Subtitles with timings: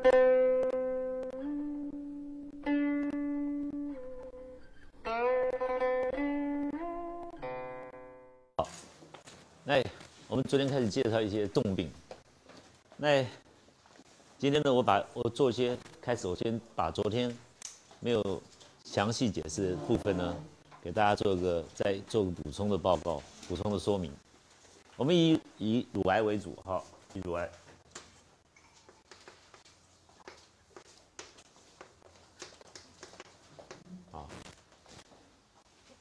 [0.00, 0.08] 好，
[9.64, 9.82] 那
[10.26, 11.90] 我们昨天开始介绍一些重病。
[12.96, 13.22] 那
[14.38, 17.36] 今天呢，我把我做一些开始，我先把昨天
[17.98, 18.42] 没有
[18.84, 20.34] 详细解释的部分呢，
[20.82, 24.10] 给大家做一个再做个补充的报告，补充的说明。
[24.96, 26.82] 我们以以乳癌为主，哈，
[27.12, 27.50] 以乳癌。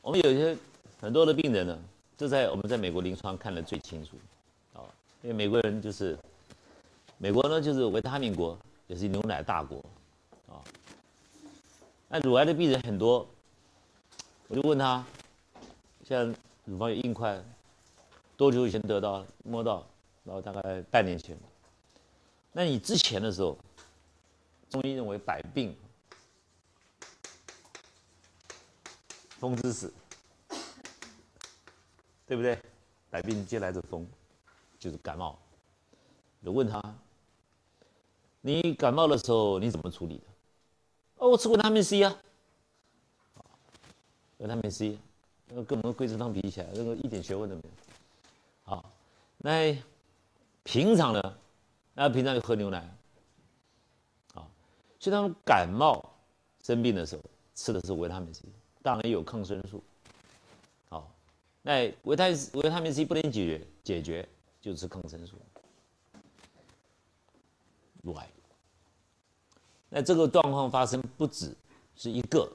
[0.10, 0.58] 我们有些
[1.00, 1.80] 很多的病人呢，
[2.18, 4.16] 这在我们在美国临床看得最清楚，
[4.74, 4.82] 啊，
[5.22, 6.18] 因为美国人就是
[7.20, 9.78] 美国呢就是维他命国，也是牛奶大国，
[10.48, 10.66] 啊，
[12.08, 13.30] 那乳癌的病人很多，
[14.48, 15.06] 我就问他，
[16.04, 16.36] 像
[16.66, 17.40] 乳房有硬块。
[18.36, 19.86] 多久以前得到摸到，
[20.24, 21.38] 然后大概半年前。
[22.52, 23.56] 那你之前的时候，
[24.72, 25.76] 中医认为百病
[29.40, 29.90] 风之始，
[32.28, 32.60] 对不对？
[33.10, 34.06] 百病皆来自风，
[34.78, 35.40] 就是感冒。
[36.42, 36.84] 你问他，
[38.42, 40.24] 你感冒的时候你怎么处理的？
[41.16, 42.16] 哦，我吃维他命 C 啊，
[44.40, 45.00] 维他命 C，
[45.48, 47.70] 那个跟我们桂枝汤比起来，那个一点学问都没有。
[48.64, 48.92] 好，
[49.38, 49.74] 那
[50.64, 51.38] 平常呢？
[51.94, 52.80] 那平常就喝牛奶。
[54.34, 54.46] 啊，
[55.00, 56.04] 所以他们感冒
[56.62, 57.24] 生病的时候
[57.56, 58.44] 吃的是维他命 C，
[58.82, 59.84] 当然有抗生素。
[60.90, 61.12] 好，
[61.62, 64.30] 那维他维他命 C 不能解决，解决
[64.62, 65.36] 就吃抗生素。
[68.02, 68.30] 乳癌，
[69.90, 71.54] 那这个状况发生不止
[71.96, 72.50] 是一个。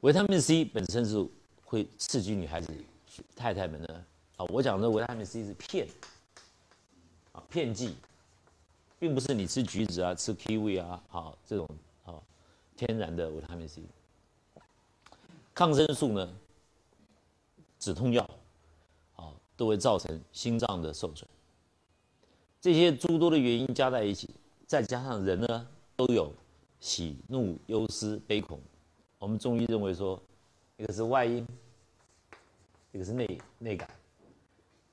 [0.00, 1.26] 维他命 C 本身是
[1.64, 2.74] 会刺激女孩子
[3.36, 4.04] 太太们的。
[4.36, 5.86] 啊，我讲的维他命 C 是片，
[7.32, 7.94] 啊片剂，
[8.98, 11.68] 并不是你吃橘子啊、吃 kiwi 啊，好这种
[12.04, 12.20] 啊
[12.76, 13.82] 天然的维他命 C。
[15.54, 16.28] 抗生素呢，
[17.78, 18.28] 止痛药，
[19.14, 21.28] 啊都会造成心脏的受损。
[22.60, 24.28] 这些诸多的原因加在一起，
[24.66, 26.32] 再加上人呢都有
[26.80, 28.60] 喜怒忧思悲恐，
[29.18, 30.20] 我们中医认为说，
[30.76, 31.46] 一个是外因，
[32.90, 33.88] 一个是内内感。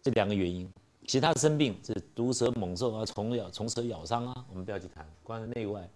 [0.03, 0.71] 这两个原因，
[1.07, 5.07] 其他生病是毒蛇猛兽啊，虫咬虫蛇咬伤啊，我们不要去谈。
[5.23, 5.89] 关于内外，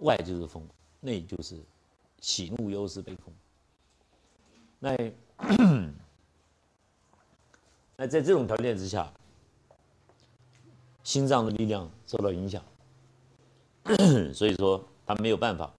[0.00, 0.62] 外就是风，
[1.00, 1.58] 内就是
[2.20, 3.32] 喜怒忧思悲恐。
[4.84, 4.94] 那
[7.96, 9.10] 那在这种条件之下，
[11.02, 12.62] 心脏的力量受到影响，
[14.34, 15.72] 所以说他没有办法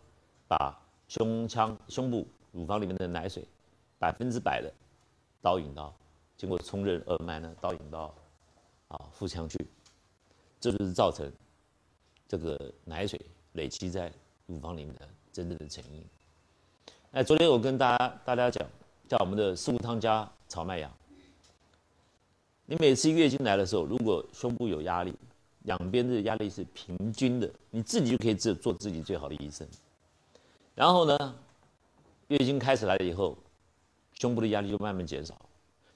[0.47, 0.75] 把
[1.07, 3.47] 胸腔、胸部、乳房里面的奶水
[3.99, 4.73] 百分之百的
[5.39, 5.93] 导引到。
[6.35, 8.13] 经过冲任二脉呢，导引到
[8.89, 9.67] 啊腹腔去，
[10.59, 11.31] 这就是造成
[12.27, 13.21] 这个奶水
[13.53, 14.11] 累积在
[14.47, 16.03] 乳房里面的真正的成因。
[17.11, 18.67] 哎，昨天我跟大家大家讲，
[19.07, 20.91] 叫我们的四物汤加炒麦芽。
[22.65, 25.13] 你每次月经来的时候，如果胸部有压力，
[25.63, 29.67] 两边的压力是平均的，你自己就可以自做自己最好的医生。
[30.73, 31.35] 然后呢，
[32.27, 33.37] 月经开始来了以后，
[34.13, 35.39] 胸部的压力就慢慢减少。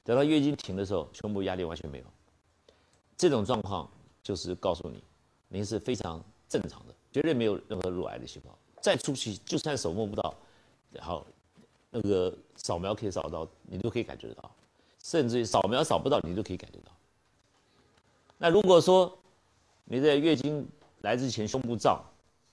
[0.04, 2.06] 等到月经停的时候，胸部压力完全没有，
[3.18, 3.90] 这种状况
[4.22, 5.04] 就是告诉你，
[5.48, 8.56] 您是非常正常的，绝对没有任何乳癌的细胞。
[8.82, 10.34] 再出去，就算手摸不到，
[10.92, 11.26] 然后
[11.92, 14.52] 那个扫描可以扫到，你都可以感觉得到，
[15.04, 16.92] 甚至于扫描扫不到，你都可以感觉到。
[18.38, 19.18] 那如果说
[19.86, 20.68] 你在月经
[21.02, 22.02] 来之前胸部胀，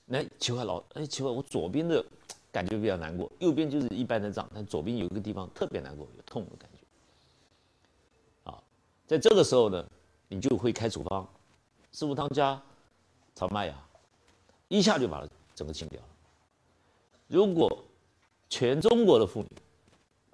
[0.04, 2.04] 那奇怪老哎奇怪，我左边的
[2.50, 8.50] 感觉比较难过，右边就是一般的胀，但左边有一个地方特别难过，有痛的感觉。
[8.50, 8.62] 啊
[9.06, 9.86] 在这个时候呢，
[10.28, 11.28] 你就会开处方，
[11.92, 12.60] 四物汤加
[13.34, 13.74] 炒麦芽，
[14.68, 16.06] 一下就把它整个清掉了。
[17.28, 17.84] 如果
[18.56, 19.48] 全中国的妇女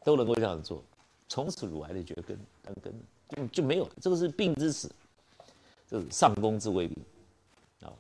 [0.05, 0.81] 都能够这样做，
[1.29, 2.95] 从此乳癌的绝根断根
[3.29, 3.91] 就就没有了。
[4.01, 4.89] 这个是病之始，
[5.91, 7.05] 这是上工之未病
[7.83, 7.91] 啊。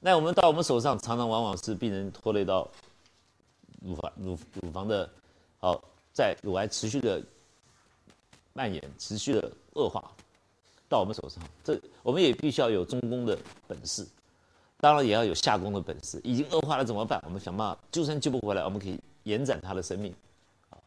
[0.00, 2.70] 那我们到我们手上，常常往往是病人拖累到
[3.80, 5.08] 乳房乳乳房的，
[5.58, 5.82] 好
[6.12, 7.22] 在乳癌持续的。
[8.54, 10.02] 蔓延持续的恶化
[10.88, 13.38] 到我们手上，这我们也必须要有中攻的
[13.68, 14.04] 本事，
[14.80, 16.20] 当然也要有下攻的本事。
[16.24, 17.20] 已经恶化了怎么办？
[17.24, 20.14] 我们想办法，就算救不回来，我们可以延展他的生命。
[20.70, 20.78] 啊，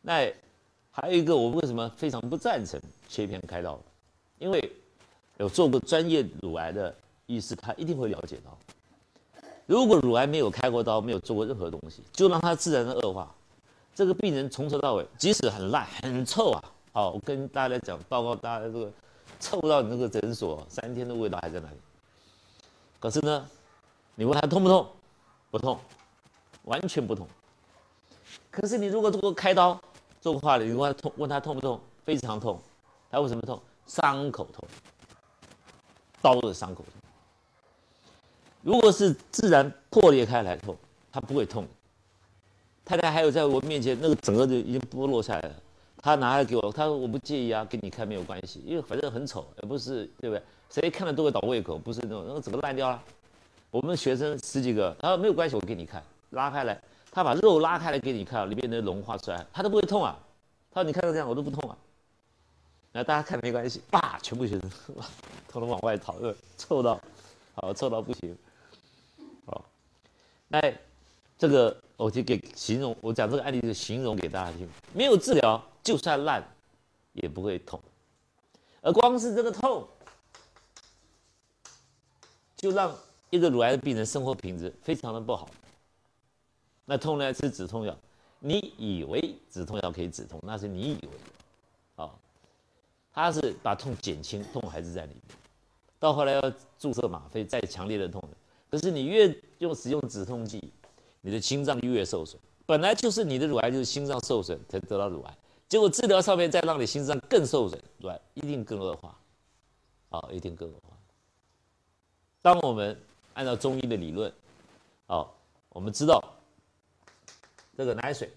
[0.00, 0.32] 那
[0.90, 3.78] 还有一个，我为什么非常不赞成切片开刀？
[4.38, 4.72] 因为
[5.36, 6.94] 有做过专业乳癌的
[7.26, 8.56] 医师，他一定会了解到，
[9.66, 13.34] 如果乳癌没有开过刀，没有做过任何东西，就让它自然的恶化，
[13.94, 16.62] 这个病人从头到尾，即使很烂很臭啊。
[16.92, 18.90] 好，我跟大家讲，报告大家这个，
[19.38, 21.76] 臭到你那个诊所三天的味道还在那里。
[23.00, 23.48] 可是呢，
[24.14, 24.88] 你问他痛不痛？
[25.50, 25.78] 不痛，
[26.64, 27.26] 完全不痛。
[28.50, 29.80] 可是你如果做过开刀
[30.20, 31.80] 做过化疗，你问他痛，问他痛不痛？
[32.04, 32.60] 非常痛。
[33.10, 33.60] 他为什么痛？
[33.86, 34.68] 伤口痛，
[36.20, 36.92] 刀的伤口痛。
[38.62, 40.76] 如果是自然破裂开来痛，
[41.10, 41.66] 他不会痛。
[42.84, 45.54] 太太还有在我面前，那个整个就已经剥落下来了。
[46.00, 50.42] 他拿来给我，他说我不介意啊，给你看没有关系，因为反正很丑，也不是对不对？
[50.70, 53.02] 谁看了都会倒胃口，不是那种，那个整个烂掉了。
[53.70, 56.80] 我们学生十几个，他说没有关系，我给你看，拉开来，
[57.10, 60.18] 他把肉拉开来给你看，里面的脓化出来，他都不会痛啊。
[60.70, 61.76] 他说你看到这样，我都不痛啊。
[62.92, 64.70] 那大家看没关系，叭，全部学生
[65.48, 66.16] 偷偷往外逃，
[66.56, 67.00] 臭到，
[67.54, 68.36] 好臭到不行。
[69.46, 69.64] 好，
[70.48, 70.60] 那
[71.38, 75.62] 这个我就给形容，我讲这个案例是形容给大家听，没有治疗。
[75.88, 76.46] 就算烂，
[77.14, 77.80] 也不会痛，
[78.82, 79.88] 而光是这个痛，
[82.54, 82.94] 就让
[83.30, 85.48] 一个乳癌的病人生活品质非常的不好。
[86.84, 87.96] 那痛呢，吃止痛药，
[88.38, 91.10] 你以为止痛药可以止痛，那是你以为，
[91.96, 92.10] 啊，
[93.10, 95.38] 他是把痛减轻，痛还是在里面。
[95.98, 98.22] 到后来要注射吗啡，再强烈的痛，
[98.70, 100.70] 可是你越用使用止痛剂，
[101.22, 102.38] 你的心脏越受损。
[102.66, 105.38] 本来就是你的乳癌就是心脏受损才得到乳癌。
[105.68, 109.18] 结果治疗上面再让你心脏更受损，对一定更恶化，
[110.08, 110.96] 啊，一定更恶化。
[112.40, 112.98] 当我们
[113.34, 114.32] 按照中医的理论，
[115.08, 115.28] 哦，
[115.68, 116.22] 我们知道
[117.76, 118.32] 这个奶水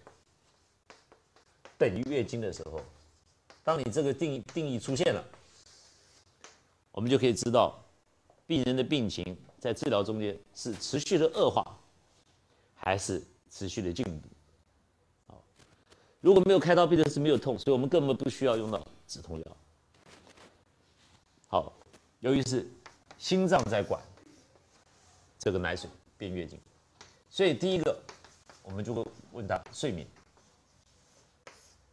[1.77, 2.81] 等于月经的时候，
[3.63, 5.23] 当你这个定定义出现了，
[6.91, 7.81] 我们就可以知道
[8.45, 11.65] 病人的病情在治疗中间是持续的恶化，
[12.75, 14.27] 还是持续的进步。
[16.21, 19.57] 如果没有开刀，病人是没有痛，所以我们根本不需要用到止痛药。
[21.47, 21.73] 好，
[22.19, 22.65] 由于是
[23.17, 23.99] 心脏在管
[25.39, 26.59] 这个奶水变月经，
[27.29, 27.99] 所以第一个
[28.61, 30.07] 我们就会问他睡眠。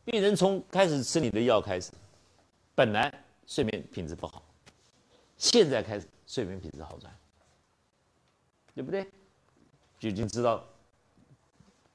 [0.04, 1.90] 病人从开始吃你的药开始，
[2.74, 3.12] 本来
[3.46, 4.42] 睡眠品质不好，
[5.38, 7.10] 现在开始睡眠品质好转，
[8.74, 9.10] 对不对？
[9.98, 10.62] 就已经知道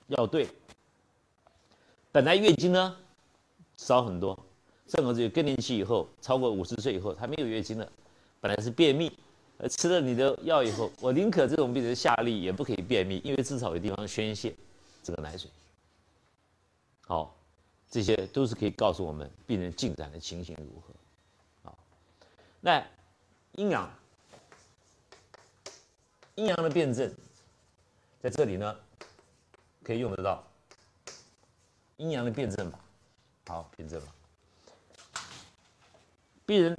[0.07, 0.47] 要对。
[2.13, 2.95] 本来月经呢
[3.75, 4.37] 少很多，
[4.87, 7.91] 甚至于更年期以后，超过五十岁以后，他没有月经了。
[8.39, 9.11] 本来是便秘，
[9.57, 14.53] 而吃了你的药以后，我宁可这种病人下利也不可以便秘，因为至少有地方宣泄
[15.01, 15.49] 这个奶水。
[17.07, 17.35] 好，
[17.89, 20.93] 这些都是可以告诉我们病人进展的情形如何。
[21.63, 21.75] 好，
[22.61, 22.85] 那
[23.53, 23.91] 阴阳，
[26.35, 27.11] 阴阳的辩证
[28.21, 28.75] 在这里呢，
[29.83, 30.43] 可以用得到。
[32.03, 32.77] 阴阳的辩证法，
[33.47, 34.11] 好，辩证法。
[36.45, 36.77] 病人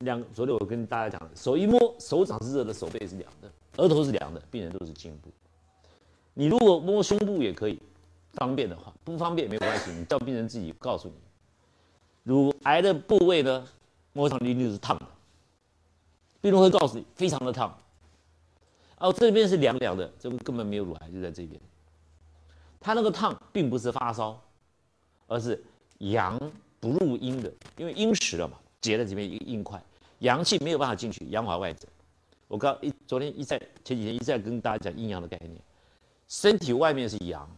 [0.00, 5.30] 两，昨天我跟大家讲，手一摸，手掌是热的，手背是凉的，额头是凉的，病人都是颈部。
[6.34, 7.80] 你如果摸胸部也可以，
[8.32, 11.14] 方便的话，不方便没有关系，你叫病人自己告诉你。
[12.24, 13.64] 乳癌的部位呢，
[14.14, 15.06] 摸上去一定是烫的，
[16.40, 17.72] 病人会告诉你非常的烫。
[18.98, 21.60] 哦，这边是凉凉的，这个根本没有乳癌，就在这边。
[22.80, 24.42] 他那个烫并不是发烧。
[25.26, 25.62] 而是
[25.98, 26.38] 阳
[26.78, 29.82] 不入阴的，因为阴实了嘛，结在这边一个硬块，
[30.20, 31.88] 阳气没有办法进去，阳华外走。
[32.48, 35.60] 我刚一昨天一再前几天一再跟大家讲阴阳的概念，
[36.28, 37.48] 身体外面是阳，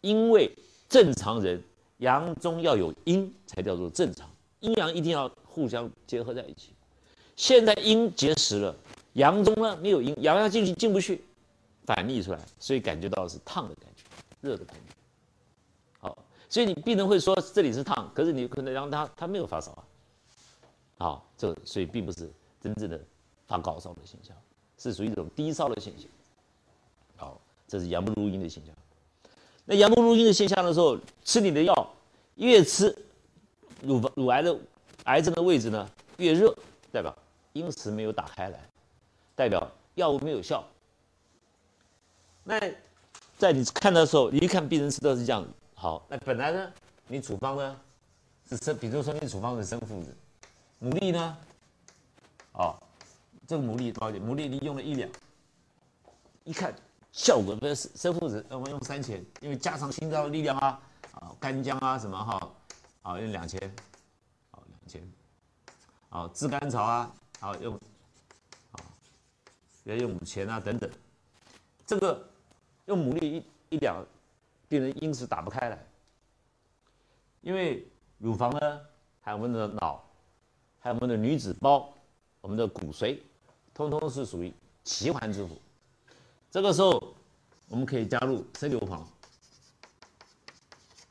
[0.00, 0.50] 因为
[0.88, 1.62] 正常人
[1.98, 4.28] 阳中要有阴才叫做正常，
[4.60, 6.74] 阴阳一定要互相结合在一起。
[7.36, 8.74] 现在阴结实了，
[9.12, 11.22] 阳中呢没有阴，阳要进去进不去，
[11.84, 14.02] 反逆出来，所以感觉到是烫的感觉，
[14.40, 14.94] 热的感觉。
[16.52, 19.84] 所以你病人会说这里是烫，可是你可能让他他没有发烧啊，
[20.98, 22.30] 好，这所以并不是
[22.60, 23.00] 真正的
[23.46, 24.36] 发高烧的现象，
[24.76, 26.06] 是属于一种低烧的现象。
[27.16, 28.74] 好，这是阳不入阴的现象。
[29.64, 31.74] 那阳不入阴的现象的时候，吃你的药
[32.34, 32.94] 越吃，
[33.80, 34.54] 乳乳癌的
[35.04, 36.54] 癌症的位置呢越热，
[36.92, 37.16] 代表
[37.54, 38.60] 阴池没有打开来，
[39.34, 40.62] 代表药物没有效。
[42.44, 42.60] 那
[43.38, 45.42] 在你看的时候，你一看病人吃的是这样。
[45.82, 46.72] 好，那本来呢，
[47.08, 47.80] 你处方呢
[48.48, 50.16] 是生，比如说你处方是生附子，
[50.80, 51.36] 牡蛎呢，
[52.52, 52.80] 哦，
[53.48, 54.24] 这个牡蛎多少钱？
[54.24, 55.10] 牡蛎你用了一两，
[56.44, 56.72] 一看
[57.10, 60.80] 效果不是生附子，我们用三千，因为加强心脏的力量啊，
[61.14, 62.52] 啊，干姜啊什么哈，
[63.02, 63.60] 啊用两千，
[64.52, 65.12] 好两千，
[66.10, 67.74] 啊炙甘草啊，好用，
[68.70, 68.78] 啊
[69.82, 70.88] 要用五千啊等等，
[71.84, 72.24] 这个
[72.84, 73.96] 用牡蛎一一两。
[74.72, 75.78] 病人因此打不开来，
[77.42, 77.86] 因为
[78.16, 78.80] 乳房呢，
[79.20, 80.02] 还有我们的脑，
[80.78, 81.92] 还有我们的女子包，
[82.40, 83.18] 我们的骨髓，
[83.74, 84.50] 通通是属于
[84.82, 85.60] 奇环之福。
[86.50, 87.14] 这个时候，
[87.68, 89.02] 我们可以加入生硫磺，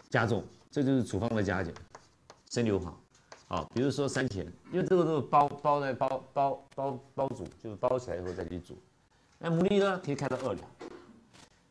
[0.09, 1.71] 加重，这就是处方的加减。
[2.49, 2.91] 生硫磺，
[3.47, 8.75] 啊，比如说三钱，因为这个都是包包在包包包包煮，就是包起来以后再去煮。
[9.37, 10.67] 那牡蛎呢，可以开到二两，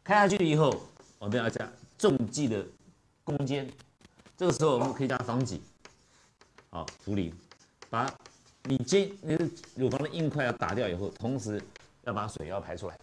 [0.05, 0.73] 开下去以后，
[1.19, 1.69] 我们要加
[2.01, 2.65] 重剂的
[3.23, 3.71] 攻坚。
[4.37, 5.61] 这个时候我们可以加防己，
[6.71, 7.31] 好，茯苓，
[7.91, 8.11] 把
[8.65, 11.63] 你煎你的乳房的硬块要打掉以后，同时
[12.05, 12.99] 要把水要排出来。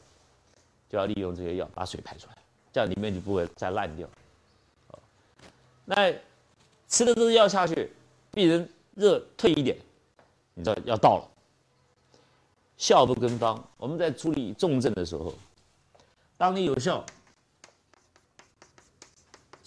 [0.90, 2.38] 就要利用这些药把水排出来，
[2.72, 4.08] 这样里面就不会再烂掉。
[5.84, 5.96] 那
[6.88, 7.92] 吃了这个药下去，
[8.32, 9.78] 病人热退一点，
[10.54, 11.30] 你知道要到了。
[12.78, 15.34] 效不跟方，我们在处理重症的时候，
[16.38, 17.06] 当你有效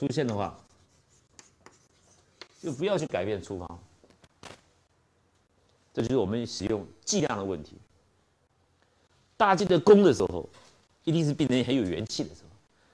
[0.00, 0.58] 出现的话，
[2.62, 3.82] 就不要去改变处方。
[5.92, 7.76] 这就是我们使用剂量的问题。
[9.36, 10.48] 大剂的攻的时候。
[11.02, 12.50] 一定是病人很有元气的时候，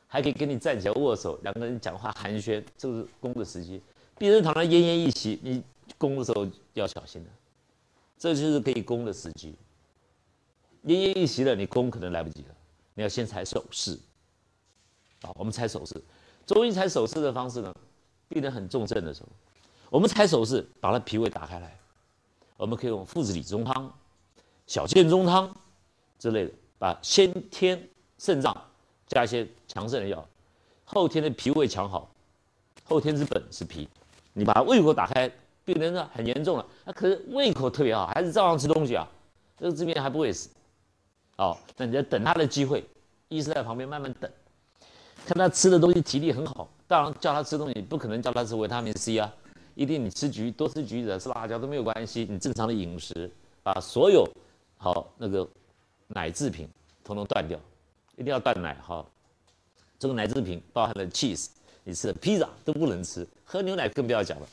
[0.07, 3.83] 还可以跟你站起来握手，两个人讲话寒暄，这是攻的时机。
[4.17, 5.61] 病人躺在奄奄一息，你
[5.99, 7.29] 攻的时候要小心了，
[8.17, 9.57] 这就是可以攻的时机。
[10.85, 12.55] 奄奄一息了，你攻可能来不及了，
[12.95, 13.99] 你要先踩手势。
[15.23, 16.01] 啊，我们踩手势，
[16.47, 17.75] 中医踩手势的方式呢，
[18.29, 19.29] 病人很重症的时候，
[19.91, 21.79] 我们踩手势把他脾胃打开来，
[22.57, 23.93] 我们可以用附子理中汤、
[24.67, 25.55] 小建中汤
[26.19, 27.89] 之类的，把先天。
[28.19, 28.57] 肾脏
[29.07, 30.27] 加一些强肾的药，
[30.87, 32.11] 后天的脾胃强好，
[32.85, 33.87] 后天之本是脾，
[34.33, 35.31] 你把胃口打开，
[35.67, 39.07] 病人呢很严重了，那可是胃口特别好，还是照样吃东西啊，
[39.59, 40.49] 这个这边还不会死，
[41.37, 42.83] 哦，那你在等他的机会，
[43.29, 44.31] 医生在旁边慢慢等，
[45.27, 49.33] 看他吃的东西体力很好，当然叫他吃东西不可能叫他吃维他命 C 啊，
[49.75, 53.29] 一定你吃橘多吃橘子吃辣椒都没有关系，你正常的饮食
[53.61, 54.25] 把所有
[54.77, 55.47] 好那个
[56.07, 56.69] 奶制品
[57.03, 57.59] 统统断掉。
[58.17, 59.05] 一定要断奶哈，
[59.99, 61.49] 这个奶制品包含了 cheese，
[61.85, 64.47] 你吃的披萨都不能吃，喝牛奶更不要讲了，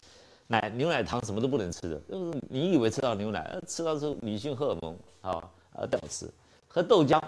[0.48, 5.32] 奶牛奶糖什么都不能吃的，就是你以为吃到牛奶，吃到是女性荷尔蒙啊
[5.74, 6.28] 啊不要吃，
[6.68, 7.22] 喝豆浆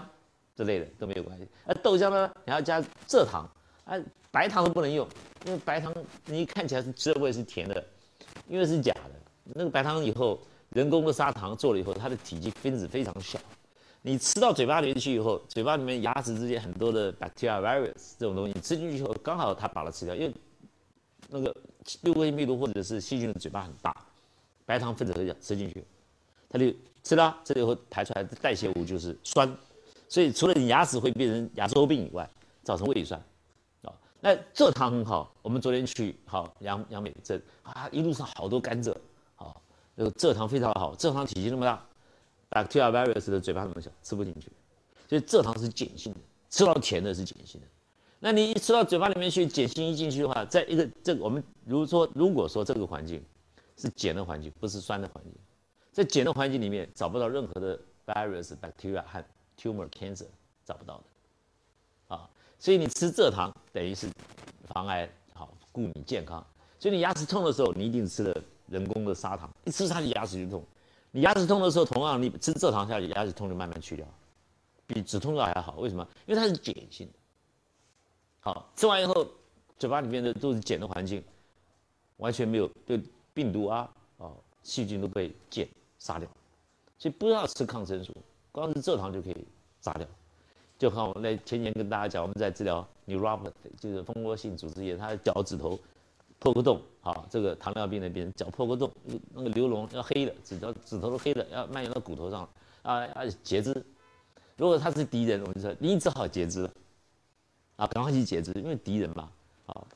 [0.56, 3.48] 之类的都没有关系，而豆浆呢你要加蔗糖，
[3.84, 3.94] 啊
[4.30, 5.06] 白糖都不能用，
[5.44, 5.94] 因为白糖
[6.24, 7.84] 你看起来是吃的味是甜的，
[8.48, 9.10] 因为是假的，
[9.54, 13.38] 那个白糖以后人工的砂糖做了以后，它的体积分子非常小。
[14.02, 20.32] 你吃到嘴巴里面去以后，嘴巴里面牙齿之间很多的 bacteria virus 这种东西，你吃进去以后，刚好它把它吃掉，因为
[21.28, 21.54] 那个
[22.02, 23.94] 六味密度或者是细菌的嘴巴很大，
[24.64, 25.84] 白糖分子很小，吃进去，
[26.48, 26.66] 它就
[27.02, 29.50] 吃了，这以后排出来的代谢物就是酸，
[30.08, 32.28] 所以除了你牙齿会变成牙周病以外，
[32.62, 33.20] 造成胃酸
[33.82, 33.92] 啊。
[34.20, 38.94] 那蔗糖很好，我们昨天去好杨杨美珍啊，一路上好多甘蔗，
[39.34, 39.60] 好，
[39.94, 41.84] 那个蔗糖非常好，蔗糖体积那么大。
[42.48, 44.50] bacteria virus 的嘴巴那么小，吃不进去，
[45.08, 47.66] 所以蔗糖是碱性的，吃到甜的是碱性的。
[48.20, 53.20] 那你一吃到嘴巴里面去，碱性一进去的话，在一个这个我们如说如果说这个环境
[53.76, 55.32] 是碱的环境，不是酸的环境，
[55.90, 59.22] 在碱的环境里面找不到任何的 virus bacteria 和
[59.60, 60.26] tumor cancer
[60.64, 64.08] 找不到的啊，所以你吃蔗糖等于是
[64.68, 66.44] 妨碍好顾你健康。
[66.78, 70.64] 所以你牙齿痛的时候，你一定吃了人工的砂糖，一吃下去牙齿就痛。
[71.10, 74.06] 你牙齿痛的时候，同样你吃蔗糖下去，牙齿痛就慢慢去掉，
[74.86, 75.76] 比止痛药还好。
[75.78, 76.06] 为什么？
[76.26, 77.12] 因为它是碱性的。
[78.40, 79.26] 好，吃完以后，
[79.78, 81.24] 嘴巴里面的都是碱的环境，
[82.18, 85.66] 完全没有对病毒啊、哦细菌都被碱
[85.98, 86.28] 杀掉。
[86.98, 88.12] 所以不要吃抗生素，
[88.56, 89.36] 光是蔗糖就可以
[89.80, 90.06] 炸掉。
[90.78, 95.78] 就看我那前年跟大家讲，我们在治疗 neuropathy，就是蜂窝性组织炎，他的脚趾头。
[96.38, 98.90] 破个洞，好，这个糖尿病的病人脚破个洞，
[99.32, 102.46] 那个流脓要黑的，指头指头都黑的，要蔓延到骨头上，
[102.82, 103.74] 啊啊截肢。
[104.58, 106.70] 如果他是敌人，我们就说你只好截肢了，
[107.76, 109.30] 啊，赶快去截肢，因为敌人嘛，
[109.64, 109.86] 好。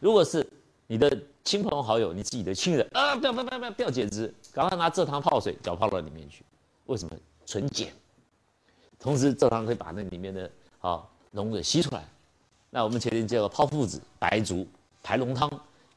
[0.00, 0.46] 如果是
[0.86, 1.14] 你的
[1.44, 6.42] 亲朋好友，你自己的亲人，啊，不要不要不要不要截肢，赶快拿蔗糖泡水，脚泡到里面去。
[6.86, 7.14] 为什么？
[7.44, 7.88] 纯碱，
[9.02, 10.48] 同时蔗糖可以把那里面的
[10.80, 11.04] 啊
[11.34, 12.02] 脓给吸出来。
[12.70, 14.66] 那我们前面叫泡附子、白术、
[15.02, 15.50] 排脓汤。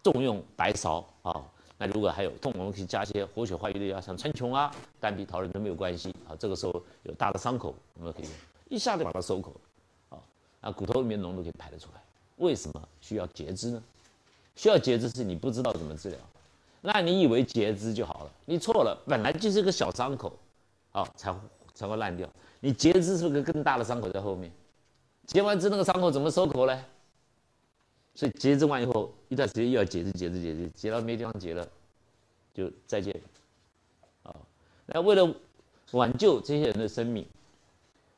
[0.04, 1.44] 重用白芍啊，
[1.80, 6.38] 那如果还有痛，我们可以加一些活血化瘀的药，像川穹啊、丹皮桃仁都没有关系啊。
[6.38, 6.72] 这个时候
[7.02, 8.32] 有大的伤口，我们可以用
[8.70, 9.52] 一下就把它收口
[10.10, 10.20] 啊，
[10.62, 12.02] 啊，骨头里面脓都可以排得出来。
[12.36, 13.82] 为什么需要截肢呢？
[14.56, 16.20] 需要截肢是你不知道怎么治疗，
[16.82, 20.38] 那你以为截肢就好了，你错了，本来就是个小伤口
[20.92, 21.36] 啊，才
[21.74, 22.30] 才会烂掉。
[22.66, 24.52] 你截肢是个更大的伤口在后面，
[25.28, 26.84] 截完肢那个伤口怎么收口呢？
[28.16, 31.68] 所以截肢完以后，一段时间又要截肢、截肢、截肢，截到没地方截了，
[32.56, 33.16] 就再见。
[34.24, 34.36] 啊，
[34.88, 35.32] 那为了
[35.92, 37.24] 挽救这些人的生命，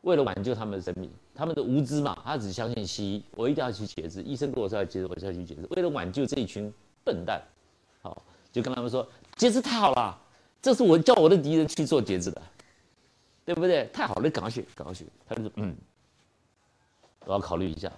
[0.04, 5.68] 为了挽救他们的生命，他们的无知嘛，他只相信西医，我一定要去截肢，医生跟我说要截肢，我就要去截肢。
[5.72, 6.74] 为了挽救这一群
[7.04, 7.42] 笨蛋，
[8.02, 8.24] 好，
[8.54, 10.18] 就跟他们说截肢太好了，
[10.62, 12.42] 这是我叫我的敌人去做截肢的，
[13.48, 13.90] 对不对？
[13.94, 15.08] 太好了，赶快去，赶快去。
[15.26, 15.74] 他就说嗯，
[17.24, 17.90] 我要考虑一下。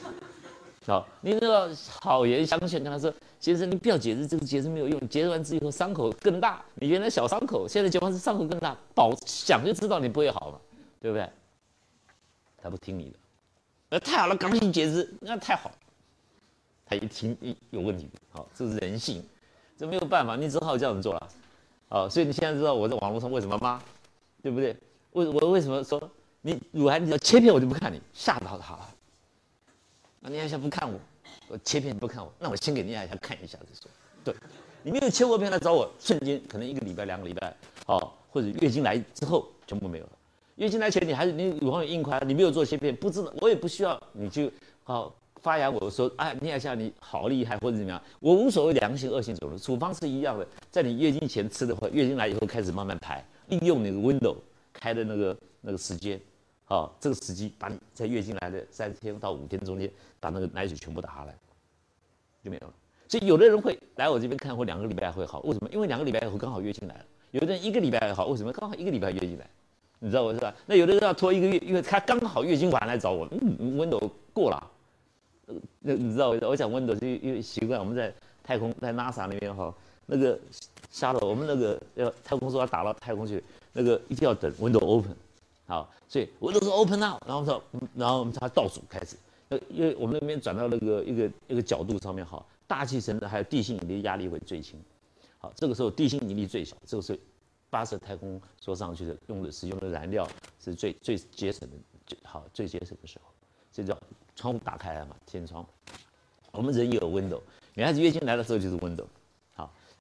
[0.86, 6.64] 好，你那个好言相劝，跟他说：“先生，你不要截肢，这个截肢没有用，截完之后伤口更大。
[6.76, 10.58] 你原来小伤口，现在截完是伤口更大，保想就知道你不会好嘛，
[11.02, 11.28] 对不对？”
[12.56, 13.18] 他不听你的，
[13.90, 15.70] 那太好了，赶紧截肢，那太好。
[16.86, 19.22] 他一听一有问题，好，这是人性，
[19.76, 21.28] 这没有办法，你只好这样子做了。
[21.90, 23.82] 好，所以你现在知道我在网络上为什么吗？
[24.42, 24.76] 对不对？
[25.12, 28.88] 为我为什么说你乳癌你要切片我就不看你，吓到他了。
[30.20, 30.98] 那你一下不看我，
[31.48, 33.90] 我切片不看我，那我先给你一下看一下再说。
[34.24, 34.34] 对，
[34.82, 37.54] 你没有切过片来找我，瞬间可能一个礼拜、两个礼拜，
[37.86, 40.10] 哦，或者月经来之后全部没有了。
[40.56, 44.50] 月经来前你还是你乳房有硬块，你没有做切片，不知道我也不需要你去
[44.84, 54.36] 好发扬我说哎，你一下你好厉害或者怎么样，我无所谓良性恶性肿瘤，处方是一样的，在你月经前吃的话，月经来以后开始慢慢排，利用那个 window
[54.72, 56.20] 开的那个那个时间。
[56.68, 61.34] 哦，这个时机把你在月经来的三天到五天中间，把那个奶水全部打下来，
[62.42, 62.72] 就没有了。
[63.08, 65.68] 所以有的人会来我这边看，或两个礼拜会好，为什么？
[65.70, 67.04] 因为两个礼拜以后刚好月经来了。
[67.32, 68.50] 有的人一个礼拜好，为什么？
[68.52, 69.46] 刚好一个礼拜月经来，
[69.98, 70.54] 你知道我是吧？
[70.64, 74.70] 那有的人要拖一个月，因为他刚好月经完来找我，嗯，温度过了。
[75.80, 78.10] 那你知道我我讲温度是因为习惯，我们在
[78.42, 79.74] 太空在 NASA 那边哈，
[80.06, 80.38] 那个
[80.92, 85.16] 下了我们那个要太空梭要打到太空去，那个一定要等 window open，。
[85.66, 87.62] 好，所以我都是 open now，然后说，
[87.94, 89.16] 然后我们才倒数开始。
[89.48, 94.78] 那因为我们那边转到那个一个一个角度上面，好，大气层的还有地心引力压力会最轻。
[95.38, 97.18] 好，这个时候地心引力最小，这个时候
[97.70, 100.28] 发射太空说上去的用的使用的燃料
[100.62, 103.30] 是最最节省的，最好最节省的时候。
[103.72, 103.98] 这叫
[104.36, 105.66] 窗户打开来嘛，天窗。
[106.50, 107.40] 我们人也有 window，
[107.72, 109.06] 女孩子月经来的时候就是 window。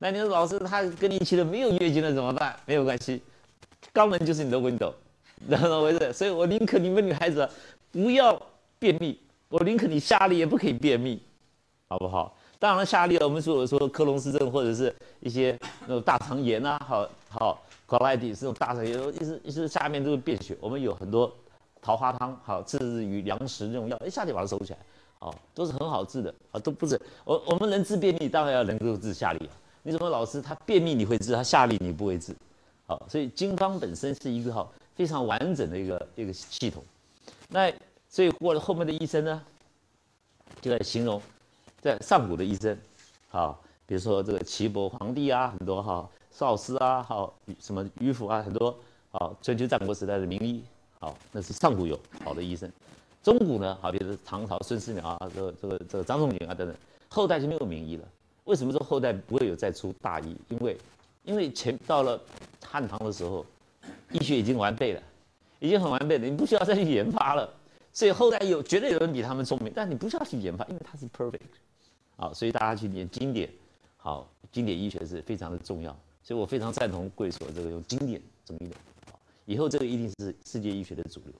[0.03, 2.55] 那你说老师他跟你一起的没有月经了怎么办？
[2.65, 3.21] 没有关系，
[3.93, 4.91] 肛门就是你的 window。
[5.47, 6.11] 然后回事？
[6.11, 7.47] 所以我宁可你们女孩子
[7.91, 8.41] 不要
[8.79, 11.21] 便秘，我宁可你下痢也不可以便秘，
[11.87, 12.35] 好不好？
[12.57, 20.57] 当然了，下痢我们说说克隆氏症或者是一些那种大肠炎啊，好好 c o l i d e 这种大肠炎，一直一直下面都是便血。
[20.59, 21.31] 我们有很多
[21.79, 24.79] 桃花汤，好治于粮食这种药，一下就把它收起来，
[25.19, 29.39] 好都是很好治的，啊都不是我我们能治便秘，当然要能够治下痢。
[29.83, 32.35] 你怎么老师他便秘你会治，他下痢你不会治，
[32.87, 34.71] 好，所以经方本身是一个好。
[34.93, 36.83] 非常完整的一个一个系统，
[37.47, 37.73] 那
[38.07, 39.41] 所以过了后面的医生呢，
[40.59, 41.19] 就在形容，
[41.79, 42.77] 在上古的医生，
[43.29, 48.77] 好，比如说这个岐伯皇帝啊，很多哈，少师啊，好，什么迂腐啊，很多，
[49.09, 50.61] 好，春秋战国时代的名医，
[50.99, 52.71] 好，那是上古有好的医生，
[53.23, 56.75] 中古呢，好，比如唐朝孙思邈啊，这个这个这个张仲景啊等等，
[57.09, 58.07] 后代就没有名医了。
[58.51, 60.35] 为什么说后代不会有再出大医？
[60.49, 60.77] 因为
[61.23, 62.21] 因为前到了
[62.61, 63.45] 汉唐的时候。
[64.11, 65.01] 医学已经完备了，
[65.59, 67.49] 已经很完备了，你不需要再去研发了。
[67.93, 71.39] 所以后代有绝对有人比他们聪明，但你不需要去研发，因为它是 perfect。
[72.17, 73.49] 好，所以大家去念经典，
[73.95, 75.97] 好，经典医学是非常的重要。
[76.21, 78.75] 所以我非常赞同贵所这个用经典中医的。
[79.45, 81.33] 以后这个一定是世界医学的主流。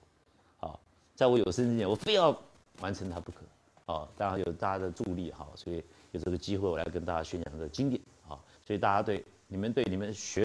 [0.56, 0.80] 好，
[1.14, 2.36] 在我有生之年，我非要
[2.80, 3.42] 完成它不可。
[3.84, 8.00] 好，当然有大家的助力，好，所以有这个机会，我来跟大家宣讲这个经典。
[8.28, 9.22] 啊，所以大家对。
[9.48, 10.42] 你们对你们学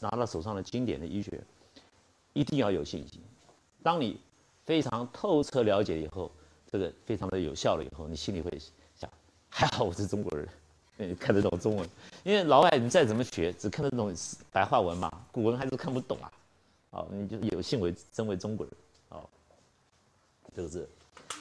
[0.00, 1.40] 拿到手上的经典的医学，
[2.32, 3.20] 一定要有信心。
[3.84, 4.18] 当你
[4.66, 6.28] 非常透彻了解以后，
[6.68, 8.50] 这个非常的有效了以后，你心里会
[8.96, 9.08] 想：
[9.48, 10.48] 还好我是中国人，
[10.96, 11.88] 嗯，看得懂中文。
[12.24, 14.12] 因为老外你再怎么学，只看得懂
[14.50, 16.32] 白话文嘛，古文还是看不懂啊。
[16.90, 18.74] 好，你就有幸为身为中国人。
[19.08, 19.30] 好，
[20.56, 20.88] 这个是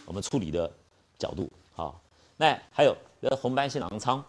[0.05, 0.71] 我们处理的
[1.17, 1.49] 角度。
[1.73, 1.99] 好，
[2.37, 4.23] 那还有呃红斑性狼疮，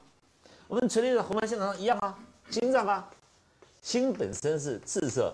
[0.66, 2.18] 我们处理的红斑性狼疮一样啊。
[2.51, 3.07] 心脏啊，
[3.83, 5.33] 心本身是赤色，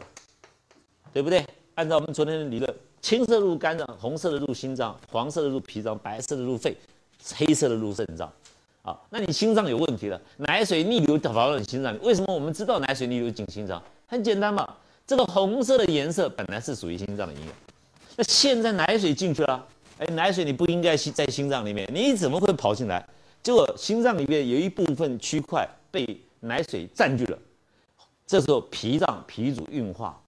[1.12, 1.46] 对不对？
[1.76, 6.76] 按照我们昨天的理论，青色入肝脏，红色的入心脏，黄色的入脾脏，白色的入肺，
[7.36, 8.32] 黑色的入肾脏。
[8.82, 11.98] 好，那你心脏有问题了，奶水逆流跑到你心脏里。
[11.98, 13.80] 为什么我们知道奶水逆流进心脏？
[14.08, 14.68] 很简单嘛，
[15.06, 17.54] 这个红色的颜色本来是属于心脏的营养，
[18.16, 19.64] 那现在奶水进去了，
[19.98, 23.08] 哎，奶水你不应该在心脏里面，你怎么会跑进来？
[23.42, 26.20] 结果心脏里面有一部分区块被。
[26.46, 27.38] 奶水占据了，
[28.26, 30.22] 这时候脾脏脾主运化，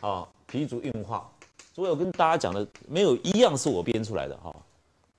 [0.00, 1.30] 啊，脾主运化。
[1.72, 4.52] 所以我跟大家讲的，没有一样是我编出来的哈。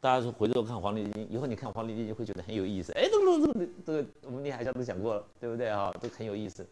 [0.01, 2.91] 大家说回头看《黄帝内经》，以后你看《黄帝内经》会觉得很有意思。
[2.91, 5.89] 哎，这个这个这个，我们厉害家都讲过了，对不对啊？
[6.01, 6.67] 都很有意思。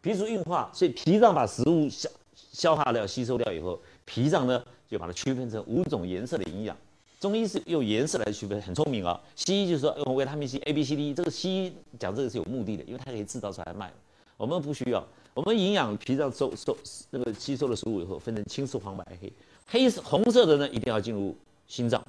[0.00, 4.60] 脾主运化，所以脾脏把食物消消化掉、吸收掉以后，脾脏呢
[4.92, 6.76] 就把它区分成五种颜色的营养。
[7.18, 9.18] 中医是用颜色来区分，很聪明啊。
[9.34, 13.90] 西医就是说用维他命 C、A、B、C、D，这个西医讲这个是有目的的，因为它可以制造出来卖。
[14.36, 15.02] 我们不需要，
[15.32, 16.76] 我们营养脾脏收收
[17.10, 19.32] 那个吸收了食物以后，分成青色、黄、白、黑。
[19.66, 21.34] 黑色红色的呢，一定要进入
[21.66, 22.04] 心脏。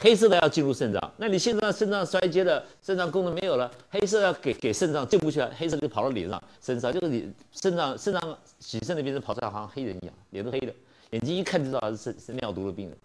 [0.00, 10.72] 黑色的要进入肾脏，那你心脏肾脏衰竭了，肾脏功能没有了，黑色要给给肾脏进不去了，黑色就跑到脸上、身上，就是你肾脏肾脏洗肾的病人跑出来好像黑人一样，脸都黑的，
[11.10, 12.98] 眼睛一看就知道是是尿毒的病人。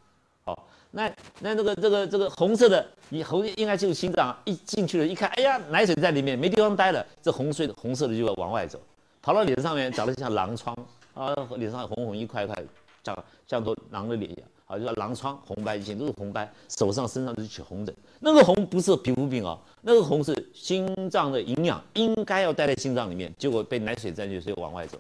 [0.44, 8.80] 好，那那这个这个这个红色的，你红应该就是心脏，一进去了，一看，哎呀，奶水在里面，没地方待了，这红水红色的就要往外走，
[9.22, 10.76] 跑到脸上面，长得像狼疮
[11.14, 12.64] 啊，脸上红红一块一块，
[13.04, 14.48] 像像头狼的脸一样。
[14.66, 17.94] 啊，就叫狼疮，红斑以前都是红斑，手上、身上都起红疹。
[18.22, 24.98] 那个红不是皮肤病啊，那个红是心脏的营养应该要待在心脏里面，结果被奶水占据，所以往外走。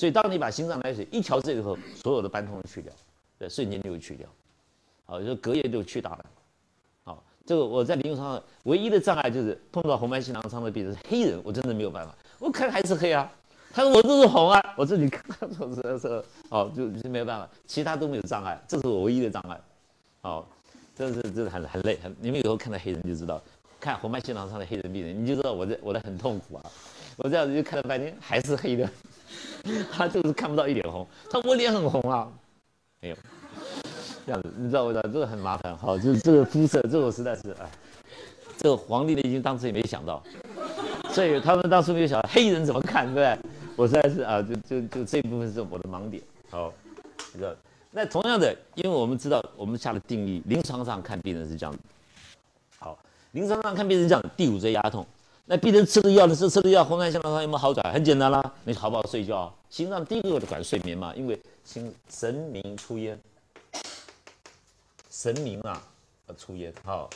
[0.00, 2.90] 所以当你把心脏奶水一调制以后，所有的斑痛去掉，
[3.38, 4.26] 对，瞬间就会去掉。
[5.04, 6.24] 好，就隔夜就去打了。
[7.04, 13.30] 好，这个我在临床上唯一的障碍就是碰到红斑性狼疮的病人是黑人，我真的没有办法，我看还是黑啊。
[13.74, 15.22] 他说我这是红啊，我自己看，
[15.58, 19.60] 我是是哦，就就没有办法，其他都没有障碍，这是我唯一的障碍，
[20.22, 20.42] 哦，
[20.96, 23.38] 这是这是很很累，很你们以后看到黑人就知道，
[23.78, 26.64] 看红斑性狼疮的黑人病人，你就知道我在我在很痛苦啊，
[27.18, 28.88] 我这样子就看了半天还是黑的，
[29.92, 32.28] 他就是看不到一点红，他我脸很红啊，
[33.00, 33.16] 没有，
[34.26, 37.70] 这样子你知道我的这个很麻烦，好，就是这个肤色，这个实在是哎，
[38.56, 40.22] 这个皇帝呢已经当时也没想到。
[41.12, 43.50] 所以他们当初没有想到黑人怎么看，对不对？
[43.74, 46.22] 我实在是啊，就就就这一部分是我的盲点。
[46.50, 46.72] 好，
[47.32, 47.52] 知道
[47.90, 51.74] 那同样的，因为我们知道我们下的定义，临床上看病人是这样。
[52.78, 52.96] 好，
[53.32, 55.04] 临床上看病人这样，第五椎压痛，
[55.46, 56.34] 那病人吃了药呢？
[56.34, 57.92] 是吃了药，红斑性狼疮有没有好转？
[57.92, 59.52] 很简单啦，你好不好睡觉？
[59.68, 63.20] 心脏第一个就管睡眠嘛，因为心神明出焉，
[65.10, 65.82] 神明啊，
[66.36, 66.72] 出焉。
[66.84, 67.10] 好，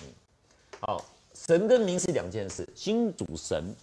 [0.80, 1.04] 好。
[1.34, 3.74] 神跟明是两件事，心主神，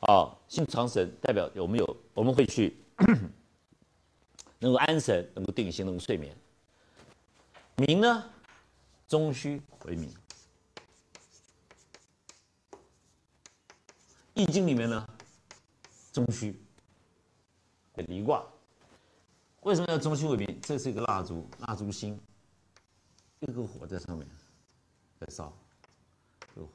[0.00, 1.96] 啊，心藏神，代表有没有？
[2.14, 2.76] 我们会去
[4.60, 6.34] 能够安神，能够定心，能够睡眠。
[7.76, 8.24] 明呢，
[9.08, 10.08] 中虚为明。
[14.34, 15.08] 易经里面呢，
[16.12, 16.58] 中虚，
[17.94, 18.44] 离卦。
[19.60, 20.60] 为什么要中虚为明？
[20.60, 22.20] 这是一个蜡烛，蜡烛心，
[23.38, 24.26] 一个火在上面
[25.20, 25.52] 在烧。
[26.56, 26.68] 火，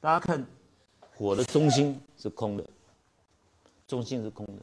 [0.00, 0.46] 大家看，
[1.00, 2.64] 火的中心是空的，
[3.88, 4.62] 中心是空的。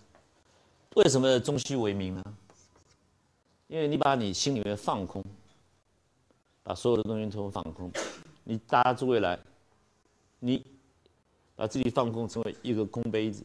[0.95, 2.23] 为什么中虚为明呢？
[3.67, 5.21] 因为你把你心里面放空，
[6.63, 7.91] 把所有的东西都放空，
[8.45, 9.37] 你大家诸位来，
[10.39, 10.65] 你
[11.61, 13.43] 把自己放空成为一个空杯子，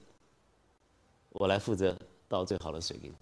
[1.32, 1.94] 我来负责
[2.26, 3.18] 倒最好的水给你们。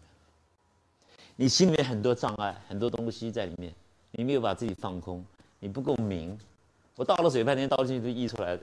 [1.35, 3.74] 你心里面很多障碍，很多东西在里面，
[4.12, 5.24] 你没有把自己放空，
[5.59, 6.38] 你不够明。
[6.94, 8.62] 我倒了水半天，倒进去都溢出来的，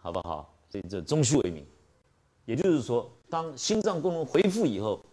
[0.00, 0.50] 好不好？
[0.70, 1.62] 所以这中虚为明，
[2.46, 5.04] 也就是说，当心脏功能恢复以后，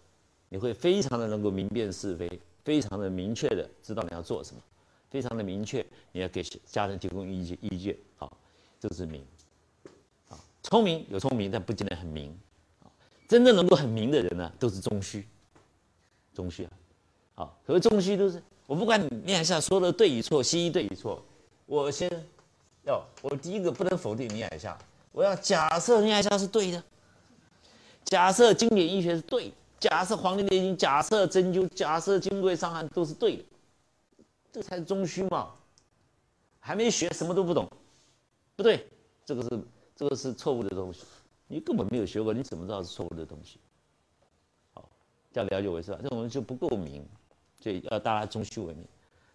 [0.48, 4.62] 你会非常的能够明辨是非，非常的明确的知道你要做什么，
[5.10, 7.98] 非常的明确你要给家人提供意见意见。
[8.16, 8.32] 好，
[8.80, 9.22] 这是明。
[10.70, 12.30] 聪明有聪明，但不见得很明。
[12.84, 12.92] 啊，
[13.28, 15.26] 真正能够很明的人呢，都是中虚。
[16.34, 16.72] 中虚啊，
[17.36, 21.24] 好，所谓中虚都是我不管你念一下说的对与错，西医对与错，
[21.66, 22.10] 我先。
[22.84, 24.78] 要我第一个不能否定尼海下，
[25.12, 26.82] 我要假设尼海下是对的，
[28.06, 33.44] 假设经典医学是对，假设黄帝内经，假设针灸，假设金匮伤寒都是对的，
[34.54, 35.52] 这才是中虚嘛，
[36.62, 37.70] 还没学什么都不懂，
[38.56, 38.88] 不对，
[39.26, 39.50] 这个是
[39.98, 41.04] 这个是错误的东西，
[41.48, 43.58] 你根本没有学过，你怎么知道是错误的东西？
[44.76, 44.88] 好，
[45.34, 45.98] 这样了解我是吧？
[46.04, 47.04] 这种人就不够明，
[47.60, 48.86] 所以要大家中虚为明。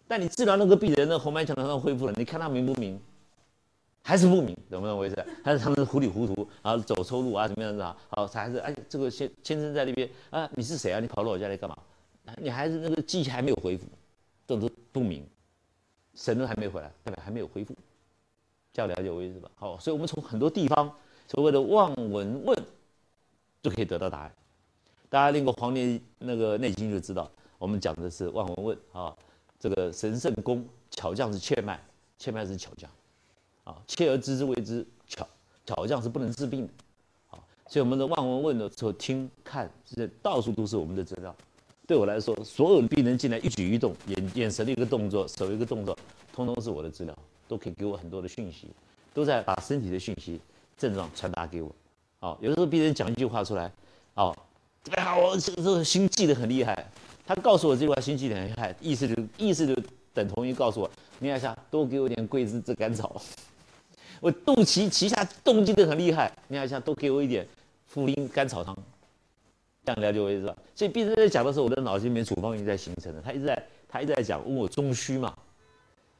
[0.07, 2.97] 但你治疗那个病人的红斑性狼疮恢复了，你看他明不明？
[4.05, 5.25] 还是不明，怎么怎么回事？
[5.43, 7.97] 还是他们糊里糊涂啊，走错路啊，怎么样子啊？
[8.09, 11.01] 好，还是哎，这个先先生在那边啊，你是谁啊？
[11.01, 11.77] 你跑到我家来干嘛？
[12.37, 13.85] 你还是那个记忆还没有恢复，
[14.47, 15.25] 这都不明，
[16.15, 17.75] 神都还没回来，代表还没有恢复，
[18.73, 19.49] 这样了解我意思吧？
[19.55, 20.91] 好，所以我们从很多地方
[21.27, 22.57] 所谓的望闻问，
[23.61, 24.33] 就可以得到答案。
[25.09, 29.15] 大家练过《黄帝那个内经》就知道，我们讲的是望闻问啊，
[29.59, 31.79] 这个神圣功巧匠是切脉，
[32.17, 32.89] 切脉是巧匠。
[33.63, 35.25] 啊，切而知之谓之巧，
[35.65, 36.73] 巧匠是不能治病的。
[37.29, 41.33] 啊，所以我们的望闻问的时候，听看这到处都是我们的资料。
[41.85, 45.95] 对我来说，所有的病人进来一举一动，眼眼神的一个动作，手一个动作，
[46.33, 48.67] 通通是我的资料，都可以给我很多的讯息，
[49.13, 50.39] 都在把身体的讯息
[50.77, 51.73] 症状传达给我。
[52.19, 53.71] 哦，有的时候病人讲一句话出来，
[54.13, 54.35] 哦，
[54.83, 56.85] 特别好，我这个时候心悸得很厉害，
[57.25, 59.75] 他告诉我这句话，心悸得很厉害，意思就意思就
[60.13, 63.21] 等同于告诉我，你看一下，多给我点桂枝炙甘草。
[64.21, 67.45] 我肚脐脐下动静的很厉害，你看一下，多给我一点
[67.93, 68.77] 茯苓甘草汤。
[69.85, 70.55] 这样了解我意思吧？
[70.73, 73.21] 所以病人在讲的时候，我的脑筋里面处方已经在形成了。
[73.21, 75.37] 他一直在他一直在讲，问我中虚嘛。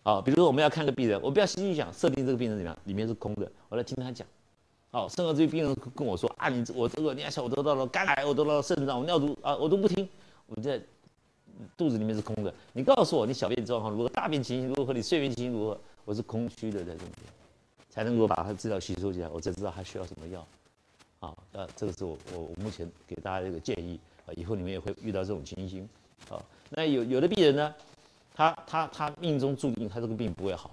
[0.04, 4.28] 啊，比如说我们要看个病人，我不要心里想设定这个病人怎么样，里面是空的，我来听他讲。
[4.92, 10.08] 好，甚至这个病人跟我说啊，你我这个你看，我得到了肝癌，我得到了肾脏，我尿毒啊，我都不听，
[10.46, 10.80] 我在
[11.78, 12.54] 肚子里面是空的。
[12.74, 17.24] 你告诉我你小便状况如何，大便情形如何，你睡眠情形如何，我是空虚的在中间，
[17.90, 20.46] 才能够把他资料吸收起来，我才知道他需要什么药。
[21.22, 25.88] 啊，呃，这个是我我我目前给大家一个建议啊，以后你们也会遇到这种情形。
[26.30, 27.74] 好，那有有的病人呢？
[28.36, 30.72] 他他他命中注定他这个病不会好，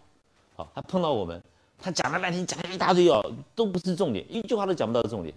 [0.57, 1.41] 好，他碰到我们，
[1.79, 3.23] 他讲了半天，讲了一大堆药，
[3.55, 5.35] 都不是重点，一句话都讲不到重点。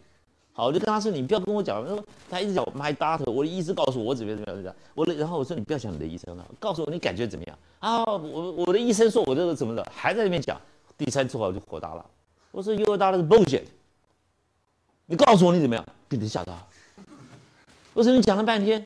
[0.55, 8.05] 好，我就跟他说，你不要跟我讲，他说他一直讲 my doctor，我的医师告诉我怎么样怎么样怎么样，我的然后我说你不要讲你的医生了，告诉我你感觉怎么样啊？
[8.05, 10.61] 我我的医生说我这个怎么的，还在那边讲，
[10.97, 12.05] 第三次话我就火大了，
[12.51, 13.63] 我说 you are bullshit，
[15.07, 16.55] 你告诉我你怎么样，病人吓到，
[17.93, 18.85] 我说你讲了半天，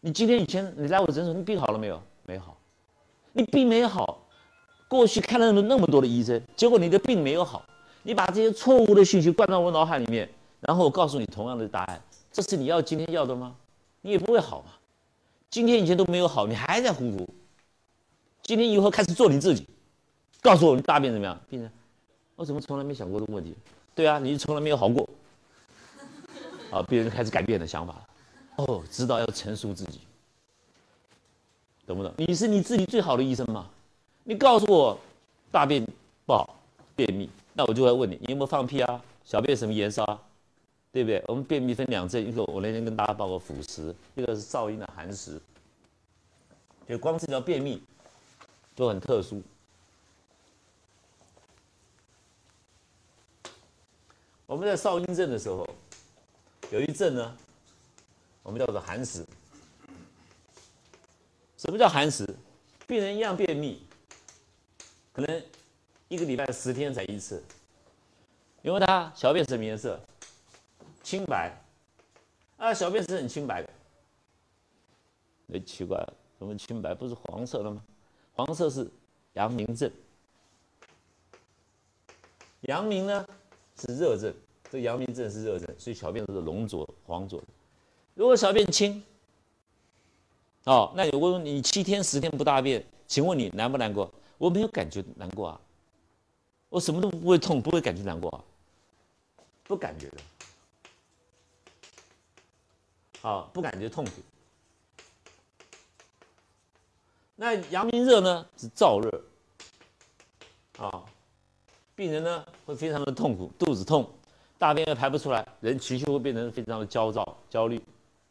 [0.00, 2.00] 你今天以前你来我诊所，你病好了没有？
[2.26, 2.56] 没好，
[3.32, 4.26] 你病没好，
[4.88, 7.62] 过去看了那么那么多的医生，结果你的病没有好，
[8.02, 10.28] 你把这些错误的信息灌到我脑海里面，
[10.60, 12.00] 然后我告诉你同样的答案，
[12.32, 13.54] 这是你要今天要的吗？
[14.00, 14.68] 你也不会好嘛。
[15.50, 17.28] 今天以前都没有好，你还在糊涂。
[18.42, 19.66] 今天以后开始做你自己，
[20.42, 21.38] 告诉我你大便怎么样？
[21.48, 21.70] 病人，
[22.36, 23.54] 我怎么从来没想过这个问题？
[23.94, 25.08] 对啊，你从来没有好过。
[26.70, 28.06] 啊，病人开始改变的想法了。
[28.56, 30.00] 哦，知道要成熟自己。
[31.86, 32.12] 懂不懂？
[32.16, 33.70] 你是你自己最好的医生吗？
[34.24, 34.98] 你告诉我
[35.50, 35.84] 大便
[36.26, 36.58] 不好，
[36.96, 39.02] 便秘，那我就会问你，你有没有放屁啊？
[39.24, 40.20] 小便什么颜色啊？
[40.92, 41.22] 对不对？
[41.26, 45.40] 我们便秘分两症，一个我那天跟大家报过腐蚀，一个是噪音的寒食。
[46.88, 47.82] 就光治疗便秘
[48.76, 49.42] 都很特殊。
[54.46, 55.68] 我们在少阴症的时候，
[56.70, 57.36] 有一症呢，
[58.42, 59.26] 我们叫做寒食。
[61.64, 62.28] 什么叫寒食？
[62.86, 63.80] 病人一样便秘，
[65.14, 65.42] 可能
[66.08, 67.42] 一个礼拜十天才一次，
[68.60, 69.98] 因为他小便什么颜色？
[71.02, 71.58] 清白，
[72.58, 73.70] 啊，小便是很清白的。
[75.54, 77.82] 哎，奇怪了，怎么清白不是黄色的吗？
[78.34, 78.86] 黄色是
[79.32, 79.90] 阳明症，
[82.60, 83.26] 阳明呢
[83.78, 84.34] 是热症，
[84.70, 87.46] 这阳明症是热症，所以小便都是浓浊黄浊的。
[88.12, 89.02] 如果小便清。
[90.64, 94.10] 哦，那我问你七天十天不大便，请问你难不难过？
[94.38, 95.60] 我没有感觉难过啊，
[96.70, 98.40] 我什么都不会痛，不会感觉难过啊，
[99.62, 100.16] 不感觉的，
[103.20, 104.10] 好，不感觉痛苦。
[107.36, 108.46] 那阳明热呢？
[108.56, 109.24] 是燥热，
[110.78, 111.04] 啊，
[111.94, 114.10] 病人呢会非常的痛苦，肚子痛，
[114.58, 117.78] 大便又排不出来，人情绪会变成非常的焦躁、焦虑，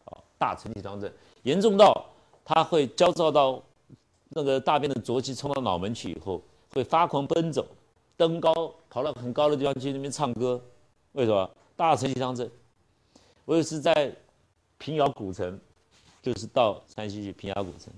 [0.05, 1.11] 啊，大承气汤症
[1.43, 2.09] 严重到。
[2.45, 3.61] 他会焦躁到
[4.29, 7.65] 那个大便的浊气冲到脑门去以后，会发狂奔走，
[8.17, 8.53] 登高
[8.89, 10.61] 跑到很高的地方去那边唱歌。
[11.13, 11.49] 为什么？
[11.75, 12.49] 大承气汤症。
[13.45, 14.13] 我也是在
[14.77, 15.59] 平遥古城，
[16.21, 17.93] 就是到山西去平遥古城，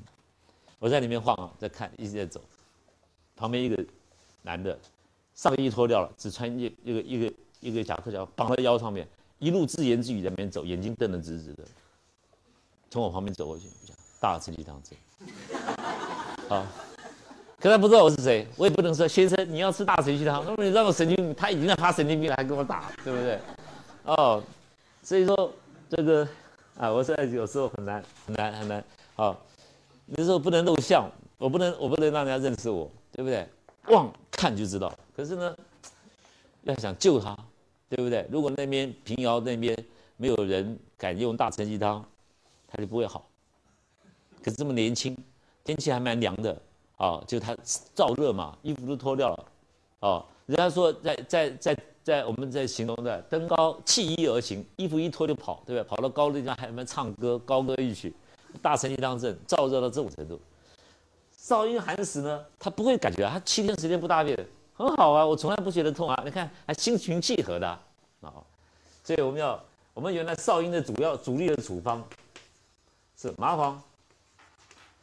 [0.79, 2.41] 我在里面晃啊，在看，一直在走。
[3.36, 3.86] 旁边一个
[4.41, 4.77] 男的，
[5.34, 9.08] 上衣脱掉了，只穿一一个一个一个夹克夹绑在腰上面，
[9.39, 11.63] 一路自言自语在那边走，眼睛瞪得直直的，
[12.89, 13.67] 从我旁边走过去。
[14.26, 14.98] 大承气汤症，
[16.50, 16.66] 好，
[17.60, 23.40] 可他不知道我是谁，我也不能说先生你要吃大承气汤，那么你让我神经，他已经在发神经病了，还跟我打，对不对？
[24.06, 24.42] 哦，
[25.04, 25.54] 所以说
[25.88, 26.28] 这个
[26.76, 28.84] 啊，我现在有时候很难很难很难，
[29.16, 29.40] 好，
[30.18, 31.08] 有时候不能露相，
[31.38, 33.48] 我不能我不能让人家认识我，对不对？
[33.90, 35.56] 望看就知道，可是呢，
[36.64, 37.38] 要想救他，
[37.90, 38.28] 对不对？
[38.32, 39.78] 如果那边平遥那边
[40.18, 42.04] 没有人敢用大承气汤，
[42.68, 43.24] 他就不会好。
[44.45, 45.17] 可是这么年轻，
[45.63, 46.55] 天气还蛮凉的
[46.97, 47.58] 啊，就他
[47.95, 49.45] 燥热嘛，衣服都脱掉了，
[50.01, 55.84] 哦，人家说在在在在我们在形容的登高弃衣而行，衣服一脱就跑，对不对？
[55.89, 58.13] 跑到高的地方还蛮唱歌，高歌一曲，
[58.62, 60.39] 大神气当阵，燥热到这种程度。
[61.31, 64.38] 少阴寒食呢，他不会感觉，他七天时间不大便，
[64.75, 67.67] 很好啊，我从来不觉得痛啊，你看还心平气和的
[68.21, 68.31] 啊，
[69.03, 69.60] 所以我们要，
[69.95, 72.08] 我们原来少阴的主要主力的处方
[73.19, 73.81] 是麻黄。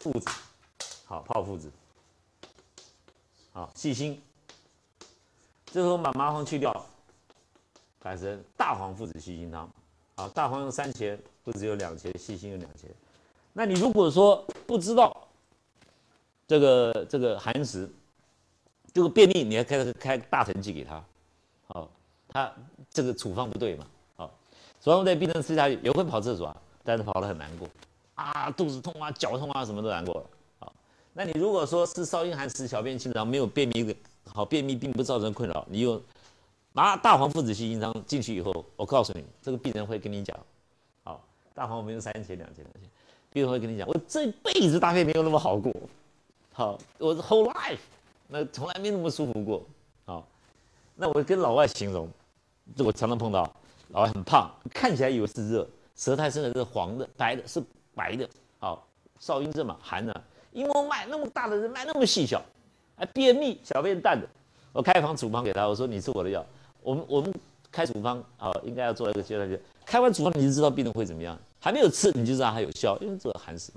[0.03, 0.29] 附子，
[1.05, 1.71] 好泡附子，
[3.53, 4.21] 好细心。
[5.67, 6.75] 最后把麻黄去掉，
[8.01, 9.71] 改成大黄附子细心汤。
[10.17, 12.91] 好，大黄用三钱，附子有两钱，细心有两钱。
[13.53, 15.29] 那你如果说不知道
[16.49, 17.88] 这个这个寒食，
[18.93, 21.05] 这个便秘，你还开开大承气给他，
[21.69, 21.88] 好，
[22.29, 22.53] 他
[22.91, 23.87] 这个处方不对嘛，
[24.17, 24.27] 好，
[24.81, 27.69] 处方在病人吃下去也会跑厕所啊，但是跑得很难过，
[28.14, 30.25] 啊，肚子痛啊，脚痛啊，什么都难过，
[30.59, 30.72] 好，
[31.12, 33.94] 那你如果说是少阴寒湿，小便清，然后没有便秘的，
[34.27, 36.01] 好，便秘并不造成困扰，你用
[36.72, 40.38] 拿大黄附子细辛汤进去以后，我告诉你，这个病人会跟你讲，
[41.05, 41.22] 好，
[41.55, 42.90] 大黄我们用三钱两钱两钱，
[43.33, 45.72] 病人会跟你讲，我这辈子大便没有那么好过，
[46.53, 47.79] 好，我的 whole life。
[48.35, 49.62] 那从来没那么舒服过，
[50.07, 50.27] 好，
[50.94, 52.09] 那我跟老外形容，
[52.75, 53.51] 这我常常碰到，
[53.88, 57.62] 老外很胖，看起来以为是热，舌苔甚至是黄的、白的，是
[57.94, 58.28] 白的，
[58.59, 58.87] 好，
[59.18, 62.42] 少阴症嘛，寒的，阴谋脉那么大的人脉那么细小，
[62.96, 64.28] 还便秘，小便淡的，
[64.72, 66.44] 我开一方处方给他，我说你吃我的药，
[66.83, 67.33] 我们我们
[67.70, 73.72] 开处方啊，应该要做一个阶段，就开完处方你就知道病人会怎么样，还没有吃你就知道它有效，因为这个寒湿，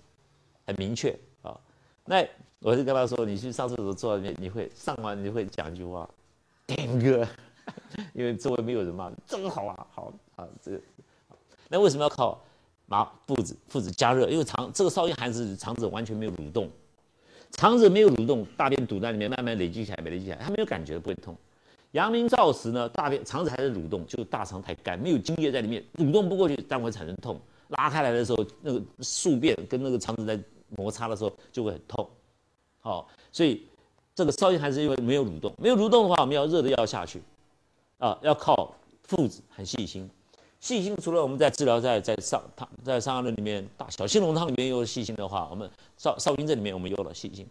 [0.66, 1.60] 很明确啊，
[2.06, 2.26] 那。
[2.62, 6.10] 我就跟他说：“你去上厕所坐在那边，你会上完你会讲一句话，
[6.66, 7.28] 点哥，
[8.14, 10.82] 因为周围没有人嘛，真好啊，好啊，这个。
[11.68, 12.42] 那为什么要靠？
[12.88, 13.56] 麻附子？
[13.68, 16.70] 附子加热，因为肠这个少阴寒湿，肠子完全没有蠕动，
[17.52, 21.36] 肠子没有蠕动，大便堵在里面，慢慢累积起来，没累积起来，它没有感觉，不会痛。
[21.92, 27.40] 阳明燥时呢，大便肠子还是蠕动，就大肠太干，没有津液在里面，蠕动不过去，但会产生痛。
[27.70, 30.40] 拉开来的时候，那个宿便跟那个肠子在
[30.76, 32.08] 摩擦的时候，就会很痛。”
[32.82, 33.66] 好，所以
[34.14, 37.22] 这个少阴寒湿因为没有蠕动，没有蠕动的话，我们要热的药下去，
[37.98, 40.08] 啊，要靠附子很细心。
[40.66, 47.48] 细辛除了我们在治疗在在上汤在伤寒论里面大小青龙汤里面有细辛的话，我们少少阴症里面我们有了细辛，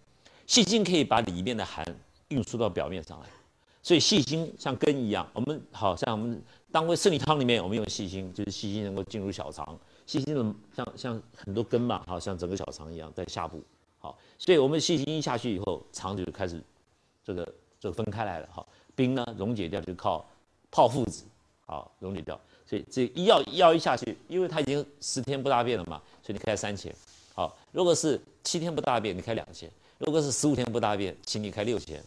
[0.48, 1.86] 细辛可以把里面的寒
[2.30, 3.26] 运输到表面上来，
[3.84, 13.62] 所以细辛像根一样，我们好像我们当归生理汤里面我们用细辛，就是细辛能够进入小肠，细辛的像像很多根嘛，好像整个小肠一样在下部。
[14.00, 16.60] 好，所以我们细心一下去以后，肠就开始
[17.24, 17.46] 这个
[17.78, 18.48] 就分开来了。
[18.50, 20.28] 好，冰呢溶解掉就靠
[20.72, 21.22] 泡附子，
[21.64, 22.36] 好溶解掉。
[22.74, 26.92] 所以这一药一药一下去，因为它已经十天不大便了嘛，所以你开三千。
[27.34, 32.02] 好，如果是七天不大便，你开两千；如果是十五天不大便，请你开六千，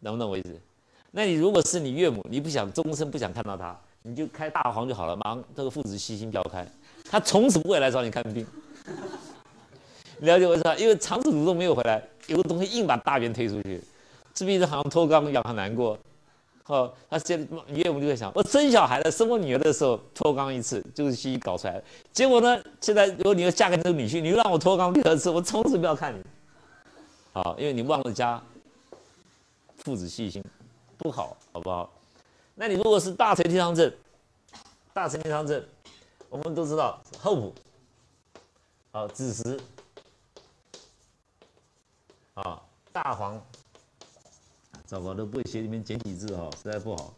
[0.00, 0.58] 能不能为止？
[1.10, 6.66] 那你如果是你岳母，你不想终身不想看到他，你就开大黄就好了，马上这个附子细心标开，
[7.04, 8.46] 他从此不会来找你看病。
[10.20, 10.74] 了解为啥？
[10.76, 13.82] 因为肠子蠕动没有回来，有个东西硬把大便推出去，
[14.32, 15.98] 这鼻子好像脱肛一样，很难过。
[16.72, 21.84] 哦，他现岳母就在想：我生小孩了，生我女儿的时候脱肛一次，就是西医搞出来的。
[22.14, 26.22] 结果呢，现在如果你要嫁给那个女婿，你又让我脱肛第二次，我从此不要看你。
[27.34, 28.42] 好，因为你忘了加
[29.84, 30.42] 父子细心，
[30.96, 31.92] 不好，好不好？
[32.54, 33.92] 那你如果是大承气汤症，
[34.94, 35.62] 大承气汤症，
[36.30, 37.54] 我们都知道后补，
[38.92, 39.60] 好子时。
[42.32, 43.38] 啊，大黄，
[44.92, 47.14] 糟糕，都不会写里面简体字哈，实在不好，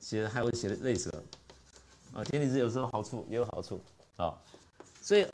[0.00, 1.22] 写的还会写的累死了。
[2.12, 3.80] 啊，简体字有时候好处也有好处
[4.16, 4.36] 啊，
[5.00, 5.26] 所以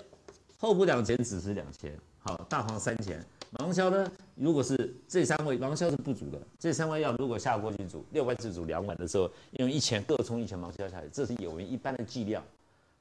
[0.58, 3.20] 后补两钱，只是两钱，好，大黄三钱，
[3.58, 12.40] 芒硝呢，如果是这三味，芒硝是不足的，这三味药如果下锅去煮，六碗只煮两碗的时候，用一钱各冲一钱芒硝下去，这是有一般的剂量。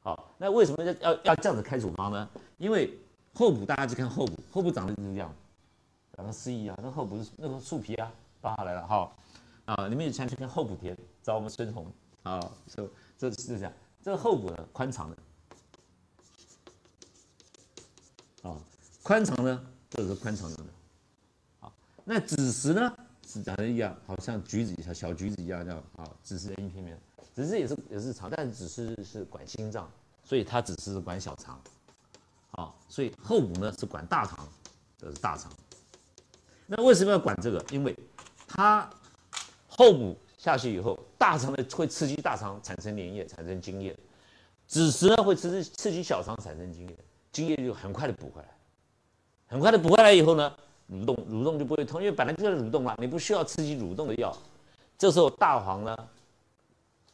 [0.02, 2.28] 好，那为什么要要要这样子开处方呢？
[2.58, 2.98] 因为
[3.32, 5.32] 后补大家去看后补，后补长得就是这样。
[6.14, 8.12] 两个诗意啊，那后补是那个树皮啊，
[8.46, 9.12] 扒下来了哈，
[9.66, 15.18] 啊，你们也常去看后补贴，找我们孙红啊，这这是这样，这个后补呢宽敞的，
[18.48, 18.56] 啊，
[19.02, 20.64] 宽敞呢，这是宽敞的，
[21.60, 27.02] 好，那子时呢是长得一样，好像橘子小小橘子一样这样啊，子时的阴片面，
[27.34, 29.90] 子时也是也是长，但是子时是管心脏，
[30.24, 31.60] 所以它只是管小肠，
[32.52, 34.48] 啊，所以后补呢是管大肠，
[35.00, 35.52] 这是大肠。
[36.68, 37.64] 那为什么要管这个？
[37.72, 37.96] 因为
[38.56, 38.90] 它
[39.68, 43.94] 后补下去以后，大肠的会刺激大肠产生粘液，产生津液；
[44.66, 46.98] 子时呢会刺激刺激小肠产生津液，
[47.32, 48.48] 津液就很快的补回来。
[49.48, 50.56] 很快的补回来以后呢，
[50.90, 54.36] 蠕动蠕动就不会痛，因为本来就在蠕动了，你不需要刺激蠕动的药。
[54.98, 56.10] 这时候大黄呢，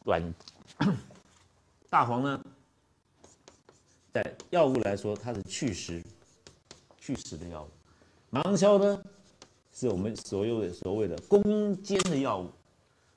[0.04, 0.34] 软
[1.90, 2.40] 大黄呢，
[4.12, 6.02] 在药物来说，它是祛湿
[6.98, 7.68] 祛湿的药物。
[8.30, 9.02] 芒硝呢？
[9.74, 12.46] 是我们所有的所谓的攻坚的药物，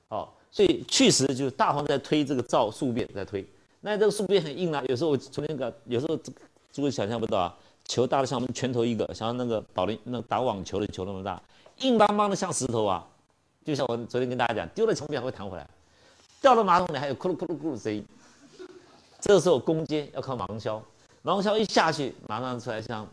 [0.08, 3.46] 好，所以确实就是大黄在推这个燥宿便在推，
[3.80, 6.18] 那这个宿便很硬啊，有时候我昨天讲，有时候
[6.72, 7.54] 诸位想象不到啊，
[7.84, 11.40] 球大的像我们拳头一个，像那个保龄那打网球的球那么大，
[11.80, 13.06] 硬邦邦的像石头啊，
[13.64, 15.68] 就像我昨天跟大家讲，丢了墙壁还会弹回来，
[16.40, 18.04] 掉到马桶里还有咕噜咕噜咕噜声音，
[19.20, 20.82] 这个时候攻坚要靠芒硝，
[21.20, 23.06] 芒硝一下去，马上出来像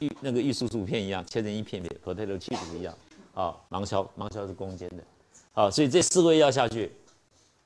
[0.00, 2.96] 玉那个玉树薯片一样，切成一片片，potato chips 一样。
[3.34, 5.04] 啊，芒硝，芒硝是攻坚的。
[5.52, 6.90] 啊，所以这四味药下去，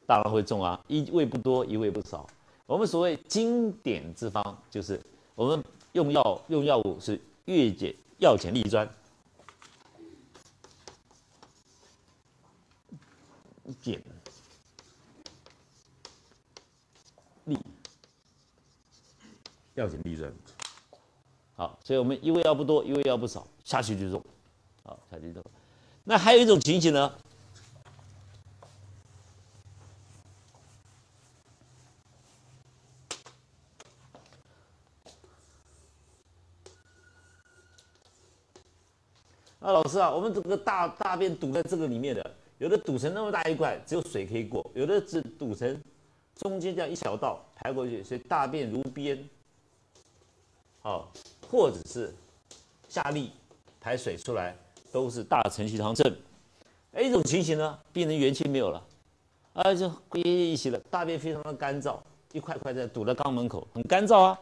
[0.06, 0.78] 当然会中啊。
[0.88, 2.28] 一味不多，一味不少。
[2.66, 5.00] 我们所谓经典之方，就是
[5.34, 8.88] 我们用药用药物是越简药简利专，
[13.80, 14.02] 简
[17.44, 17.58] 利
[19.74, 20.32] 药简利专。
[21.54, 24.22] 好，所以我们一味药不多，一味药不少，下去就中。
[24.82, 25.50] 好，下去就中。
[26.04, 27.12] 那还有一种情形呢？
[39.60, 45.80] 啊，老师啊，我们这个大大便堵在这个里面的，有的堵成那么大一块，只有水可以过；有的只堵成
[46.34, 49.28] 中间这样一小道排过去，所以大便如鞭。
[50.80, 51.12] 好，
[51.52, 52.12] 或者是
[52.88, 53.28] 下痢
[53.78, 54.56] 排水出来。
[54.92, 56.14] 都是大承气汤症，
[56.92, 58.84] 哎，一种情形呢，病人元气没有了，
[59.54, 61.96] 啊，就憋一起了，大便非常的干燥，
[62.32, 64.38] 一块块在堵在肛门口，很干燥啊，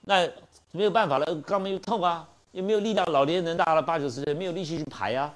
[0.00, 0.28] 那
[0.72, 5.32] 没有办法了，肛门又痛啊，又没有力量，老年人大了八九十岁，没有力气去排啊，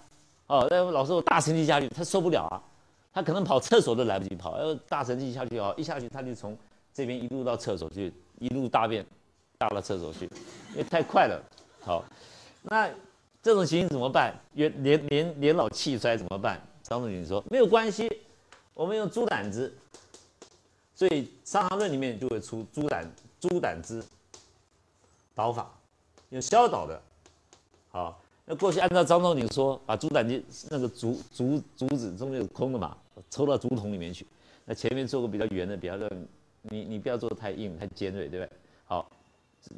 [0.48, 2.60] 哦，那老师我大承气下去，他受不了啊，
[3.12, 6.58] 他可能跑厕所都来不及跑，要大承气下去啊，一下去他就从
[6.92, 9.06] 这边一路到厕所去，一路大便
[9.60, 10.24] 下了厕所去，
[10.72, 11.42] 因为太快了，
[11.80, 12.04] 好，
[12.62, 12.90] 那。
[13.40, 14.34] 这种情形怎么办？
[14.52, 16.60] 年年年年老气衰怎么办？
[16.82, 18.06] 张仲景说没有关系，
[18.74, 19.72] 我们用猪胆汁。
[20.94, 23.08] 所以《伤寒论》里面就会出猪胆
[23.40, 24.02] 猪胆汁
[25.34, 25.70] 导法，
[26.30, 27.00] 用消导的。
[27.90, 32.94] 好，那过去按照张仲景说，把猪胆汁那个竹竹竹子中间有空的嘛，
[33.30, 34.26] 抽到竹筒里面去。
[34.64, 36.28] 那前面做个比较圆的，比较润，
[36.62, 38.50] 你你不要做的太硬太尖锐，对不对？
[38.84, 39.10] 好。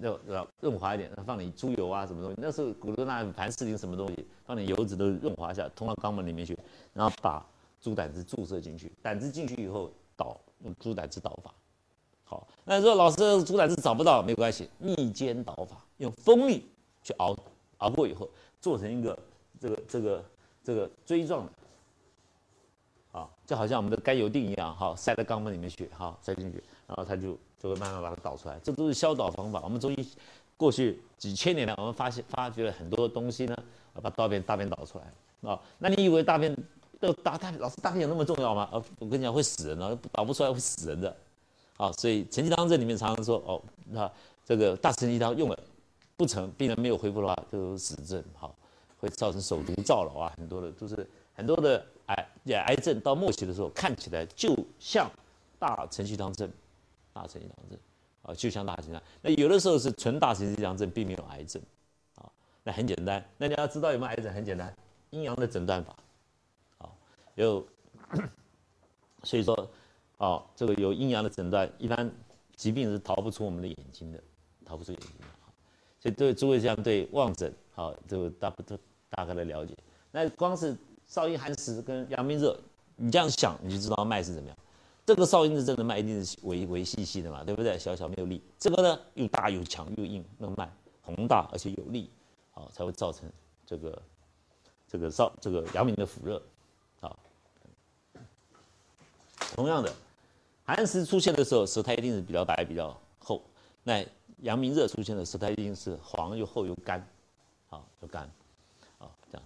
[0.01, 2.37] 要要润滑一点，放点猪油啊，什么东西？
[2.41, 6.59] 那时候古罗那凡士林什么东西，放点油脂都润滑一下，通到肛门里面去，
[6.95, 7.45] 然后把
[7.81, 11.53] 猪胆汁注射进去，胆汁进去以后导用猪胆汁导法。
[12.25, 16.65] 好，那说老师猪胆汁找不到没关系，逆煎导法，用蜂蜜
[17.03, 17.37] 去熬
[17.79, 18.29] 熬过以后，
[18.61, 19.19] 做成一个
[19.59, 20.25] 这个这个
[20.63, 21.53] 这个锥状的，
[23.19, 27.37] 啊，就好像我们的甘油锭一样，好塞到肛门里面去，好塞进去，然后它就。
[27.63, 29.61] 就会慢慢把它导出来，这都是消导方法。
[29.63, 30.09] 我们中医
[30.57, 33.57] 过去几千年来，我们发现发掘了很多东西呢，
[34.01, 35.61] 把大便大便导出来啊。
[35.79, 36.57] 那你以为大便
[36.99, 38.69] 都大大老师大便有那么重要吗？
[38.73, 41.15] 呃，我跟你讲会死人的，导不出来会死人的。
[41.77, 44.11] 啊，所以陈气汤这里面常常说哦，那
[44.45, 45.59] 这个大承气汤用了
[46.17, 48.55] 不成，病人没有恢复的话，都是死症，好，
[48.99, 52.29] 会造成手足燥老啊，很多的都是很多的癌
[52.67, 55.11] 癌症到末期的时候，看起来就像
[55.59, 56.51] 大承气汤症。
[57.13, 57.79] 大承气囊症
[58.23, 59.03] 啊，就像大承气囊。
[59.23, 61.63] 那有的时候是纯大承气囊症，并没有癌症
[62.17, 62.31] 啊。
[62.63, 64.75] 那很简单，那你要知道有没有癌症，很简单，
[65.11, 65.97] 阴阳的诊断法
[66.79, 66.91] 啊。
[67.35, 67.67] 有，
[69.23, 69.71] 所以说
[70.19, 72.11] 啊，这个有阴阳的诊断，一般
[72.55, 74.23] 疾病是逃不出我们的眼睛的，
[74.65, 75.27] 逃不出眼睛的。
[75.99, 78.79] 所以对诸位这样对望诊，好，都大不都
[79.11, 79.77] 大概的了解。
[80.11, 82.59] 那光是少阴寒湿跟阳明热，
[82.97, 84.57] 你这样想，你就知道脉是怎么样。
[85.07, 87.77] 这个少阴的症的脉一定是维维细细的嘛，对不对？
[87.79, 90.73] 小小没有力，这个呢又大又强又硬，那个脉
[91.03, 92.09] 宏大而且有力，
[92.53, 93.29] 好才会造成
[93.67, 94.03] 这个
[94.87, 96.41] 这个少这个阳明的腹热，
[97.01, 97.17] 啊。
[99.57, 99.93] 同样的，
[100.65, 103.41] 寒湿出现的时候，舌苔一定是比较白比较厚；
[103.83, 104.07] 那
[104.43, 107.05] 阳明热出现的舌苔一定是黄又厚又干，
[107.69, 108.31] 好又干，
[108.99, 109.43] 啊这样，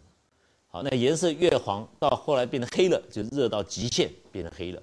[0.68, 4.82] 好那颜色越黄，到后来变得黑了，就热到极限变成黑了。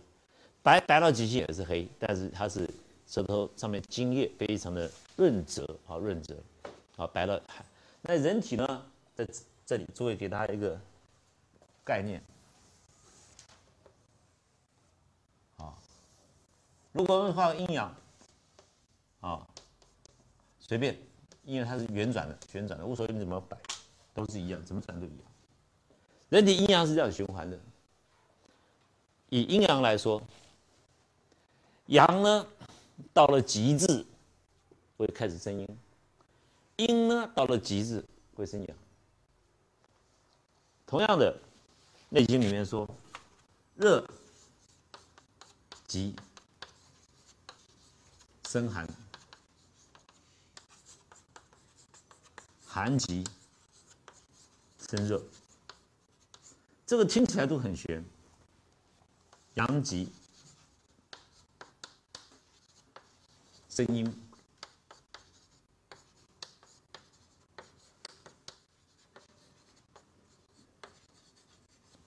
[0.64, 2.70] 白白到极限也是黑，但是它是
[3.08, 6.36] 舌头上面津液非常的润泽，啊润泽，
[6.96, 7.42] 好白了。
[8.02, 8.86] 那人体呢，
[9.16, 9.28] 在
[9.66, 10.80] 这里诸位给大家一个
[11.84, 12.22] 概念，
[15.58, 15.74] 啊，
[16.92, 17.96] 如果我们画阴阳，
[19.22, 19.48] 啊，
[20.60, 20.96] 随便，
[21.44, 23.58] 因为它是圆转的，旋转的，无所谓你怎么摆，
[24.14, 25.20] 都是一样，怎么转都一样。
[26.30, 27.60] 人体阴阳是这样循环的，
[29.30, 30.22] 以阴阳来说。
[31.92, 32.48] 阳呢，
[33.12, 34.06] 到了极致
[34.96, 35.68] 会开始生阴；
[36.78, 38.02] 阴呢，到了极致
[38.34, 38.78] 会生阳。
[40.88, 41.34] 同样的，
[42.08, 42.88] 《内经》里面说，
[43.76, 44.08] 热
[45.86, 46.16] 极
[48.48, 48.88] 生寒，
[52.66, 53.26] 寒极
[54.80, 55.22] 生热。
[56.86, 58.02] 这个听起来都很玄，
[59.56, 60.10] 阳极。
[63.72, 64.06] 声音。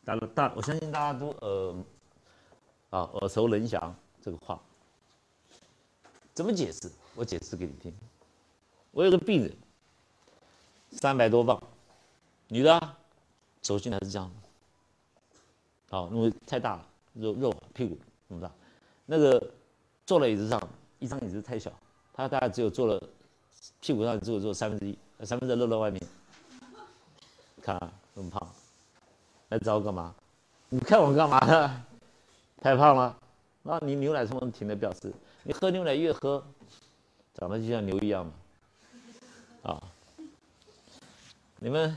[0.05, 1.75] 大大，我相信大家都呃，
[2.91, 4.61] 啊耳熟能详这个话，
[6.35, 6.93] 怎么解释？
[7.15, 7.97] 我解释给你听。
[8.91, 9.57] 我有个病人，
[10.91, 11.59] 三百多磅，
[12.49, 12.97] 女的，
[13.63, 14.31] 走进来是这样，
[15.89, 17.99] 好，因为太大了，肉肉屁股
[18.29, 18.55] 那么大，
[19.07, 19.51] 那个
[20.05, 20.61] 坐在椅子上，
[20.99, 21.73] 一张椅子太小，
[22.13, 23.03] 他大概只有坐了
[23.81, 26.03] 屁股上只有坐三分之一，三分之二露在外面。
[27.63, 28.49] 看啊，这么胖，
[29.49, 30.15] 来找我干嘛？
[30.69, 31.85] 你看我干嘛呢？
[32.61, 33.19] 太胖了，
[33.63, 36.45] 那你牛奶从停的表示，你喝牛奶越喝，
[37.35, 38.33] 长得就像牛一样嘛。
[39.63, 39.83] 啊，
[41.59, 41.97] 你们。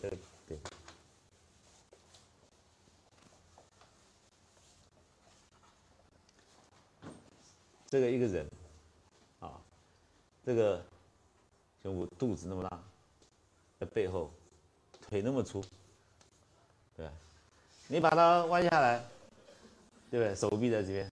[0.48, 0.58] 对，
[7.94, 8.44] 这个一个人，
[9.38, 9.52] 啊，
[10.44, 10.84] 这个
[11.80, 12.82] 胸部肚子那么大，
[13.78, 14.32] 在背后
[15.00, 15.64] 腿那么粗，
[16.96, 17.08] 对？
[17.86, 18.98] 你把它弯下来，
[20.10, 20.34] 对不对？
[20.34, 21.08] 手臂在这边，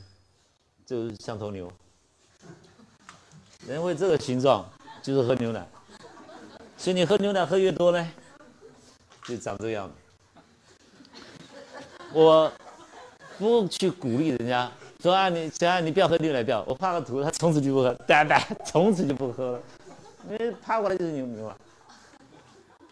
[0.84, 1.72] 就是像头牛。
[3.64, 4.68] 人会这个形状，
[5.04, 5.64] 就是喝牛奶。
[6.76, 8.12] 所以你喝牛奶喝越多呢？
[9.22, 9.88] 就长这样，
[12.12, 12.52] 我
[13.38, 14.68] 不去鼓励人家
[15.02, 19.62] 说啊，你谁啊，你不要喝牛奶，不要，我画个图，他从此就不喝，拜拜，从此就不喝了，
[20.30, 21.56] 因为趴过来就是牛牛啊，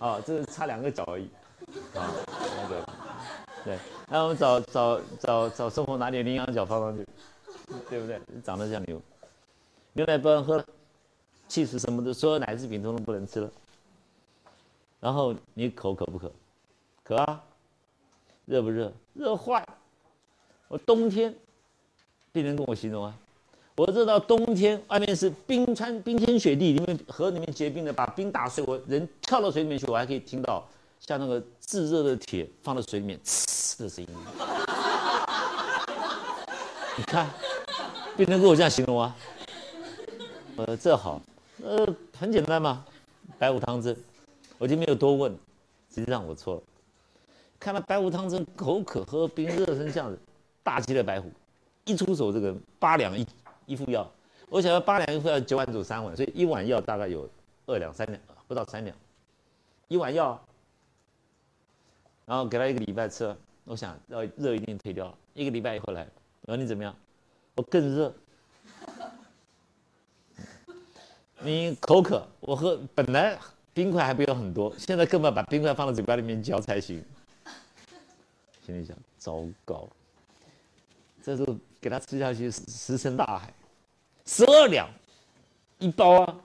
[0.01, 1.31] 哦，这是差两个角而已，
[1.95, 2.11] 啊，
[2.57, 2.89] 那个，
[3.65, 7.07] 对，那我们找找找找生活拿点羚羊角放上去，
[7.89, 8.21] 对不对？
[8.43, 9.01] 长得像牛，
[9.93, 10.65] 牛奶不能喝了，
[11.47, 13.49] 气死什么的，所有奶制品通通不能吃了。
[14.99, 16.33] 然后你口渴不渴？
[17.05, 17.41] 渴啊！
[18.47, 18.93] 热不热？
[19.15, 19.65] 热坏！
[20.67, 21.33] 我冬天，
[22.33, 23.14] 病人跟我形容啊，
[23.76, 30.64] 我热到冬天，外面是冰川、冰天雪地，里面河里面结冰的，把冰打碎，我人跳到水里面去，我还可以听到
[31.01, 34.11] 像那个炙热的铁放到水里面呲的声音。
[36.97, 37.28] 你看，
[38.16, 39.16] 病人跟我这样形容啊。
[40.57, 41.20] 呃，这好，
[41.62, 41.87] 呃，
[42.18, 42.85] 很简单嘛，
[43.39, 43.97] 白虎汤汁。
[44.59, 45.33] 我就没有多问，
[45.93, 46.62] 实际上我错了。
[47.59, 50.18] 看到白虎汤汁口渴喝冰热成这样子，
[50.62, 51.31] 大吉的白虎，
[51.85, 53.26] 一出手这个八两一
[53.66, 54.11] 一副药，
[54.49, 57.28] 我想要八两一副药九碗煮三碗，所以一碗药大概有
[57.66, 58.97] 二两三两，不到三两，
[59.89, 60.41] 一碗药，
[62.26, 66.07] 然后给他一个礼拜吃，我想要热一定退掉，一个礼拜以后来，
[66.43, 66.95] 我说你怎么样？
[67.57, 68.14] 我更热，
[71.41, 73.39] 你口渴，我喝本来。
[73.72, 77.03] 冰块还不要很多，现在根本把冰块放到嘴巴里面嚼才行。
[78.66, 79.89] 心里想：糟糕，
[81.22, 81.47] 这是
[81.81, 83.55] 给他吃下去石沉大海，
[84.26, 84.89] 十二两
[85.78, 86.37] 一包啊！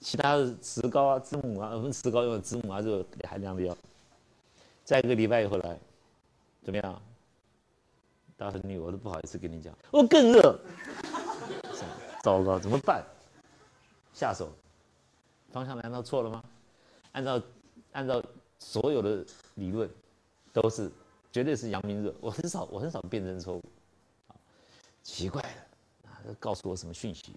[0.00, 3.76] 其他的石膏啊、知母啊，我们石膏用的知母啊，这个含量的药。
[4.84, 5.78] 再一个礼拜以后来，
[6.62, 7.02] 怎么样？
[8.36, 10.60] 大孙女，我都不好意思跟你讲，我更热。
[12.22, 13.02] 糟糕，怎么办？
[14.12, 14.50] 下手。
[15.52, 16.44] 方向难道错了吗？
[17.12, 17.42] 按照
[17.92, 18.22] 按照
[18.58, 19.24] 所有的
[19.54, 19.88] 理论，
[20.52, 20.92] 都是
[21.32, 22.14] 绝对是阳明热。
[22.20, 23.62] 我很少我很少辨认错误，
[25.06, 26.18] 奇怪了啊！
[26.40, 27.36] 告诉我什么讯息？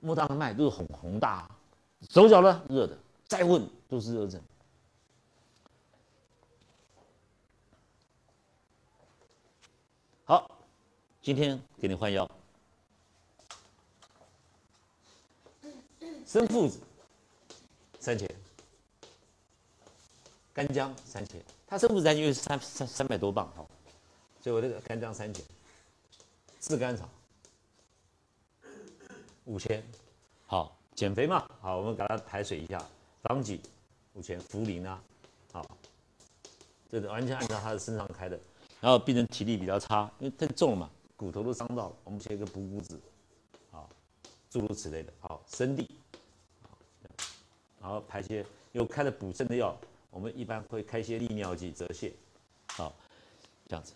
[0.00, 1.50] 莫大的脉都是红红大，
[2.10, 2.96] 手脚呢热的，
[3.26, 4.40] 再问都是热症。
[10.24, 10.58] 好，
[11.22, 12.30] 今天给你换药。
[16.26, 16.80] 生附子
[17.98, 18.28] 三钱，
[20.52, 23.66] 干姜三钱，它生附子三钱因为三三三百多磅，哈，
[24.40, 25.44] 所以我这个干姜三钱，
[26.62, 27.08] 炙甘草
[29.46, 29.82] 五千，
[30.46, 32.80] 好，减肥嘛，好，我们给它排水一下，
[33.22, 33.60] 防己
[34.14, 35.02] 五千，茯苓啊，
[35.50, 35.76] 好，
[36.88, 38.38] 这是完全按照他的身上开的，
[38.80, 42.96] 然后病人体力比较差，因为太重了嘛，骨头都伤到了，我们切一个补骨子，
[43.72, 43.90] 好，
[44.48, 45.90] 诸如此类的，好，生地。
[47.80, 49.76] 然后排些有开的补肾的药，
[50.10, 52.12] 我们一般会开些利尿剂、泽泻，
[52.68, 52.94] 好，
[53.66, 53.92] 这样子。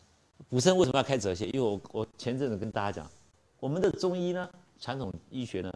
[0.48, 1.46] 补肾为什么要开泽泻？
[1.46, 3.10] 因为我我前阵子跟大家讲，
[3.58, 5.72] 我们的中医呢，传统医学呢，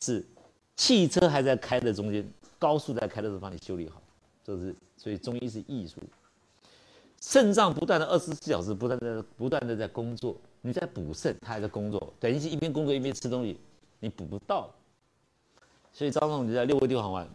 [0.00, 0.24] 是
[0.76, 2.26] 汽车还在开的中间，
[2.58, 4.02] 高速在开的时候帮你修理好，
[4.44, 5.96] 这是所以中医是艺术。
[7.20, 13.58] 肾脏不断的二十四小时不断的不断的在工作，你在补肾，它还在工作，等于是一边工作一边吃东西，
[14.00, 14.70] 你补不到。
[15.92, 17.28] 所以张总你在六味地黄丸。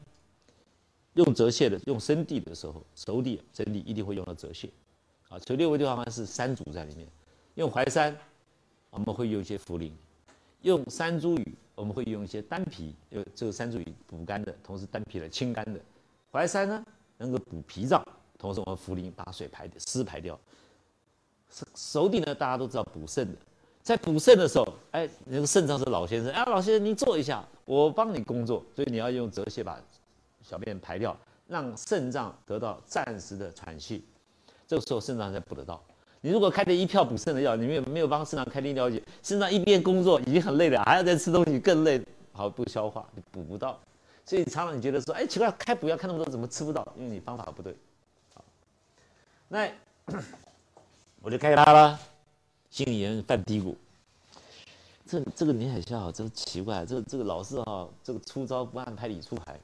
[1.15, 4.69] 用泽泻的，用生地的时候，熟地、生地一定会用到泽泻，
[5.29, 7.07] 啊，所以六味地黄丸是三组在里面。
[7.55, 8.15] 用淮山，
[8.89, 9.91] 我们会用一些茯苓；
[10.61, 15.79] 用山茱萸，我们会用一些丹皮，有这个山茱萸补肝的，同时丹皮来清肝的。
[16.31, 16.85] 淮山呢，
[17.17, 18.03] 能够补脾脏，
[18.37, 20.39] 同时我们茯苓把水排湿排掉。
[21.49, 23.37] 熟熟地呢，大家都知道补肾的，
[23.81, 29.81] 在补肾的时候，哎，那个肾脏是老先生，啊，老先生您坐一下，我帮你工作，所以你要用泽泻把
[30.41, 31.17] 小便排掉，
[31.47, 34.05] 让肾脏得到暂时的喘息，
[34.69, 35.81] 这个时候肾脏才补得到。
[36.21, 41.99] 你如果开的一票补肾的药，你没有没有帮肾脏开利尿剂，肾脏一边工作已经很累了，还要再吃东西更累，
[42.33, 43.79] 好不消化，你补不到。
[44.23, 46.87] 所以常常你觉得说，哎，奇怪，开补药开那么多，怎么吃不到？
[46.99, 47.75] 因为你方法不对。
[48.35, 48.45] 好，
[49.47, 49.67] 那
[51.23, 51.99] 我就开给他了，
[52.69, 53.73] 心里也犯嘀咕。
[55.07, 59.59] 这这个林海笑，真奇怪，这个这个老是哈，这个出招不按牌理出牌。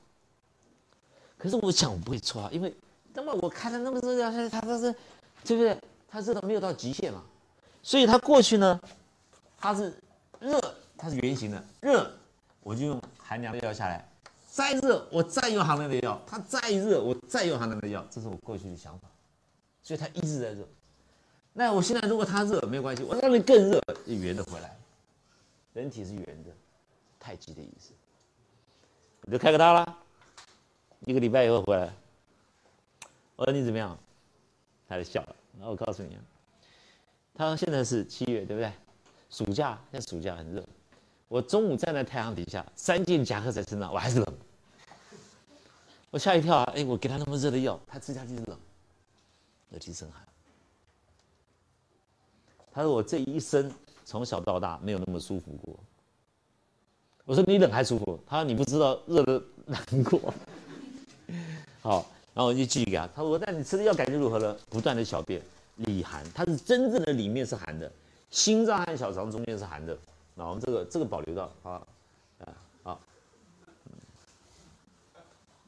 [1.38, 2.74] 可是我想我不会错啊，因为
[3.16, 4.94] 那么我开了那么多药，他他是
[5.44, 5.76] 对不对？
[6.08, 7.22] 它热到没有到极限嘛，
[7.82, 8.80] 所以它过去呢，
[9.58, 9.94] 它是
[10.40, 10.58] 热，
[10.98, 12.10] 它是圆形的热，
[12.62, 14.08] 我就用寒凉的药下来，
[14.50, 19.10] 再热我再用寒凉的药，它再热我再用寒凉的药，这是我过去的想法，
[19.84, 20.66] 所以它一直在热。
[21.52, 24.74] 那我现在如果它热没有关系，我让你更热，圆的回来，
[25.74, 26.52] 人体是圆的，
[27.20, 27.92] 太极的意思，
[29.26, 29.98] 我就开个刀了，
[31.02, 31.94] 一个礼拜以后回来，
[33.36, 33.98] 我说你怎么样？
[34.88, 35.36] 他就笑了。
[35.58, 36.18] 然后我告诉你，
[37.34, 38.72] 他说现在是七月，对不对？
[39.30, 40.64] 暑假，现在暑假很热。
[41.28, 44.38] 我中午站在太阳底下，三件夹克在身上，我还是冷。
[46.12, 46.74] 我吓一跳啊！
[46.76, 48.58] 哎，我给他那么热的药，他吃下去是冷，
[49.72, 50.24] 热气生寒。
[52.72, 53.72] 他说我这一生
[54.06, 55.78] 从小到大没有那么舒服过。
[57.26, 58.20] 我说你冷还舒服？
[58.28, 60.34] 他说你不知道热的难过。
[61.82, 62.06] 好。
[62.36, 64.54] 然后我就继续给他，他说：“那你吃的药感觉如何了？
[64.70, 65.42] 不断的小便，
[65.78, 67.90] 里寒，它是真正的里面是寒的，
[68.30, 69.98] 心脏和小肠中间是寒的。
[70.34, 71.82] 那我们这个这个保留到啊
[72.40, 73.00] 啊好，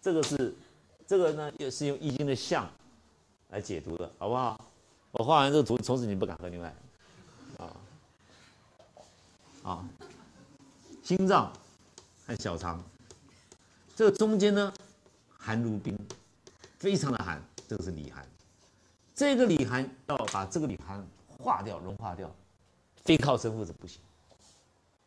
[0.01, 0.53] 这个是
[1.07, 2.69] 这个呢，也是用易经的象
[3.49, 4.59] 来解读的，好不好？
[5.13, 6.75] 我画完这个图，从此你不敢喝牛奶
[7.59, 7.71] 啊
[9.63, 9.89] 啊，
[11.01, 11.49] 心脏
[12.25, 12.83] 和小肠，
[13.95, 14.73] 这个中间呢，
[15.37, 15.97] 寒如冰。”
[16.77, 18.25] 非常的寒，这个是里寒，
[19.13, 22.29] 这个里寒要把这个里寒化掉、融化掉，
[23.03, 23.99] 非靠生附子不行，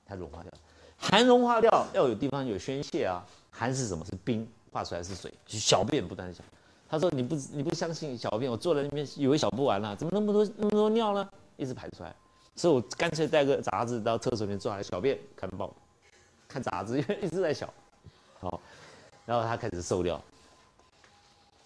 [0.04, 0.52] 它融化掉，
[0.98, 3.24] 寒融化掉要有地方有宣泄啊。
[3.52, 4.04] 寒是什么？
[4.04, 6.42] 是冰，化出来是水，小便不断的小。
[6.88, 11.28] 他说你不你不相信小便，我坐在那边以为小不完了，怎么那么多那么多尿呢？
[11.56, 12.14] 一直排出来，
[12.56, 15.72] 所以我干脆带个杂志到厕所里面坐下来小便看报，
[16.48, 17.72] 看杂志，因为一直在小，
[18.38, 18.60] 好，
[19.26, 20.20] 然后他开始受掉。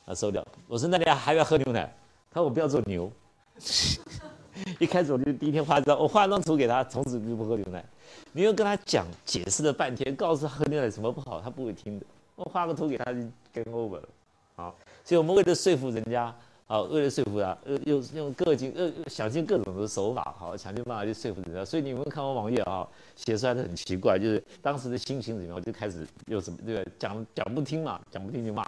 [0.04, 0.46] 啊，收掉！
[0.68, 1.90] 我说那你还要喝牛奶？
[2.30, 3.10] 他说我不要做牛。
[4.78, 7.84] 一开始我就第一天画一张，我画一张图给他，从此就不喝牛奶。
[8.32, 12.06] 你又跟他讲解释了半天，告诉他喝牛奶什么不好，他不会听的。
[12.36, 13.20] 我画个图给他就
[13.52, 14.08] game over 了。
[14.56, 14.74] 好，
[15.04, 16.34] 所以我们为了说服人家，
[16.66, 21.64] 好，为了说服他，呃，用用各尽呃想尽各种的手法，好，想尽办法去说服人家。
[21.64, 22.86] 所以你们看我网页啊，
[23.16, 28.62] 写出来的很奇怪，就是当时的心情怎么样，我就开始有什么这个讲讲不听嘛，讲不听就骂，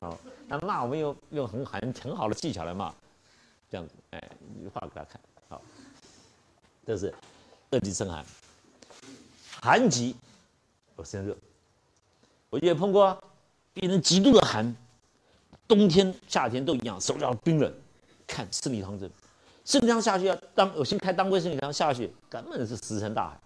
[0.00, 0.18] 好。
[0.48, 2.92] 那骂我们用用很很很好的技巧来骂，
[3.70, 4.30] 这样子，哎，
[4.74, 5.62] 画给他看，好，
[6.84, 7.14] 这是
[7.70, 8.24] 热极生寒，
[9.60, 10.16] 寒极
[10.96, 11.36] 我生热，
[12.48, 13.22] 我也碰过，
[13.72, 14.74] 病人极度的寒，
[15.68, 17.72] 冬天夏天都一样，手脚冰冷，
[18.26, 19.08] 看四逆汤症，
[19.64, 23.40] 生理汤下去要当我先开当归生理汤下去，根本是石沉大海，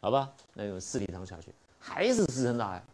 [0.00, 2.84] 好吧，那用四逆汤下去，还是石沉大海。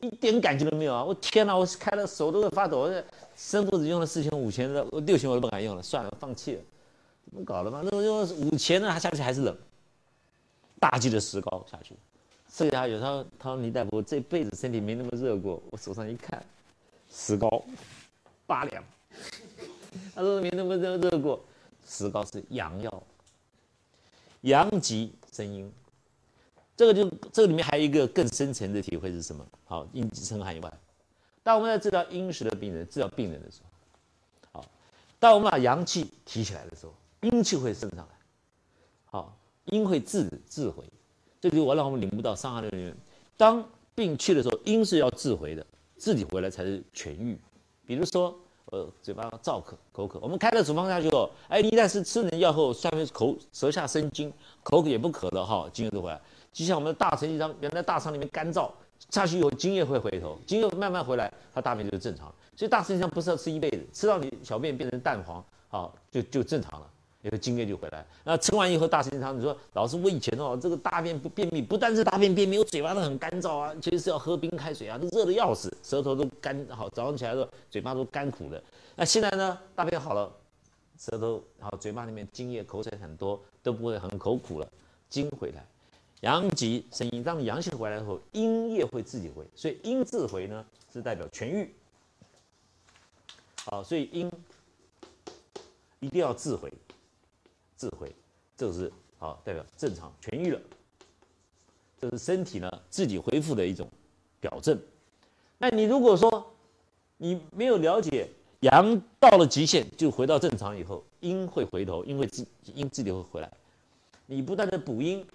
[0.00, 1.04] 一点感觉都没有啊！
[1.04, 2.90] 我天哪，我开了手都在发抖。
[3.36, 6.60] 生附子用了四千五千的，我六千我都不敢用了，算了，放弃了。
[7.26, 7.82] 怎么搞的嘛？
[7.84, 9.56] 那我用五千呢，还下去还是冷。
[10.78, 11.94] 大剂的石膏下去，
[12.50, 15.62] 剩下有他他说倪大夫这辈子身体没那么热过。
[15.70, 16.42] 我手上一看，
[17.10, 17.62] 石膏
[18.46, 18.82] 八两。
[20.14, 21.38] 他说没那么热热过，
[21.86, 23.02] 石膏是阳药，
[24.42, 25.70] 阳极生阴。
[26.80, 29.44] 这个就这个里面还有一个更深层的体会是什么？
[29.66, 30.72] 好，阴极生寒以外，
[31.42, 34.66] 当我们在治疗阴实的病人、治疗病人的时候，好，
[35.18, 38.14] 当我们把阳气提起来的时候，阴气会升上来，
[39.04, 40.82] 好，阴会自自回，
[41.38, 42.96] 这就我让我们领悟到伤寒论里面，
[43.36, 43.62] 当
[43.94, 45.66] 病去的时候，阴是要自回的，
[45.98, 47.38] 自己回来才是痊愈。
[47.84, 48.34] 比如说，
[48.72, 56.18] 呃，嘴巴燥渴、口渴，我们开了处方下去后，哎，一旦是吃人药后，下面口舌下生津，口渴也不渴了哈，津液就回来。
[56.52, 58.70] 就像我们的大承气汤，原来大肠里面干燥，
[59.10, 62.32] 下去以后津液会回头，津液慢慢回来，它大便就正常。
[62.56, 66.86] 所以大承气汤不是要吃一辈子，吃到你小便变成淡黄，好就就正常了。
[67.22, 68.02] 以后精液就回来。
[68.24, 78.62] 那吃完以后，大神经汤，你说老师，我以前哦，这个大便不便秘，不但是大便便秘，我嘴巴都很干燥啊，其实是要喝冰开水啊，都热的要死，舌头都干，好，早上起来的时候嘴巴都干苦的。
[78.96, 80.32] 那现在呢，大便好了，
[80.98, 84.66] 舌头好，嘴巴里面津液口水很多，都不会很口苦了，
[85.10, 85.62] 津回来，
[86.20, 91.72] 阳极生阴，当阳气回来后，阴液会自己回，所以阴自回呢，是代表痊愈。
[93.64, 94.30] 好，所以阴
[95.98, 96.72] 一定要自回。
[97.76, 98.14] 自回，
[98.58, 100.60] 这个是好代表正常痊愈了，
[101.98, 103.88] 这是身体呢自己恢复的一种
[104.38, 104.78] 表证。
[105.56, 106.52] 那你如果说
[107.16, 108.28] 你没有了解
[108.60, 113.50] 阳到了极限就回到正常以后，阴会回头，阴会自阴自己会回来，
[114.26, 115.26] 你不断的补阴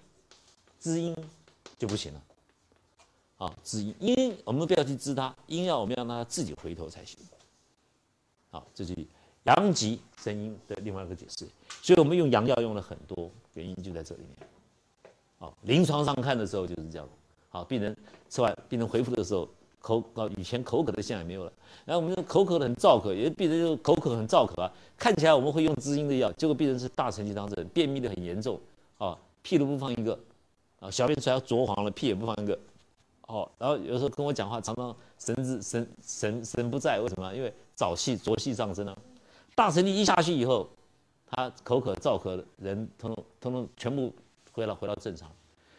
[0.85, 1.15] 滋阴
[1.79, 2.21] 就不行了。
[3.37, 7.17] 啊，滋阴阴我们不要去滋它，阴要我们要让它自己回头才行。
[8.51, 8.95] 好，这是。
[9.45, 11.47] 阳极生阴的另外一个解释，
[11.81, 14.47] 所以我们用阳药用了很多，原因就在这里面。
[15.39, 17.09] 啊，临床上看的时候就是这样。
[17.49, 17.95] 好，病人
[18.29, 21.51] 吃完，病人恢复的时候，口啊以前口渴的现象也没有了。
[21.83, 28.59] 然后我们口渴的很燥渴，有的病人就口渴很燥渴啊，看起来我们会用滋阴的药，结果病人是大肠气汤症，便秘的很严重
[28.99, 30.17] 啊，屁都不放一个
[30.91, 32.57] 小便出来浊黄了，屁也不放一个。
[33.27, 37.33] 哦，然后有时候跟我讲话，常常神志神神神不在，为什么？
[37.33, 38.97] 因为早气浊气上升了。
[39.55, 40.69] 大神力一下去以后，
[41.25, 44.13] 他口渴燥渴的人，通通通通全部
[44.51, 45.31] 回到回到正常，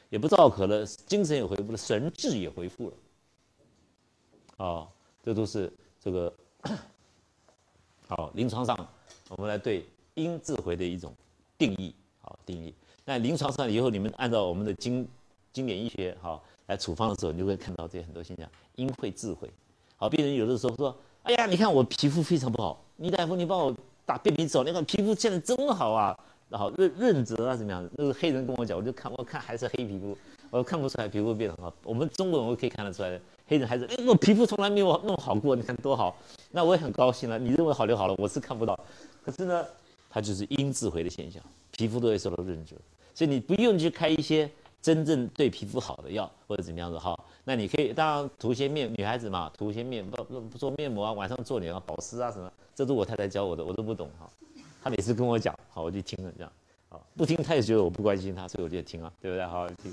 [0.08, 4.66] 也不燥渴了，精神也恢复了，神志也恢复了。
[4.66, 4.88] 啊，
[5.22, 6.32] 这都是这个
[8.08, 8.76] 好临床上
[9.28, 9.84] 我们来对
[10.14, 11.14] 阴自回的一种
[11.58, 12.74] 定义，好定义。
[13.06, 15.08] 那临床上以后你们按照我们的经
[15.52, 19.48] 经典医学好来处方的时候，你就会看到这些很多现象，阴会自回。
[19.96, 20.94] 好，病人有的时候说。
[21.26, 26.16] 哎呀，你看我皮肤非常不好，倪大夫，你帮我打便秘走，你看皮肤现在真好啊，
[26.52, 27.84] 好润润泽啊，怎么样？
[27.96, 30.16] 那个黑人跟我讲，我就看，我看还是黑皮肤，
[30.50, 31.74] 我看不出来皮肤变得好。
[31.82, 36.16] 我们中国人我可以看得出来的，黑人还是，哎，我皮肤从来没有那么好过，你看多好，
[36.52, 37.36] 那我也很高兴了。
[37.40, 38.78] 你认为好就好了，我是看不到，
[39.24, 39.66] 可是呢，
[40.08, 41.42] 它就是阴自回的现象，
[41.72, 42.76] 皮肤都会受到润泽，
[43.16, 44.48] 所以你不用去开一些
[44.82, 47.18] 真正对皮肤好的药或者怎么样子哈。
[47.44, 54.30] 那你可以当然涂些面，女孩子嘛，涂些面不不做面膜啊，晚上做脸啊，保湿啊什么，这都我太太教我的，我都不懂哈。
[54.82, 56.52] 她每次跟我讲，好我就听了这样，
[56.90, 59.46] 好不听她也觉得我不关心她，所以我就听啊，对不对？
[59.46, 59.90] 好好听，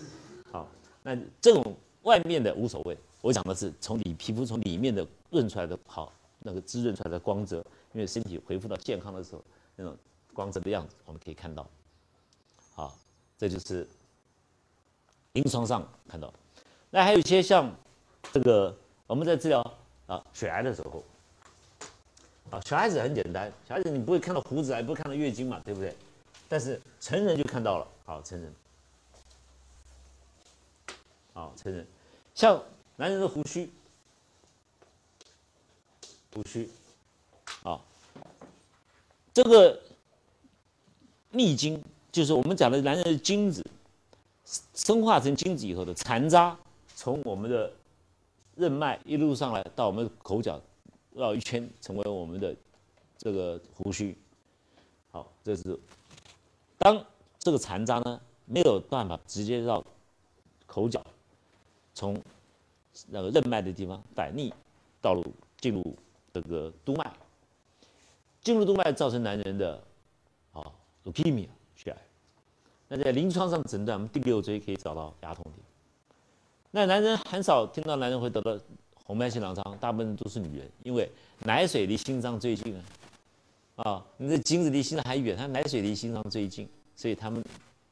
[0.52, 0.68] 好，
[1.02, 9.42] 那这种外面的无所谓，我讲的是从你皮肤从里面的润出来的好那个滋润出来的光泽，因为身体恢复到健康的时候
[9.78, 9.96] 那种
[10.34, 11.66] 光泽的样子，我们可以看到，
[12.74, 12.94] 好，
[13.38, 13.88] 这就是
[15.34, 16.34] 临床上看到。
[16.90, 17.74] 那还有一些像
[18.32, 18.76] 这个，
[19.08, 19.60] 我们在治疗
[20.08, 21.04] 啊血癌的时候，
[22.52, 25.96] 啊小孩子很简单，小孩子你不会看到胡子，也不会看到月经嘛，对不对？
[26.48, 28.54] 但是成人就看到了，好成人，
[31.34, 31.88] 好成人，
[32.36, 32.64] 像
[32.96, 33.72] 男人的胡须，
[36.32, 36.70] 胡须，
[37.64, 37.82] 啊，
[39.34, 39.82] 这个
[41.32, 43.66] 逆经就是我们讲的男人的精子
[44.76, 46.56] 生化成精子以后的残渣。
[46.96, 47.74] 从我们的
[48.56, 50.62] 任脉一路上来到我们口角
[51.16, 52.56] 绕一圈，成为我们的
[53.18, 54.16] 这个胡须。
[55.10, 55.78] 好，这是
[56.78, 57.04] 当
[57.40, 59.84] 这个残渣呢没有办法直接绕
[60.68, 61.04] 口角，
[61.96, 62.22] 从
[63.08, 64.54] 那个任脉的地方反逆
[65.02, 65.26] 道路
[65.60, 65.98] 进入
[66.32, 67.12] 这个督脉，
[68.44, 69.84] 进入督脉造成男人的
[70.52, 70.72] 啊
[71.06, 71.48] leukemia。
[72.96, 75.56] 那在临床上诊断，我们第六椎可以找到牙痛点。
[76.70, 78.56] 那男人很少听到男人会得到
[79.04, 82.80] 红斑性狼疮，大部分都是女人，因为奶水离心脏最近
[83.78, 87.44] 啊，啊，你的精子离心脏还远，他奶水离心脏最近，所以他们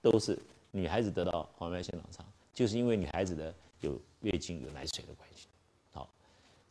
[0.04, 0.38] 都是
[0.70, 2.24] 女孩子得到红斑性狼疮，
[2.54, 5.48] 就是因为女孩子的有月经有奶水的关系。
[5.94, 6.08] 好，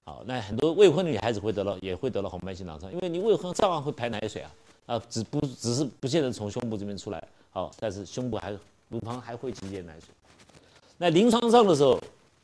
[0.05, 4.53] 好，那很多未婚的女孩子会得到也会得到红斑性狼疮，因为你未婚照样会排奶水啊，
[4.87, 8.57] 啊，只不只是不见得从胸部这边出来，好，但是胸部还
[8.89, 10.09] 乳房还会集结奶水。
[10.97, 12.01] 那临床上的时候，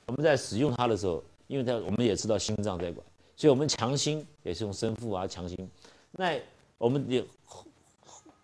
[0.07, 5.57] 我们在使用它的时候，因为它我们也知道心脏在管，所以我们强心也是用生附啊强心。
[6.11, 6.38] 那
[6.78, 7.64] 我们也后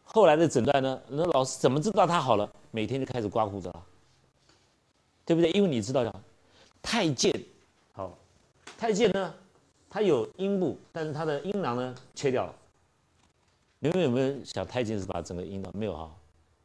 [0.05, 1.03] 后来的诊断呢？
[1.09, 2.51] 那老师怎么知道他好了？
[2.71, 3.87] 每天就开始刮胡子了，
[5.25, 5.51] 对不对？
[5.53, 6.05] 因为你知道，
[6.83, 7.35] 太监
[7.93, 8.17] 好，
[8.79, 9.35] 太监呢，
[9.91, 12.55] 他有阴部，但是他的阴囊呢切掉了。
[13.79, 16.11] 你们有没有想太监是把整个阴囊没有哈？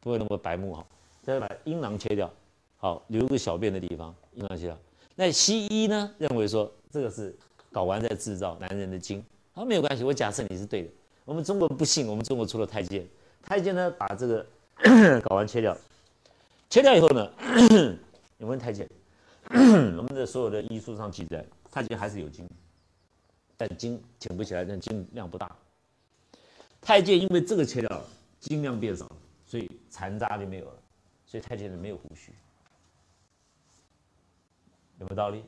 [0.08, 0.86] 不会那么白目哈，
[1.22, 2.32] 再把阴囊切掉。
[2.78, 4.78] 好，留个小便的地方，阴囊切掉。
[5.14, 7.36] 那西医呢认为说这个是
[7.70, 10.02] 睾丸在制造男人的精，好，没有关系。
[10.02, 10.88] 我假设你是对的。
[11.26, 13.06] 我们中国不信，我们中国出了太监，
[13.42, 14.46] 太监呢，把这个
[14.80, 15.76] 睾丸切掉，
[16.70, 17.30] 切掉以后呢，
[18.38, 18.88] 你问太监，
[19.50, 22.48] 我们的所有的医书上记载，太监还是有精，
[23.58, 25.54] 但精挺不起来，但精量不大。
[26.80, 28.04] 太监因为这个切掉了，
[28.40, 29.06] 精量变少，
[29.48, 30.82] 所以残渣就没有了，
[31.26, 32.32] 所以太监人没有胡须，
[35.00, 35.42] 有没有道理？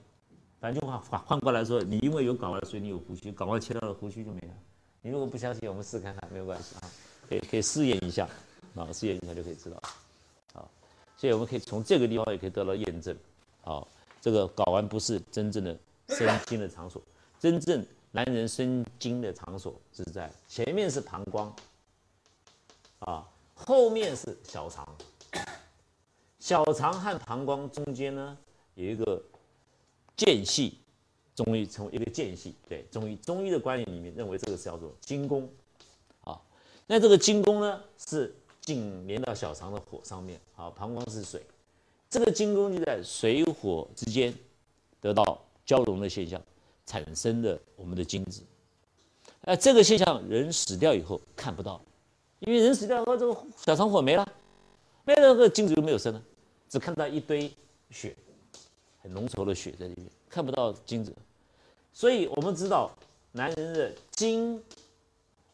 [0.59, 4.55] 反正就换换换过来说，你因为有睾丸，所以你有胡须，睾丸切掉了，胡须就没了。
[5.03, 6.91] 你如果不相信，我们试看看，没有关系啊，
[7.29, 8.27] 可以可以试验一下，
[8.75, 9.83] 啊，试验一下就可以知道，
[10.55, 10.71] 好，
[11.17, 13.17] 所以我们可以从这个地方也可以得到验证，
[13.61, 13.87] 好，
[14.21, 15.79] 这个睾丸不是真正的
[16.09, 17.03] 生精的场所，
[17.39, 21.55] 真正男人生精的场所是在前面是膀胱，
[22.99, 23.27] 啊，
[23.67, 24.87] 后面是小肠，
[26.39, 28.37] 小肠和膀胱中间呢
[28.75, 29.23] 有一个
[30.17, 30.79] 间隙。
[31.33, 35.49] 中医称为一个间隙，对中医中医的观念里面认为这个是叫做精宫，
[36.23, 36.39] 啊，
[36.87, 41.41] 那这个精宫呢是紧连到小肠的火上面，好，膀胱是水，
[42.11, 44.35] 这个精宫就在水火之间
[45.01, 46.43] 得到交融的现象，
[46.85, 48.43] 产生的我们的精子，
[49.41, 51.81] 那这个现象人死掉以后看不到，
[52.41, 54.27] 因为人死掉后这个小肠火没了，
[55.05, 56.23] 没了，这个精子就没有生了，
[56.69, 57.53] 只看到一堆
[57.91, 58.17] 血，
[59.03, 61.15] 很浓稠的血在里面，看不到精子。
[61.93, 62.91] 所以我们知道，
[63.33, 64.63] 男人的精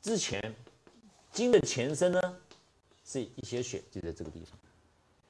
[0.00, 0.54] 之前，
[1.32, 2.20] 精的前身呢，
[3.04, 4.56] 是一些血就在这个地方。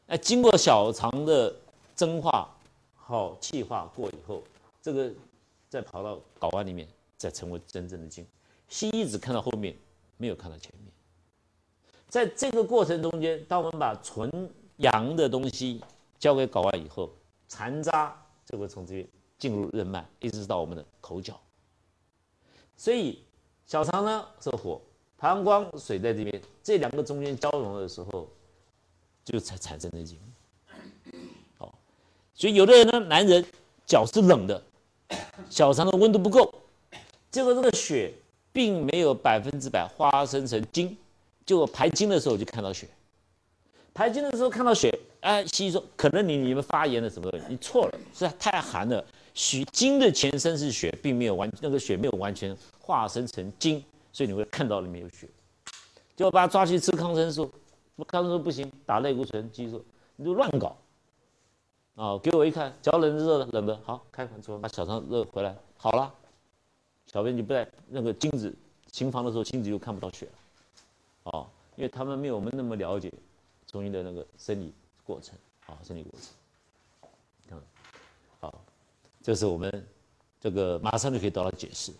[0.06, 1.54] 那经过小肠的
[1.96, 2.54] 蒸化、
[2.94, 4.42] 好气化过以后，
[4.82, 5.10] 这个
[5.70, 6.86] 再跑到睾丸里面，
[7.16, 8.26] 再成为真正的精。
[8.68, 9.74] 西医只看到后面，
[10.18, 10.92] 没有看到前面。
[12.16, 15.82] 在这个过程中间，当我们把纯阳的东西
[16.18, 17.10] 交给睾丸以后，
[17.46, 19.06] 残渣就会从这边。
[19.38, 21.38] 进入任脉，一直到我们的口角。
[22.74, 23.22] 所以
[23.66, 24.80] 小肠呢是火，
[25.18, 28.26] 膀胱水在这边，这两个中间交融的时候，
[29.22, 30.18] 就才产生的精。
[31.58, 31.78] 好，
[32.32, 33.44] 所以有的人呢，男人
[33.84, 34.62] 脚是冷的，
[35.50, 36.50] 小肠的温度不够，
[37.30, 38.14] 结果这个血
[38.54, 40.96] 并没有百分之百化生成精，
[41.46, 42.88] 结果排精的时候就看到血，
[43.94, 47.30] 排精的时候看到血，哎，西医说可能你你们发炎了什么？
[47.48, 49.02] 你错了，是太寒了。
[49.32, 55.28] 血精的前身是血，并没有完那个血没有完全化生成精，所以你会看到里面有血。
[56.16, 57.48] 就把他抓去吃抗生素，
[58.08, 59.84] 抗生素不行，打类固醇激素，
[60.16, 60.76] 你就乱搞。
[61.94, 66.12] 啊，给我一看，脚冷热的冷的，好开完之后把小肠热回来，好了，
[67.06, 68.54] 小便就不在那个精子
[68.90, 70.32] 行房的时候，精子就看不到血了。
[71.26, 71.46] 哦，
[71.76, 73.12] 因为他们没有我们那么了解
[73.66, 74.72] 中医的那个生理
[75.04, 76.30] 过程，啊，生理过程。
[77.50, 77.62] 嗯，
[78.40, 78.64] 好
[79.22, 79.86] 这是我们
[80.40, 81.92] 这个马上就可以得到解释，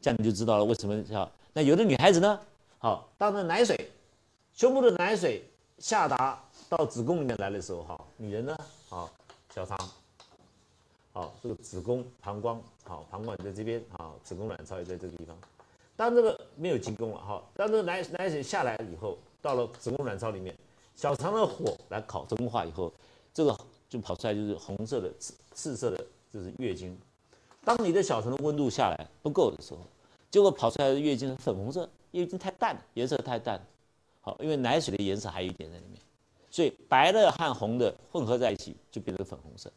[0.00, 2.40] 这样你就知道了为什么叫那有的女孩子呢？
[2.78, 3.90] 好，当那奶水
[4.54, 5.44] 胸部的奶水
[5.78, 8.56] 下达到子宫里面来的时候，哈，女人呢，
[8.88, 9.10] 好
[9.54, 9.78] 小肠，
[11.12, 15.36] 好这个子宫膀胱，好膀胱在这边，好子宫卵巢也在这个地方。
[16.02, 20.52] 当这个没有进宫了，哈，当这个奶奶水下来以后，到了子宫卵巢里面，
[20.96, 22.92] 小肠的火来烤蒸化以后，
[23.32, 23.56] 这个
[23.88, 26.04] 就跑出来就是红色的、赤赤色的。
[26.32, 26.98] 这是月经，
[27.64, 29.78] 当你的小肠的温度下来不够的时候，
[30.28, 33.64] 结果跑出来的月经是粉红色，月经太淡，颜色太淡，
[34.20, 36.00] 好，因为奶水的颜色还有一点在里面，
[36.50, 39.70] 所以白的和红的混合在一起就变成粉红色。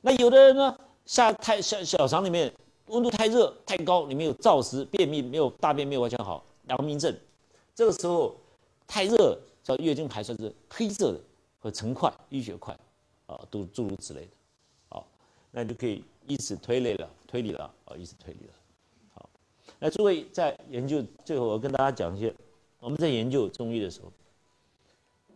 [0.00, 2.52] 那有的人呢，下太小小肠里面
[2.86, 7.14] 温度太热太高，里面有燥湿、便秘，没有大便没有完全好，阳明症，
[7.74, 8.36] 这个时候
[8.86, 11.20] 太热叫月经排出是黑色的
[11.58, 12.76] 和成块淤血块，
[13.26, 14.30] 啊，都诸如此类的。
[14.88, 15.06] 好
[15.50, 18.52] 那就可以以此推类了，推理了啊，以此推理了。
[19.14, 19.30] 好，
[19.78, 22.34] 那诸位在研究最后，我跟大家讲一些，
[22.80, 24.12] 我们在研究中医的时候，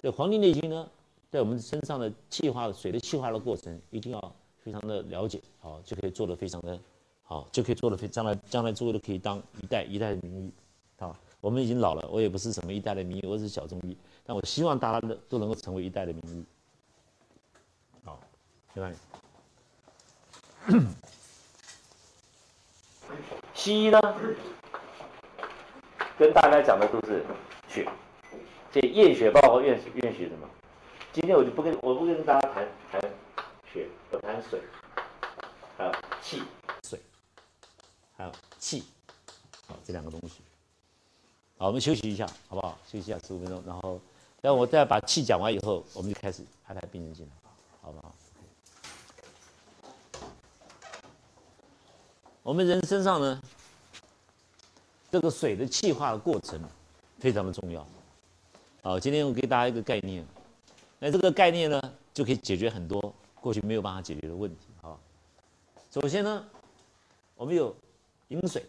[0.03, 0.88] 这《黄帝内经》呢，
[1.30, 6.78] 在我们身上的气化水的气化的过程，一定要非常的了解，好，就可以做的非常的
[7.29, 10.53] 好，就可以做的非将来将来诸位都可以当一代一代的名医，
[10.97, 16.45] 好，我们已经老了，我也不是什么一代的名医，我是小中医，但我希望大家都都能够成为一代的名医。
[18.05, 18.20] 好，
[18.72, 18.95] 谢谢。
[23.55, 24.01] 西医呢，
[26.16, 27.24] 跟大家讲的都是
[27.68, 27.89] 血，
[28.70, 30.49] 这验血报告验验血什么？
[31.12, 33.01] 今天我就不跟我不跟大家谈谈
[33.72, 34.61] 血，我谈水，
[35.77, 36.43] 还有气，
[36.85, 37.01] 水，
[38.17, 38.83] 还有气，
[39.67, 40.37] 好这两个东西。
[41.59, 42.79] 好，我们休息一下，好不好？
[42.87, 44.01] 休息一下十五分钟，然后
[44.41, 47.33] 等我再把气讲完以后，我们就开始排排病人进来，
[47.83, 48.14] 好不好？
[52.43, 53.43] 我们人身上呢，
[55.11, 56.61] 这个水的气化的过程
[57.19, 57.87] 非常的重要。
[58.83, 60.25] 好，今天我给大家一个概念，
[60.99, 64.69] 那这个概念呢，就可以解决很多过去没有办法解决的问题。
[64.81, 64.99] 好，
[65.91, 66.47] 首先呢，
[67.35, 67.75] 我们有
[68.29, 68.64] 饮水，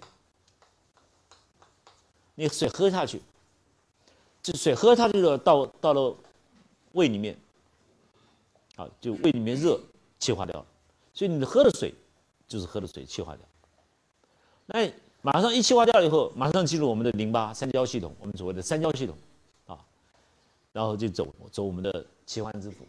[2.35, 3.21] 你水喝下去，
[4.41, 6.15] 这水喝下去了，到到了
[6.93, 7.37] 胃里面，
[8.75, 9.79] 啊，就胃里面热，
[10.19, 10.65] 气化掉了，
[11.13, 11.93] 所以你喝的水
[12.47, 13.45] 就是喝的水气化掉。
[14.65, 14.91] 那
[15.21, 19.17] 马上一气化掉以后，马上进入我们的淋巴三焦系统，我们所谓的三焦系统。
[19.65, 19.83] 啊
[20.73, 22.85] 然后就走走我们的气换之府，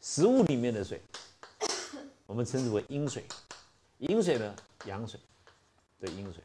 [0.00, 1.02] 食物里面的水，
[2.32, 3.22] 我们称之为阴水，
[3.98, 4.56] 阴水呢
[4.86, 5.20] 阳水
[6.00, 6.42] 对阴水，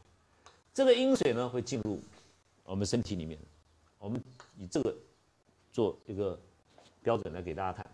[0.74, 1.98] 这个阴水呢会进入
[2.64, 3.40] 我们身体里面，
[3.98, 4.22] 我们
[4.58, 4.94] 以这个
[5.72, 6.38] 做一个
[7.02, 7.90] 标准来给大家看。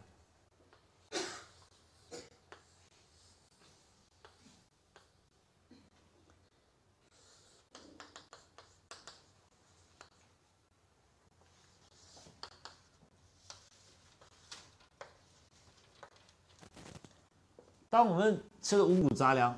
[17.94, 19.56] 当我们吃了五谷杂粮，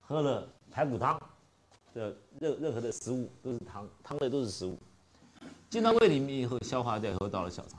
[0.00, 1.20] 喝了排骨汤
[1.92, 4.78] 的任任何的食物都是汤，汤类都是食物，
[5.68, 7.78] 进到胃里面以后消化掉以后到了小肠，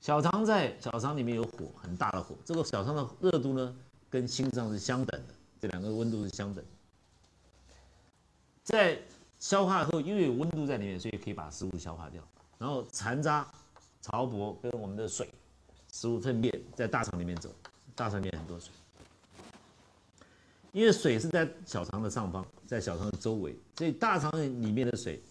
[0.00, 3.76] 小肠在小肠里面有火很大的火，这个小肠的热度呢
[4.08, 6.64] 跟心脏是相等的，这两个温度是相等。
[8.64, 8.98] 在
[9.38, 12.22] 消化后，因为有温度在里面，所以可以把食物消化掉，
[12.56, 13.46] 然后残渣、
[14.00, 15.28] 潮薄跟我们的水。
[15.96, 17.50] 食物粪便在大肠里面走，
[17.94, 18.70] 大肠里面很多水，
[20.72, 25.22] 因为水是在小肠的上方，在小肠的周围，所以大肠里面的水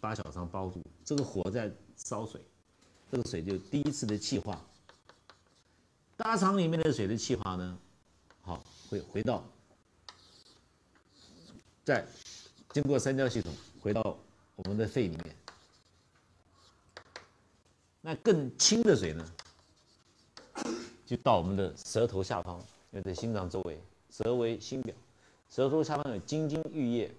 [0.00, 2.40] 把小肠包住，这个火在烧水，
[3.12, 4.58] 这个水就第一次的气化。
[6.16, 7.78] 大肠里面的水的气化呢，
[8.40, 9.44] 好会回到，
[11.84, 12.06] 在
[12.72, 13.52] 经过三焦系统
[13.82, 14.18] 回到
[14.56, 15.36] 我们的肺里面，
[18.00, 19.22] 那更轻的水呢？
[21.08, 22.58] 就到我们的舌头下方，
[22.90, 23.80] 因为在心脏周围，
[24.10, 24.94] 舌为心表，
[25.48, 27.10] 舌头下方有金津玉液，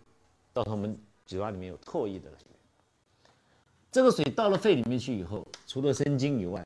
[0.54, 2.46] 到我们嘴巴里面有唾液的来源。
[3.92, 6.64] 这个水到了肺里面去以后，除了生津以外，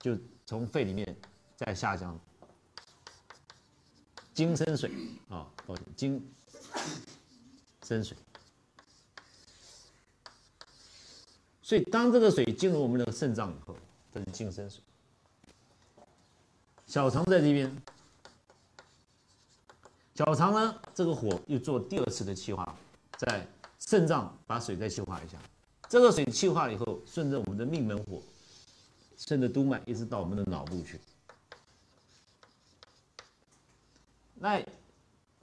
[0.00, 1.16] 就从肺里面
[1.54, 2.18] 再下降，
[4.34, 4.90] 精生水
[5.28, 6.32] 啊，抱歉，精
[7.84, 8.16] 生水。
[11.62, 13.76] 所以当这个水进入我们的肾脏以后，
[14.12, 14.82] 这是精生水。
[16.90, 17.72] 小肠在这边，
[20.16, 22.76] 小肠呢，这个火又做第二次的气化，
[23.16, 23.46] 在
[23.78, 25.38] 肾脏把水再气化一下，
[25.88, 28.20] 这个水气化了以后，顺着我们的命门火，
[29.16, 31.00] 顺着督脉一直到我们的脑部去。
[34.34, 34.60] 那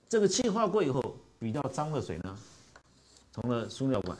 [0.09, 2.37] 这个气化过以后，比较脏的水呢，
[3.31, 4.17] 从了输尿管，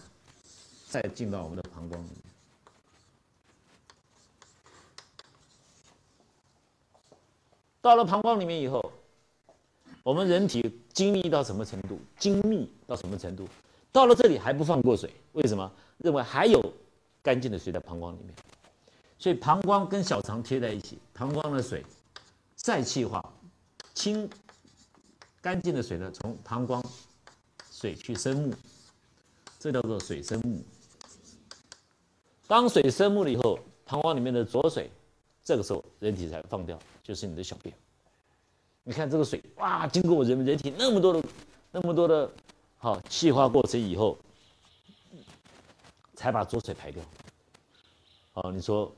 [0.88, 2.37] 再进到我们的膀胱里面。
[7.88, 8.92] 到了膀胱里面以后，
[10.04, 11.98] 我们人体精密到什么程度？
[12.20, 13.48] 精密到什么程度？
[13.94, 15.10] 到了这里还不放过水？
[15.32, 15.72] 为什么？
[16.00, 16.62] 认为还有
[17.24, 18.36] 干净的水在膀胱里面，
[19.18, 21.82] 所以膀胱跟小肠贴在一起，膀胱的水
[22.58, 23.24] 再气化，
[23.94, 24.30] 清
[25.40, 26.84] 干净的水呢，从膀胱
[27.72, 28.54] 水去生木，
[29.58, 30.62] 这叫做水生木。
[32.48, 34.92] 当水生木了以后，膀胱里面的浊水，
[35.42, 36.78] 这个时候人体才放掉。
[37.08, 37.74] 就是你的小便，
[38.84, 41.24] 你看这个水哇，经过我人人体那么多的、
[41.72, 42.30] 那么多的，
[42.78, 44.18] 好气化过程以后，
[46.16, 47.02] 才把浊水排掉。
[48.34, 48.94] 好，你说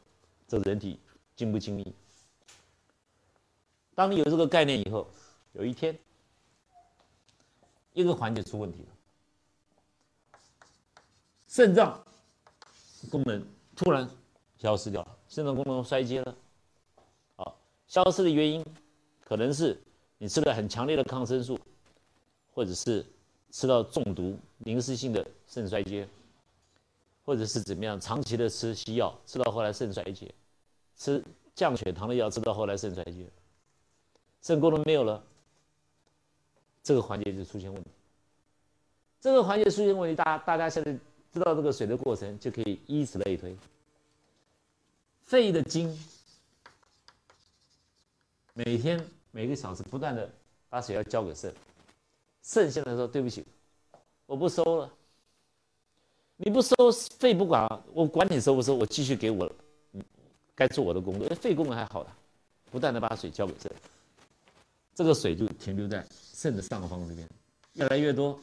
[0.48, 1.00] 这人体
[1.36, 1.94] 精不精密？
[3.94, 5.08] 当你有这个概念以后，
[5.54, 5.96] 有一天
[7.94, 10.38] 一个环节出问题了，
[11.48, 12.04] 肾脏
[13.12, 14.10] 功能突然
[14.58, 16.36] 消失掉了，肾脏功能衰竭了。
[17.90, 18.64] 消失的原因，
[19.26, 19.76] 可能是
[20.20, 21.60] 你吃了很强烈的抗生素，
[22.54, 23.04] 或者是
[23.50, 26.08] 吃到中毒、临时性的肾衰竭，
[27.26, 30.32] 或者是怎么样长期的吃西药，吃到后来肾衰竭，
[30.96, 31.24] 吃
[31.56, 33.26] 降血糖的药吃到后来肾衰竭，
[34.44, 35.24] 肾功能没有了，
[36.84, 37.90] 这个环节就出现问题。
[39.20, 40.94] 这个环节出现问题，大大家现在
[41.34, 43.58] 知道这个水的过程，就可以以此类推。
[45.24, 46.00] 肺的经。
[48.66, 49.02] 每天
[49.32, 50.30] 每个小时不断的
[50.68, 51.54] 把水要交给肾，
[52.44, 53.46] 肾现在说对不起，
[54.26, 54.92] 我不收了。
[56.36, 56.76] 你不收，
[57.20, 59.50] 肺不管，我管你收不收，我继续给我，
[60.56, 61.26] 该做我的工作。
[61.36, 62.10] 肺功能还好的，
[62.70, 63.72] 不断的把水交给肾，
[64.94, 67.26] 这个水就停留在肾的上方这边，
[67.76, 68.38] 越来越多，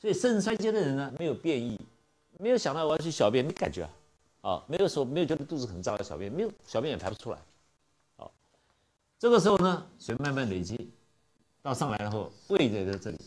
[0.00, 1.78] 所以肾衰竭的人呢，没有便意，
[2.38, 3.82] 没有想到我要去小便，没感觉
[4.40, 7.38] 啊，啊，没有说没有觉得肚子很胀小便，没有小便也排不出来，
[9.18, 10.90] 这个时候呢，水慢慢累积，
[11.60, 13.18] 到上来后，胃在这里，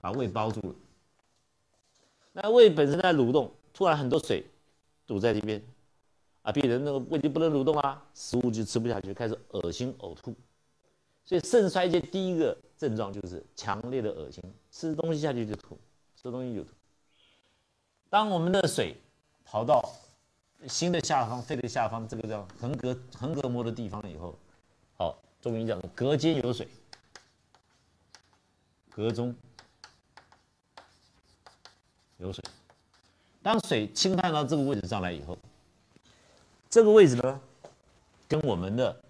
[0.00, 0.74] 把胃包住了，
[2.32, 4.46] 那胃本身在蠕动，突然很多水
[5.08, 5.60] 堵在这边，
[6.42, 10.32] 啊，病人那个胃就不能蠕动啊，食物就吃不下去，开始恶心呕吐。
[11.24, 15.76] 所以肾衰竭第一个症状就是强烈的恶心，吃东西下去就吐，
[16.14, 16.70] 吃东西就吐。
[18.08, 18.94] 当我们的水
[19.44, 19.82] 跑到
[20.68, 24.38] 心的下方、肺的下方这个叫横膈横膈膜的地方以后，
[24.96, 26.68] 好，中医讲膈间有水，
[28.94, 29.34] 膈中
[32.18, 32.42] 有水。
[33.42, 35.36] 当水侵犯到这个位置上来以后，
[36.70, 37.40] 这个位置呢，
[38.28, 39.02] 跟我们的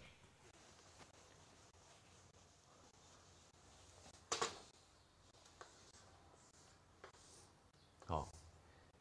[8.07, 8.27] 好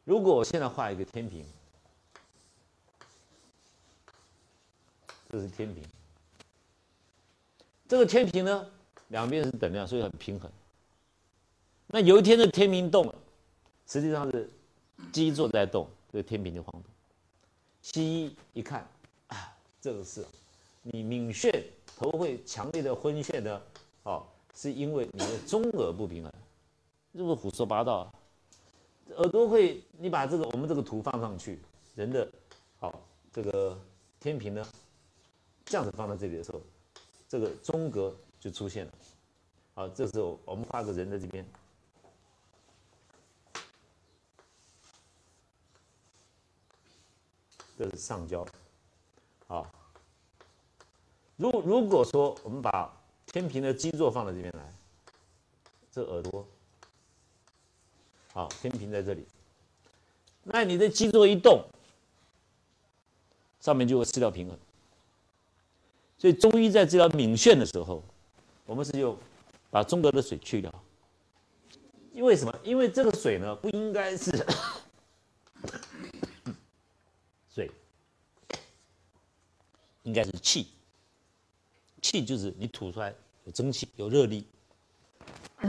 [0.04, 1.46] 如果我现在画一个天平，
[5.30, 5.84] 这是天平。
[7.88, 8.66] 这个天平呢，
[9.08, 10.50] 两边是等量，所以很平衡。
[11.86, 13.14] 那有一天这天平动了，
[13.86, 14.48] 实际上是
[15.12, 16.84] 基座在动，这个天平就晃动。
[17.80, 18.88] 西医一看，
[19.28, 20.24] 啊，这个是
[20.82, 21.64] 你敏眩，
[21.96, 23.62] 头会强烈的昏眩的，
[24.04, 26.32] 哦，是因为你的中耳不平衡，
[27.12, 28.14] 这不是胡说八道啊。
[29.16, 31.60] 耳朵会，你把这个我们这个图放上去，
[31.94, 32.26] 人的，
[32.78, 32.98] 好，
[33.30, 33.78] 这个
[34.18, 34.66] 天平呢，
[35.64, 36.60] 这样子放到这里的时候，
[37.28, 38.92] 这个中隔就出现了，
[39.74, 41.46] 好，这时候我们画个人在这边，
[47.78, 48.46] 这是上焦，
[49.46, 49.70] 好，
[51.36, 52.94] 如如果说我们把
[53.26, 54.72] 天平的基座放到这边来，
[55.90, 56.46] 这耳朵。
[58.34, 59.26] 好，天平在这里，
[60.42, 61.62] 那你的基座一动，
[63.60, 64.58] 上面就会失掉平衡。
[66.22, 68.00] 所以中医在治疗敏眩的时候，
[68.64, 69.18] 我们是用
[69.72, 70.72] 把中隔的水去掉。
[72.12, 72.56] 因为什么？
[72.62, 74.30] 因为这个水呢，不应该是
[77.52, 77.68] 水，
[80.04, 80.68] 应该是气。
[82.00, 83.12] 气就是你吐出来
[83.42, 84.46] 有蒸汽，有热力。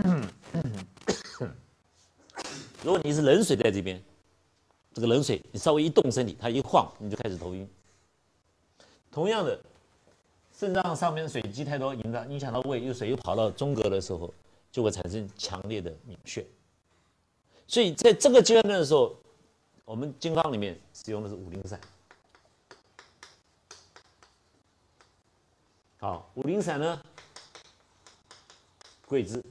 [2.84, 3.99] 如果你是冷水在这边，
[4.93, 7.68] 这个冷水你稍微一动身体，它一晃你就开始头晕。
[9.10, 9.60] 同样的，
[10.56, 14.34] 肾脏上面水积太多，影响影响到胃，又水又跑到中隔的时候，
[14.72, 16.45] 就会产生强烈的敏血。
[17.68, 19.18] 所以在这个阶段的时候，
[19.84, 21.82] 我们经方里面使用的是五苓散。
[25.99, 27.01] 好，五苓散呢，
[29.08, 29.43] 桂枝、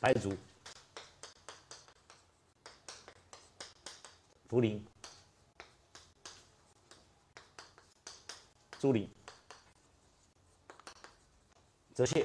[0.00, 0.34] 白术。
[4.50, 4.78] 茯苓、
[8.78, 9.08] 猪苓、
[11.94, 12.24] 泽泻，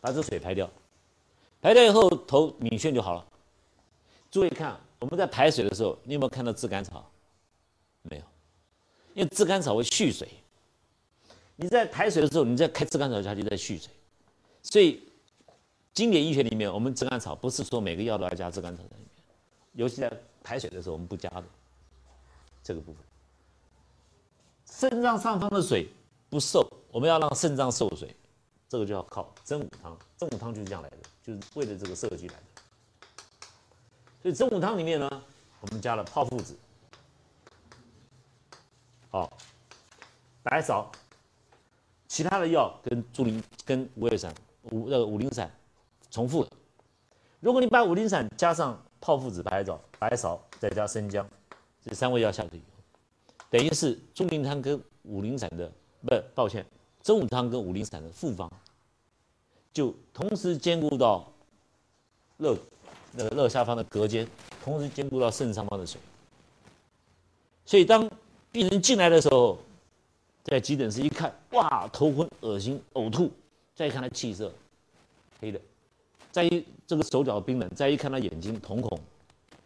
[0.00, 0.68] 把这水排掉，
[1.62, 3.24] 排掉以后头敏眩就好了。
[4.30, 7.08] 注意看，我们在排水的时候，你有没有看到炙甘草？
[8.02, 8.22] 没有，
[9.14, 10.28] 因为炙甘草会蓄水。
[11.54, 13.88] 你在排水的时候，你在开炙甘草下去在蓄水，
[14.62, 15.02] 所以
[15.92, 19.10] 经典医学里面，我们炙甘草不是说每个药都要加炙甘草在里面。
[19.74, 20.10] 尤其在
[20.42, 21.44] 排水的时候，我们不加的
[22.64, 23.02] 这个部分。
[24.66, 25.88] 肾脏上方的水
[26.30, 28.14] 不受，我们要让肾脏受水，
[28.68, 29.98] 这个就要靠真武汤。
[30.16, 32.62] 真武汤就是这样来的，就是为了这个设计来的。
[34.22, 35.22] 所以真武汤里面呢，
[35.60, 36.56] 我们加了炮附子，
[39.10, 39.36] 好，
[40.42, 40.86] 白芍，
[42.06, 44.32] 其他的药跟猪苓、跟五味散、
[44.70, 45.50] 五那个五苓散
[46.10, 46.50] 重复的。
[47.40, 51.28] 如果你把五苓散加上炮附子、白芍、白芍，再加生姜，
[51.84, 52.82] 这三味药下去以后，
[53.50, 56.64] 等于是猪苓汤跟五苓散的，不，抱歉，
[57.02, 58.50] 真武汤跟五苓散的复方，
[59.72, 61.30] 就同时兼顾到
[62.38, 62.56] 热
[63.12, 64.26] 那个热下方的隔间，
[64.62, 66.00] 同时兼顾到肾上方的水。
[67.66, 68.08] 所以当
[68.50, 69.58] 病人进来的时候，
[70.42, 73.30] 在急诊室一看，哇，头昏、恶心、呕吐，
[73.74, 74.52] 再看他气色，
[75.40, 75.60] 黑的。
[76.32, 78.98] 再一这个手脚冰冷，再一看他眼睛瞳孔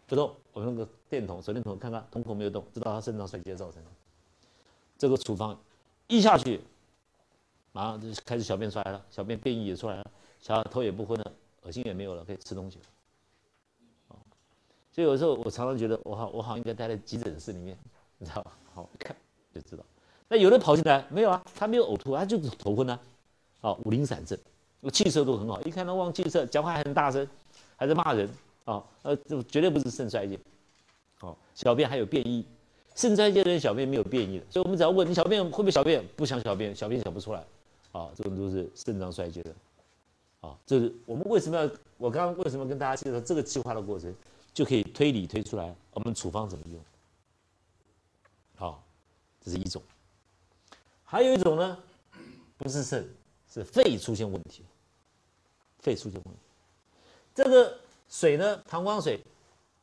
[0.06, 3.90] 不动，我用个电筒手电筒看看瞳孔没有动，知道他肾脏衰竭造成的。
[4.98, 5.59] 这个处方
[6.06, 6.60] 一下去，
[7.72, 10.10] 马上就开始小便出来了，小便便异也出来了，
[10.40, 11.32] 小头也不昏了，
[11.62, 12.85] 恶心也没有了，可以吃东西了。
[14.09, 14.16] 哦
[14.93, 17.76] 所以有时候我常常觉得我好我好像应该待在急诊室里面，
[18.18, 18.56] 你知道吧？
[18.72, 19.16] 好看
[19.52, 19.85] 就知道。
[20.28, 21.44] 那有的跑进来没有啊？
[21.55, 22.98] 他没有呕吐，他就是头昏啊。
[23.60, 24.39] 好，五苓散症。
[24.93, 27.26] 气色都很好，一看到旺气色，讲话还很大声，
[27.74, 28.28] 还在骂人
[28.66, 30.39] 啊，呃，这绝对不是肾衰竭。
[31.20, 32.47] 哦，小便还有便意，
[32.95, 37.45] 肾衰竭的人小便没有便意的，所以我们只要问你小便会不会小便，不想小便，小便想不出来，
[37.93, 39.55] 啊，这种都是肾脏衰竭的。
[40.41, 41.71] 啊，这是我们为什么要？
[41.97, 44.15] 我刚刚为什么跟大家介绍这个计划的过程，
[44.53, 46.81] 就可以推理推出来我们处方怎么用。
[48.57, 48.85] 好，
[49.41, 49.83] 这是一种。
[51.03, 51.79] 还有一种呢，
[52.59, 53.09] 不是肾，
[53.53, 54.62] 是肺出现问题。
[55.81, 56.41] 肺出现问题，
[57.35, 59.21] 这个水呢，膀胱水，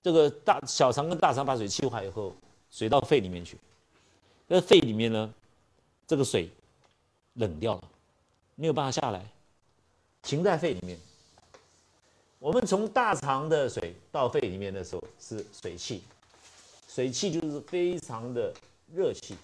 [0.01, 2.33] 这个大小肠跟大肠把水气化以后，
[2.71, 3.57] 水到肺里面去，
[4.47, 5.33] 那肺里面呢，
[6.07, 6.49] 这个水
[7.33, 7.83] 冷掉了，
[8.55, 9.23] 没有办法下来。
[10.23, 10.97] 停在肺里面。
[12.39, 16.01] 我们从大肠的水到肺里面的时候是水气，
[16.87, 18.51] 水气就是非常的
[18.91, 19.35] 热气。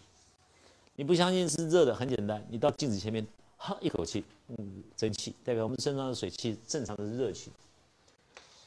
[0.95, 3.23] 你不相信是热的，很简单，你到镜子前面
[3.57, 7.51] 哈一口气，嗯，蒸汽代表我们身上的水气正常的热气。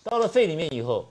[0.04, 1.08] 到了肺里面以后，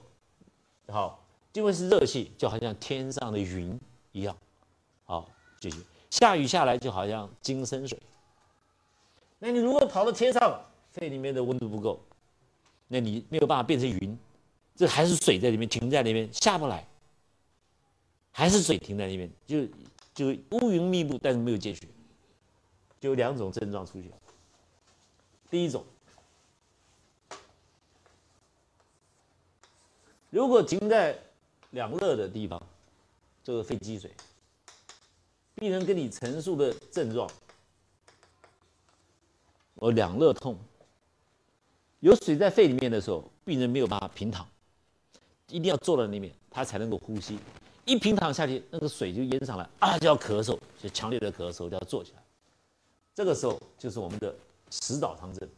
[0.88, 1.19] 好，
[1.52, 3.78] 因为是热气，就好像天上的云
[4.12, 4.36] 一样。
[5.04, 5.28] 好，
[5.58, 5.78] 继续
[6.08, 7.98] 下雨下来就好像金生水。
[9.38, 12.00] 那你如果跑到天上，肺里面的温度不够，
[12.88, 14.18] 那你没有办法变成云，
[14.76, 16.86] 这还是水在里面停在那边下不来，
[18.30, 19.66] 还是水停在那边，就
[20.14, 21.86] 就乌云密布，但是没有见雪，
[23.00, 24.10] 就有两种症状出现。
[25.48, 25.84] 第一种，
[30.30, 31.18] 如果停在
[31.70, 32.60] 两热的地方，
[33.42, 34.10] 这个肺积水，
[35.54, 37.30] 病人跟你陈述的症状，
[39.74, 40.58] 我两热痛。
[42.00, 44.48] 有水在肺里面的时候，病人没有办法平躺，
[45.48, 47.38] 一定要坐在那边，他才能够呼吸。
[47.84, 52.22] 一平躺下去，那个水就淹上来，啊，就要咳嗽，就强烈的咳嗽，就要坐起来。
[53.14, 54.34] 这个时候就是我们的
[54.70, 55.48] 食导汤症。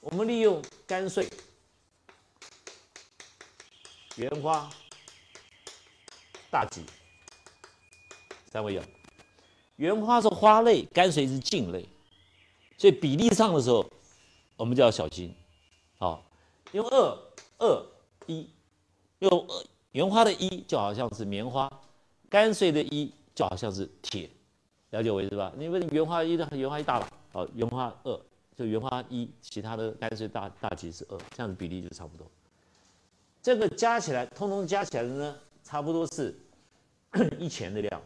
[0.00, 1.30] 我们利用甘遂、
[4.16, 4.68] 原花、
[6.50, 6.82] 大戟
[8.46, 8.82] 三味药。
[9.76, 11.88] 原花是花类，甘遂是茎类。
[12.76, 13.88] 所以比例上的时候，
[14.56, 15.34] 我们就要小心，
[15.98, 16.24] 好，
[16.72, 17.18] 用二
[17.58, 17.86] 二
[18.26, 18.48] 一，
[19.20, 21.70] 用二原花的一就好像是棉花，
[22.28, 24.28] 干碎的一就好像是铁，
[24.90, 25.52] 了解我意思吧？
[25.58, 28.20] 因为原花一的原花一大把，好，原花二
[28.56, 32.26] 就原花一，其他的干碎大大几是二，这样子比例就差不多。
[33.42, 36.38] 这个加起来，通通加起来的呢，差不多是
[37.38, 38.02] 一钱的量。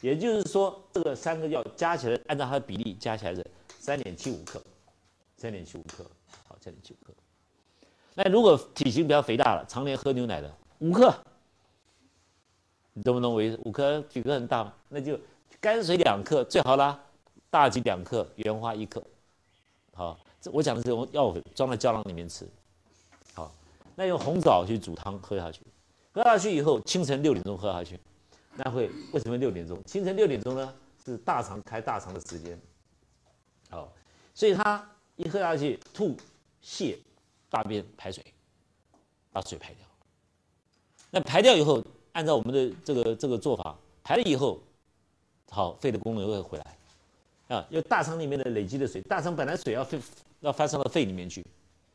[0.00, 3.46] 也就是说，这个三个药加起来，按照它的比例加起来是
[3.78, 4.62] 三点七五克，
[5.36, 6.04] 三点七五克，
[6.46, 7.12] 好，三点七五克。
[8.14, 11.14] 那如果体型比较肥大了，常年喝牛奶的，五克，
[12.92, 13.58] 你懂不懂我意思？
[13.64, 15.18] 五克体格很大，那就
[15.58, 17.00] 甘水两克，最好啦，
[17.48, 19.02] 大戟两克，原花一克，
[19.94, 22.46] 好，这我讲的是用药粉装在胶囊里面吃，
[23.94, 25.60] 那用红枣去煮汤喝下去，
[26.12, 27.98] 喝下去以后，清晨六点钟喝下去。
[28.56, 29.82] 那会为什么六点钟？
[29.84, 30.74] 清晨六点钟呢？
[31.04, 32.58] 是大肠开大肠的时间，
[33.68, 33.92] 好，
[34.32, 36.16] 所以他一喝下去，吐、
[36.62, 36.96] 泻、
[37.50, 38.24] 大便排水，
[39.30, 39.86] 把水排掉。
[41.10, 44.58] 那排掉以后，按照我们的这个这个做法，排了以后，
[45.50, 46.78] 好，肺的功能又会回来，
[47.56, 50.00] 啊，因为大肠里面的累积的水，大肠本来水要肺
[50.40, 51.44] 要发散到肺里面去，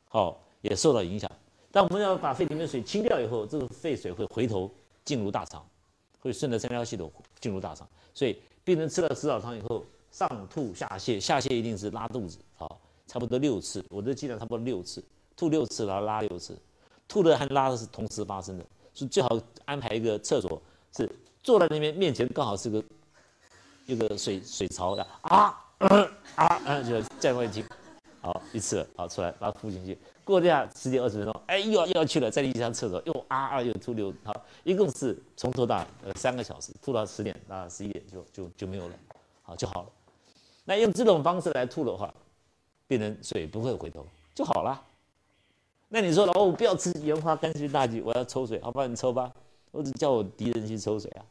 [0.08, 1.28] 好，也受到影响。
[1.72, 4.70] 但我们要把肺里面的水清掉以后，这个肺水会回头
[5.04, 5.66] 进入大肠。
[6.22, 7.10] 会顺着三焦系统
[7.40, 12.78] 进入大肠，所以病人吃了食道汤以后，上吐下泻，下泻一定是拉肚子，好，
[13.08, 15.02] 差不多六次，我的剂量差不多六次，
[15.38, 16.58] 吐六次，然后拉六次，
[17.08, 19.30] 吐的和拉的是同时发生的，所以最好
[19.64, 21.10] 安排一个厕所，是
[21.42, 22.84] 坐在那边面前刚好是个
[23.86, 25.58] 一个水水槽的啊
[26.36, 27.64] 啊，就这样问题。
[28.20, 29.98] 好，一次好出来，把它吐进去。
[30.32, 34.14] 过这样十几二十分钟，哎，又要又要去了，再去上厕所，又啊啊又吐流。
[34.24, 34.34] 好，
[34.64, 38.96] 一共是从头到呃三个小时，吐到十点啊十一点就就就没有了，
[39.42, 39.90] 好就好了。
[40.66, 42.14] 那用这种方式来吐的话，
[42.88, 44.82] 病人水不会回头就好了。
[45.88, 49.32] 那你说了，哦，不要吃原花甘水大戟，我要抽水，好吧，你抽吧。
[49.72, 51.26] 我只叫我敌人去抽水啊，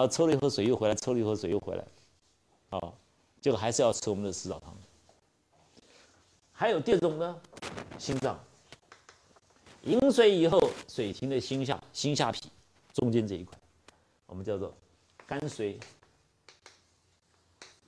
[0.00, 1.84] 啊，抽了一口水又回来，抽了一口水又回来，
[2.70, 2.94] 好，
[3.40, 4.74] 结果还是要吃我们的食枣汤。
[6.58, 7.40] 还有第二种呢，
[7.98, 8.42] 心脏。
[9.82, 10.58] 饮水以后，
[10.88, 12.50] 水停在心下，心下脾
[12.94, 13.56] 中间这一块，
[14.24, 14.74] 我们叫做
[15.26, 15.78] 肝水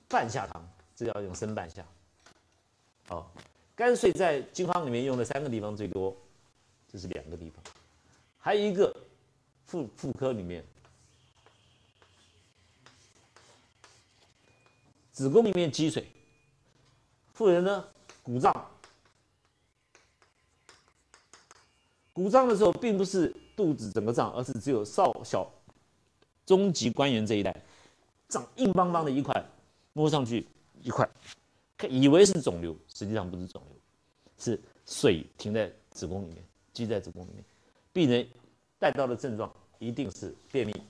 [0.07, 0.65] 半夏汤，
[0.95, 1.83] 这要用生半夏。
[3.07, 3.33] 好，
[3.75, 6.15] 肝水在经方里面用的三个地方最多，
[6.87, 7.61] 这是两个地方，
[8.37, 8.95] 还有一个
[9.65, 10.63] 妇妇科里面，
[15.11, 16.07] 子宫里面积水，
[17.33, 17.87] 妇人呢
[18.29, 18.53] 鼓胀，
[22.13, 25.51] 鼓胀的时候并不是肚子整个胀，而是只有少小
[26.45, 27.63] 中级官员这一带
[28.27, 29.33] 胀硬邦邦的一块，
[29.93, 30.47] 摸上去
[30.79, 31.09] 一块，
[31.89, 33.75] 以为是肿瘤，实际上不是肿瘤，
[34.37, 36.37] 是水停在子宫里面，
[36.71, 37.43] 积在子宫里面，
[37.91, 38.29] 病人
[38.77, 40.83] 带到的症状一定是便秘，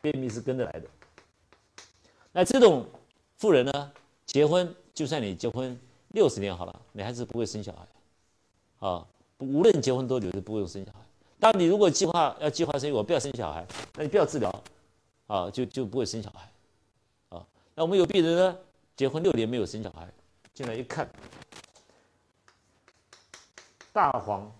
[0.00, 0.88] 便秘是跟着来的。
[2.32, 2.88] 那这种
[3.36, 3.92] 妇人呢，
[4.24, 7.86] 结婚就算你结婚六十年好了，你还是不会生小孩，
[8.84, 9.06] 啊，
[9.38, 10.98] 无论结婚多久都不会生小孩。
[11.38, 13.64] 当你如果计划要计划生育，我不要生小孩，
[13.94, 14.62] 那你不要治疗，
[15.28, 16.50] 啊，就就不会生小孩，
[17.28, 17.46] 啊。
[17.76, 18.58] 那我们有病人呢，
[18.96, 20.12] 结婚六年没有生小孩，
[20.52, 21.08] 进来一看，
[23.92, 24.52] 大黄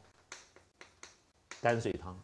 [1.61, 2.17] 泔水汤，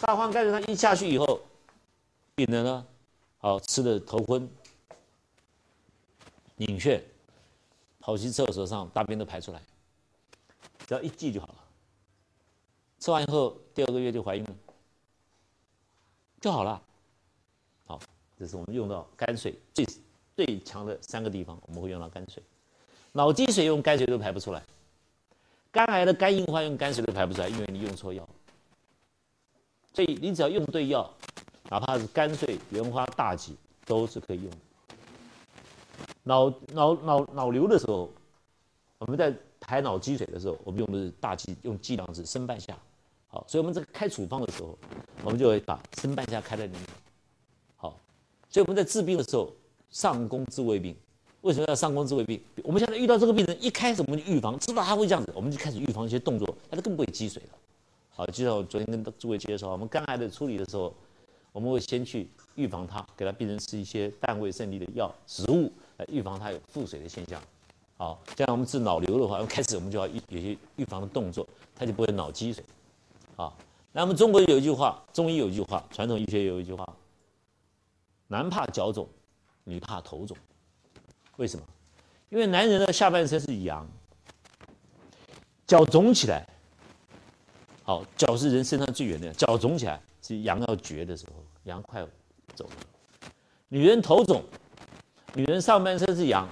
[0.00, 1.42] 大黄泔水汤一下去以后。
[2.34, 2.86] 病人呢，
[3.36, 4.48] 好吃的头昏、
[6.66, 7.00] 晕眩，
[8.00, 9.60] 跑去厕所上大便都排出来，
[10.86, 11.54] 只要一剂就好了。
[12.98, 14.50] 吃完以后第二个月就怀孕了，
[16.40, 16.80] 就好了。
[17.86, 18.00] 好，
[18.38, 19.86] 这是我们用到肝水最
[20.36, 22.42] 最强的三个地方，我们会用到肝水。
[23.12, 24.62] 脑积水用肝水都排不出来，
[25.70, 28.28] 肝癌的肝硬化用肝水都排不出来，因为你用错药。
[29.92, 31.12] 所以你只要用对药。
[31.70, 33.56] 哪怕是肝碎、莲花、大戟
[33.86, 34.56] 都是可以用的。
[36.24, 38.08] 脑脑脑脑瘤的时候，
[38.98, 42.76] 我们在排脑积水的时候，我们用的是大剂，用剂量是升半夏。
[43.26, 44.78] 好，所以我们这个开处方的时候，
[45.24, 46.82] 我们就会把升半夏开在里面。
[47.76, 47.98] 好，
[48.48, 49.50] 所以我们在治病的时候，
[49.90, 50.94] 上攻治未病。
[51.40, 52.40] 为什么要上攻治未病？
[52.62, 57.58] 我们现在遇到这个病人，一开始我们就预防，知道他会这样子，我们就开始预防一些动作，他就更不会积水了。
[58.10, 60.94] 好，就像我昨天跟诸位介绍，我们肝癌的处理的时候。
[61.54, 67.40] 我们会先去预防它，给他病人吃一些淡味胜利的药食物，来预防他有腹水的现象。
[67.96, 72.64] 好，这样我们治脑瘤的话， 开始我们就要有些预防的动作，他就不会脑积水。
[73.36, 73.56] 好，
[73.92, 76.96] 那我们中国有一句话，中医有一句话，传统医学有一句话：
[78.28, 79.08] 男怕脚肿，
[79.64, 80.36] 女怕头肿。
[81.36, 81.64] 为什么？
[82.30, 83.86] 因为男人的下半身是阳，
[85.66, 86.46] 脚肿起来，
[87.84, 90.00] 好，脚是人身上最远的，脚肿起来。
[90.24, 92.00] 是阳要绝的时候，阳快
[92.54, 92.70] 走了。
[93.68, 94.40] 女人头肿，
[95.34, 96.46] 女人上半身是阳，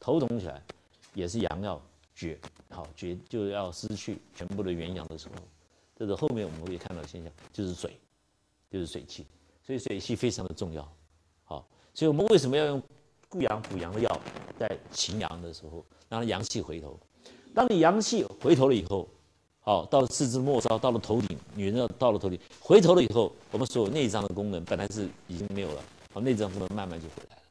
[0.00, 0.60] 头肿起来
[1.14, 1.80] 也是阳要
[2.16, 2.36] 绝，
[2.68, 5.34] 好绝就要失去全部的元阳的时候，
[5.96, 7.96] 这是后面我们会看到现象，就是水，
[8.68, 9.24] 就是水气，
[9.64, 10.82] 所以水气非常的重要。
[11.44, 12.82] 好，所以我们为什么要用
[13.28, 14.20] 固阳补阳的药，
[14.58, 16.98] 在晴阳的时候让它阳气回头？
[17.54, 19.08] 当你阳气回头了以后。
[19.66, 25.82] 好，到了四肢末梢，到了头顶，女人要到了头顶，回头了以后，我们所有内脏的功能本来是已经没有了，
[26.12, 27.42] 好，内脏功能慢慢就回来了。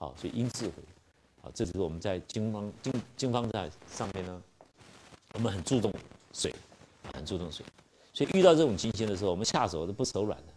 [0.00, 0.74] 好，所以因智慧，
[1.42, 4.40] 好，这就是我们在经方经经方在上面呢，
[5.34, 5.92] 我们很注重
[6.32, 6.54] 水，
[7.12, 7.66] 很注重水，
[8.12, 10.52] 所以遇到这种情形的时候，我们下手都不手软的，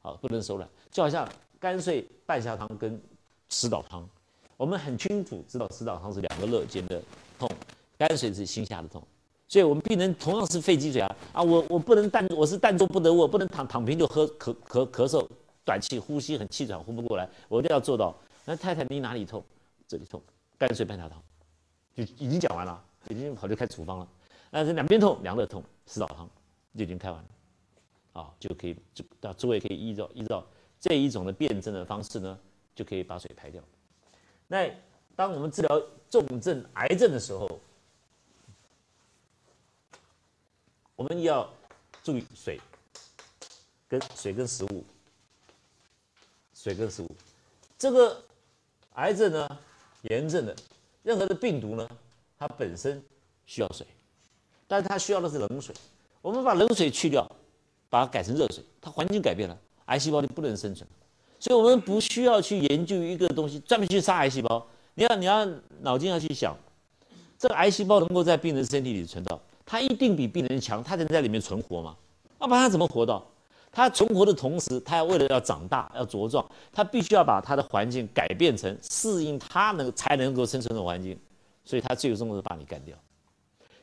[0.00, 3.02] 好，不能手软，就好像干碎半夏汤跟
[3.48, 4.08] 石岛汤，
[4.56, 7.02] 我们很清楚知道石岛汤是两个肋间的
[7.36, 7.50] 痛，
[7.98, 9.02] 干水是心下的痛。
[9.48, 15.26] 所以我们病人同样是肺积水啊啊，我我不能淡，我是淡坐不得卧，不能躺躺平就喝咳咳咳嗽，
[15.64, 18.14] 短气呼吸很气喘呼不过来，我一定要做到。
[18.44, 19.44] 那太太你哪里痛？
[19.86, 20.22] 这里痛，
[20.58, 21.22] 干脆半夏汤，
[21.94, 24.08] 就已经讲完了，已经跑去开处方了。
[24.50, 26.28] 那这两边痛，两肋痛，石枣汤
[26.76, 30.46] 就已经开完了，啊，就可以就到诸位可以依照依照
[30.80, 32.38] 这一种的辩证的方式呢，
[32.74, 33.62] 就可以把水排掉。
[34.46, 34.70] 那
[35.16, 37.60] 当我们治疗重症癌症的时候。
[40.96, 41.52] 我们要
[42.04, 42.60] 注意水，
[43.88, 44.84] 跟水跟食物，
[46.54, 47.10] 水跟食物。
[47.76, 48.22] 这个
[48.94, 49.48] 癌症呢，
[50.02, 50.54] 炎症的，
[51.02, 51.88] 任何的病毒呢，
[52.38, 53.02] 它本身
[53.46, 53.86] 需要水，
[54.68, 55.74] 但是它需要的是冷水。
[56.22, 57.28] 我们把冷水去掉，
[57.90, 60.88] 把它改成热水，它环境改变了，癌细胞就不能生存。
[61.40, 64.64] 所以我们不需要去研究一个东西专门去杀癌细胞。
[64.94, 65.44] 你要你要
[65.80, 66.56] 脑筋要去想，
[67.36, 69.40] 这个癌细胞能够在病人身体里存到。
[69.66, 71.96] 它一定比病人强，它能在里面存活嘛？
[72.40, 73.26] 要不然它怎么活到？
[73.74, 81.18] 它存活的同时，它要为了要长大、要茁壮，它必须要把它的环境改变成适应它能才能够生存的环境，
[81.64, 82.96] 所以它最终是把你干掉。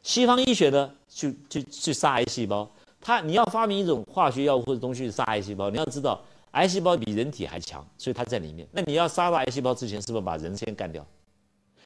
[0.01, 2.67] 西方医学呢，去去去杀癌细胞，
[3.01, 6.19] 它你要发明一种化学药物或者东西杀癌细胞，你要知道
[6.51, 8.67] 癌细胞比人体还强，所以它在里面。
[8.71, 11.05] 那你要杀到癌细胞之前，是不是把人先干掉？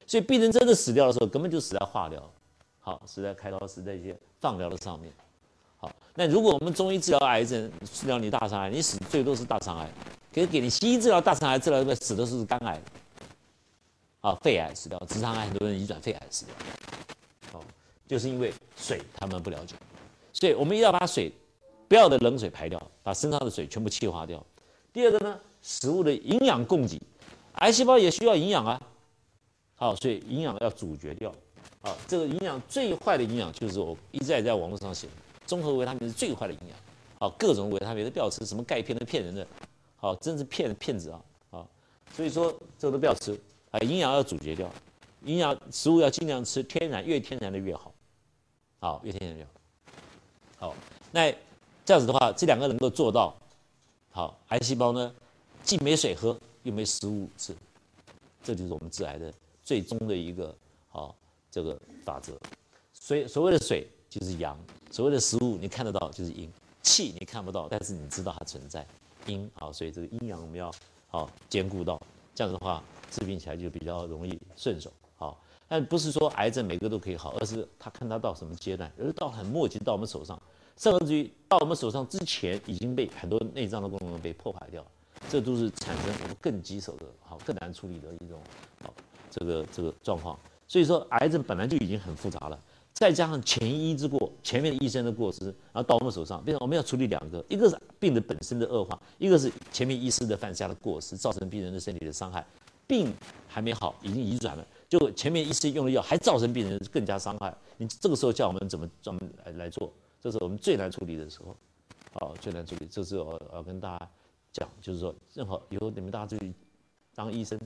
[0.08, 2.32] 所以病人真的死掉的时候，根本就死在化疗。
[2.80, 5.12] 好，死在开刀，死在一些放疗的上面。
[5.86, 9.88] 好，那如果我们中医治疗癌症，治疗你大肠癌，你死最多是大肠癌，
[10.32, 12.82] 给给你西医治疗大肠癌治疗，死的是肝癌，
[14.22, 17.64] 啊，肺癌死掉，直肠癌很多人移转肺癌死掉，哦，
[18.08, 19.76] 就是因为水他们不了解，
[20.34, 21.32] 所以我们一定要把水
[21.88, 24.44] 不要的冷水排掉，把身上的水全部气化掉。
[24.92, 27.00] 第二个呢，食物的营养供给，
[27.56, 28.82] 癌细胞也需要营养啊，
[29.76, 31.30] 好，所以营养要阻绝掉，
[31.82, 35.08] 啊，这个营养最坏的营养就是我一再在网络上写，
[35.46, 36.78] 综合维他命是最坏的营养。
[37.18, 39.48] 好，各种维他命都不要吃，什么钙片都骗人的，
[39.96, 41.22] 好，真是骗骗子啊！
[41.50, 41.68] 好，
[42.14, 43.40] 所以说这都不要吃，
[43.72, 44.70] 啊，营养要阻绝掉，
[45.24, 47.94] 营养食物要尽量吃天然，越天然的越好，
[48.80, 49.50] 好，越天然越好。
[50.58, 50.76] 好，
[51.12, 51.34] 那
[51.86, 53.34] 这样子的话，这两个能够做到，
[54.12, 55.14] 好，癌细胞呢，
[55.64, 57.56] 既没水喝，又没食物吃，
[58.44, 60.54] 这就是我们致癌的最终的一个
[60.90, 61.16] 好
[61.50, 62.38] 这个法则。
[62.94, 64.58] 所所谓的水就是阳，
[64.96, 66.50] 所谓的食物你看得到就是阴。
[66.82, 68.88] 气你看不到，但是你知道它存在。
[69.26, 70.72] 阴好，所以这个阴阳我们要
[71.10, 72.02] 好兼顾到，
[72.34, 72.82] 这样的话
[73.12, 74.90] 治病起来就比较容易顺手。
[75.18, 80.42] 好，但不是说癌症每个都可以好，而是他看他到什么阶段，而是到很末期到我们手上，
[80.78, 84.82] 甚至于到我们手上之前已经被很多内脏的功能被破坏掉，
[85.28, 88.40] 这都是产生我们更棘手的、好更难处理的一种
[88.82, 88.94] 好
[89.30, 90.40] 这个这个状况。
[90.70, 92.58] 所以说，癌症本来就已经很复杂了。
[92.96, 102.44] 再加上前医之过，前面医生的过失，然后到我们手上，变成我们要处理两个，一个是病的本身的恶化，一个是前面医师的犯下的过失，造成病人的身体的伤害。
[102.88, 103.14] 病
[103.50, 107.54] 还没好，已经移转了，就前面医师用的药还造成病人更加伤害。
[107.76, 109.92] 你这个时候叫我们怎么专门来来做？
[110.22, 111.58] 这是我们最难处理的时候，
[112.14, 112.88] 好，最难处理。
[112.90, 114.10] 这是我要跟大家
[114.54, 116.54] 讲，就是说，任何以后你们大家注意，
[117.14, 117.60] 当医生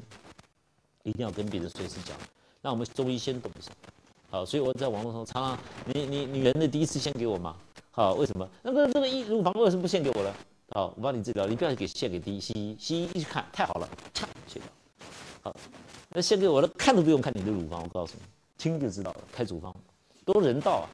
[1.04, 2.18] 一定要跟病人随时讲，
[2.64, 3.72] 让我们中医先懂一下。
[4.30, 7.56] 好，所以我在网络上常常，你你你人的第一次献给我嘛？
[7.92, 8.48] 好，为什么？
[8.62, 10.36] 那个这个医乳房为什么不献给我了？
[10.70, 14.70] 好，我帮你治疗，你不要给献给第一西医，西医一看太好了，嚓，切掉。
[15.42, 15.56] 好，
[16.10, 18.22] 那献给我的看都不用看你的乳房，我告诉你，
[18.58, 19.76] 听就知道了，开处方，
[20.24, 20.86] 多人道啊，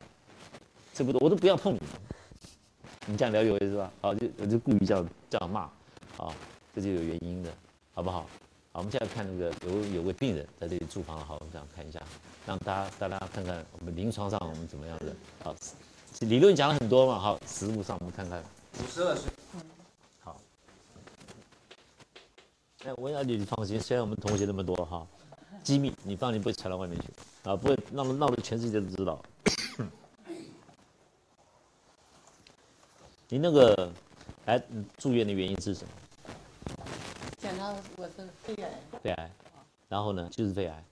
[0.93, 1.79] 这不多，我都不要碰你，
[3.05, 3.91] 你这样了解我意思吧？
[4.01, 5.69] 好，就我就故意这样这样骂，
[6.15, 6.33] 好，
[6.73, 7.51] 这就有原因的，
[7.93, 8.21] 好不好？
[8.71, 12.01] 好，我们现在看那个有有位病人在这里住房，好，我们这样看一下，
[12.45, 15.15] 让大家大家看看我们临床上我们怎么样的。
[15.43, 15.55] 好，
[16.21, 18.43] 理论讲了很多嘛，好，实物上我们看看。
[18.79, 19.31] 五十二岁。
[20.21, 20.39] 好。
[22.85, 25.07] 哎，我要你放心，虽然我们同学那么多哈，
[25.63, 27.07] 机密你放心不会传到外面去，
[27.49, 29.19] 啊，不会闹闹得全世界都知道。
[33.27, 33.91] 你那个
[34.45, 34.61] 来
[34.97, 35.91] 住院的原因是什么？
[37.39, 38.69] 检查我是肺癌，
[39.01, 39.31] 肺癌，
[39.89, 40.83] 然后呢就是肺癌，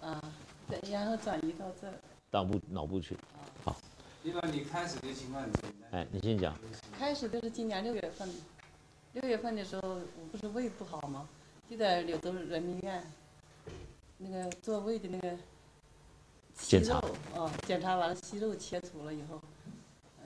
[0.00, 0.22] 啊，
[0.70, 1.88] 对，然后转移到这
[2.30, 3.16] 脑部脑部去，
[3.64, 3.76] 好。
[4.22, 5.44] 一般你开始的情况，
[5.90, 6.54] 哎，你先讲。
[6.98, 8.28] 开始就是今年六月份，
[9.14, 11.28] 六月份的时候我不是胃不好吗？
[11.68, 13.02] 就在柳州人民医院，
[14.18, 15.36] 那个做胃的那个
[16.54, 17.00] 检查，
[17.34, 19.40] 哦，检查完了息肉切除了以后，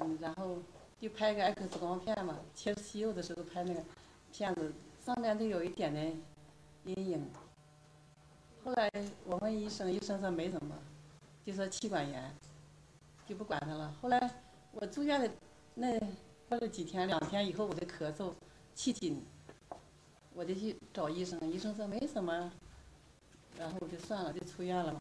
[0.01, 0.59] 嗯，然后
[1.01, 3.81] 就拍个 X 光片嘛，切息肉的时候拍那个
[4.33, 4.73] 片子。
[5.05, 6.19] 上面都有一点点
[6.87, 7.31] 阴影，
[8.65, 8.91] 后来
[9.27, 10.75] 我问医生，医生说没什么，
[11.45, 12.35] 就说气管炎，
[13.27, 13.95] 就不管他了。
[14.01, 14.31] 后来
[14.73, 15.31] 我住院的
[15.75, 15.99] 那
[16.49, 18.33] 过了几天，两天以后我就咳嗽、
[18.75, 19.23] 气紧，
[20.33, 22.51] 我就去找医生，医生说没什么，
[23.59, 25.01] 然后我就算了，就出院了嘛。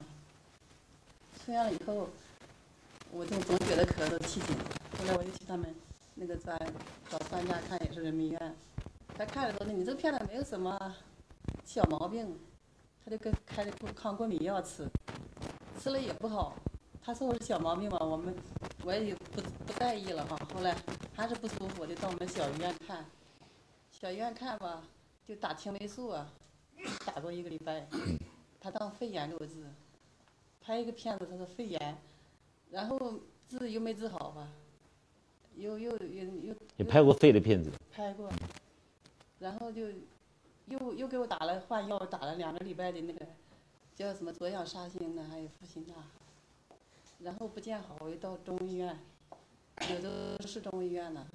[1.46, 2.10] 出院了以后，
[3.12, 4.58] 我就总觉得咳嗽、气紧，
[5.00, 5.74] 后来我就去他们
[6.16, 6.60] 那个专
[7.10, 8.56] 找专家看，也是人民医院。
[9.18, 10.96] 他看了说：“你这片子没有什么
[11.64, 12.38] 小毛病，
[13.04, 14.88] 他就给开了抗过敏药吃，
[15.80, 16.56] 吃了也不好。
[17.04, 18.34] 他说我是小毛病嘛，我们
[18.86, 20.38] 我也不不在意了哈。
[20.54, 20.74] 后来
[21.14, 23.06] 还是不舒服，就到我们小医院看。
[23.92, 24.82] 小医院看吧，
[25.28, 26.32] 就打青霉素啊，
[27.06, 27.86] 打过一个礼拜。
[28.62, 29.66] 他当肺炎给我治，
[30.62, 31.98] 拍一个片子他说肺炎，
[32.72, 33.20] 然后
[33.50, 34.48] 治又没治好吧，
[35.56, 36.56] 又又又又。
[36.78, 37.70] 你拍过肺的片子？
[37.92, 38.32] 拍过。”
[39.40, 39.82] 然后就
[40.68, 43.26] 又又给我打了换药，打了两个礼拜的那个
[43.96, 45.94] 叫什么左氧沙星的，还有复辛钠。
[47.20, 49.00] 然后不见好，我又到中医院，
[49.90, 51.26] 有的市中医院呢，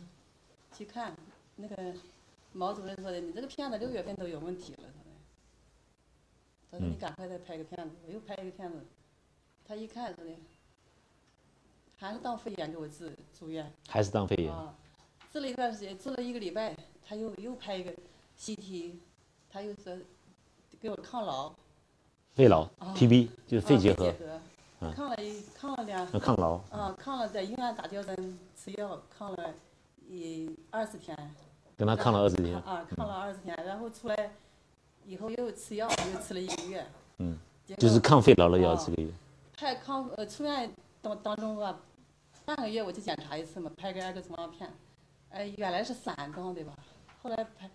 [0.73, 1.17] 去看
[1.57, 1.95] 那个
[2.53, 4.85] 毛主任说的，你这个片子六月份都有问题了，
[6.71, 8.85] 他说，他说你赶快再拍个片子，我又拍一个片子，
[9.65, 10.35] 他一看说的，
[11.97, 14.53] 还是当肺炎给我治住院，还是当肺炎，
[15.33, 16.77] 治了一段时间，治了一个礼拜。
[17.11, 17.91] 他又又拍一个
[18.39, 18.97] CT，
[19.51, 19.97] 他又说
[20.81, 21.53] 给我抗痨，
[22.35, 24.15] 肺痨 TB 就是肺结核，
[24.95, 29.55] 抗了一抗了两，抗痨，啊抗了在医院打吊针吃药抗了
[30.09, 31.17] 一二十天，
[31.77, 34.31] 跟他抗了二十天，啊，抗了二十天，然后出来
[35.05, 36.87] 以后又吃药，又吃了一个月。
[37.19, 37.37] 嗯，
[37.77, 39.11] 就是抗肺痨的药哦这个月。
[39.57, 40.71] 拍抗呃出院
[41.03, 41.81] 当当中吧，
[42.45, 44.73] 半个月我就检查一次嘛，拍个 X 光片，
[45.31, 46.73] 哎原来是散状对吧，
[47.23, 47.69] 后来拍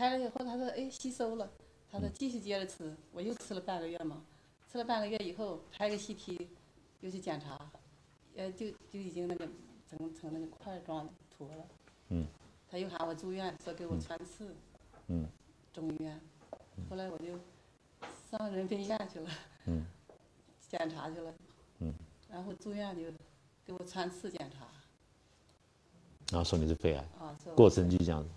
[0.00, 1.52] 拍了以后他说哎吸收了，
[1.92, 4.24] 他说继续接着吃，我又吃了半个月嘛，
[4.72, 6.48] 吃了半个月以后拍个 CT，
[7.02, 7.70] 又去检查，
[8.34, 9.46] 呃就就已经那个
[9.86, 11.66] 成成那个块状坨了，
[12.08, 12.26] 嗯，
[12.66, 14.56] 他又喊我住院，说给我穿刺，
[15.08, 15.28] 嗯，
[15.70, 16.18] 中医院，
[16.88, 17.38] 后来我就
[18.30, 19.28] 上人民医院去了，
[19.66, 19.84] 嗯，
[20.66, 21.34] 检查去了，
[21.80, 21.92] 嗯，
[22.30, 23.02] 然后住院就
[23.66, 24.66] 给我穿刺检查，
[26.32, 27.04] 然后说你是肺癌，
[27.54, 28.30] 过程就这样子。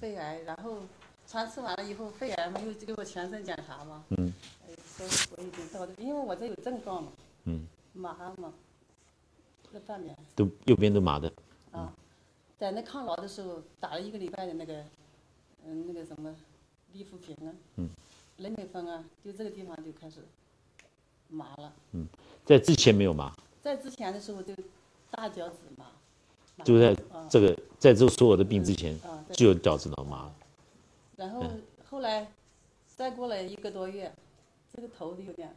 [0.00, 0.78] 肺癌，然后
[1.26, 4.32] 穿刺完了以后，肺癌没有给我全身检查嘛，嗯。
[4.66, 5.06] 哎，说
[5.36, 7.12] 我已经到这，因为我这有症状嘛，
[7.44, 8.52] 嗯，麻嘛，
[9.72, 11.32] 这半边都右边都麻的。
[11.72, 11.92] 啊，
[12.58, 14.84] 在那抗痨的时候打了一个礼拜的那个，
[15.64, 16.34] 嗯，那个什么
[16.92, 17.90] 利福平啊，嗯，
[18.38, 20.20] 雷美芬啊，就这个地方就开始
[21.28, 22.06] 麻了，嗯。
[22.44, 24.54] 在之前没有麻，在之前的时候就
[25.10, 25.90] 大脚趾麻，麻
[26.64, 28.98] 就在啊这个在这所有的病之前
[29.32, 30.34] 就有脚趾头麻了。
[31.16, 31.44] 然后
[31.88, 32.30] 后来
[32.86, 34.12] 再过了一个多月，
[34.72, 35.54] 这个头就有点，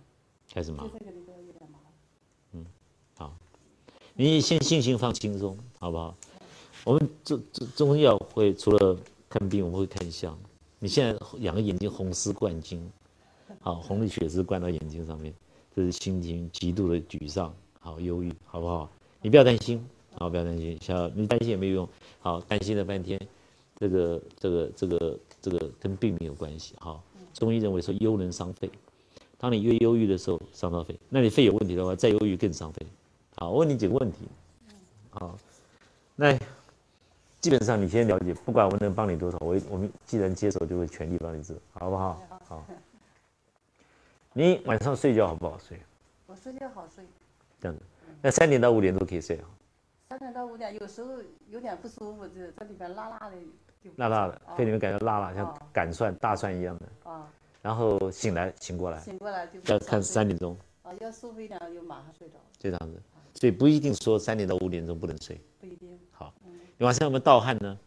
[0.53, 1.11] 开始麻就，这个
[1.45, 1.79] 有点麻。
[4.13, 6.13] 你先心情放轻松，好不好？
[6.83, 8.97] 我们中中中医药会除了
[9.29, 10.37] 看病，我们会看相。
[10.79, 12.91] 你现在两个眼睛红丝灌睛，
[13.61, 15.33] 好，红的血丝灌到眼睛上面，
[15.73, 18.89] 这是心情极度的沮丧，好忧郁，好不好？
[19.21, 19.83] 你不要担心，
[20.21, 21.89] 好，不要担心，小你担心也没有用，
[22.19, 23.19] 好，担心了半天，
[23.75, 27.01] 这个这个这个这个跟病没有关系，好，
[27.33, 28.69] 中医认为说忧能伤肺，
[29.39, 32.85] 当你越忧郁的时候伤到肺，那你肺有问题的话，再忧郁更伤肺。
[33.37, 34.27] 好，我问你几个问题。
[35.09, 35.35] 好，
[36.15, 36.37] 那
[37.39, 42.21] 基本上你先了解，不管我能帮你多少，我我们既然接手，就会全力帮你治，好不好？
[42.47, 42.63] 好。
[44.33, 45.79] 你晚上睡觉好不好睡？
[46.27, 47.03] 我睡觉好睡，
[47.59, 47.83] 这样子，
[48.21, 49.43] 那三点到五点都可以睡啊，
[50.11, 51.09] 三点到五点，有时候
[51.47, 53.37] 有点不舒服，就这里边辣辣的，
[53.81, 57.09] 就辣辣的，啊肺里面感觉辣辣，像啊擀蒜、大蒜一样的。
[57.09, 57.31] 啊，
[57.61, 63.01] 然后醒来醒过来，醒过来就要看三点钟，啊，要舒服一点就马上睡着了，就这样子。
[63.35, 65.39] 所以不一定说三点到五点钟不能睡。
[65.61, 65.97] 不一定。
[66.11, 66.33] 好，
[66.77, 67.79] 你晚上有没有盗汗呢？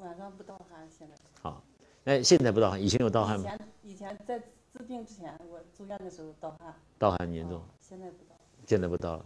[0.00, 1.14] 晚上不盗汗，现在。
[1.40, 1.62] 好，
[2.02, 3.44] 那现在不盗汗，以前有盗汗吗？
[3.44, 8.34] 以前以前在治病之前，我住院的时候盗汗，盗汗很严重啊，现在不盗。
[8.66, 9.24] 现在不盗了。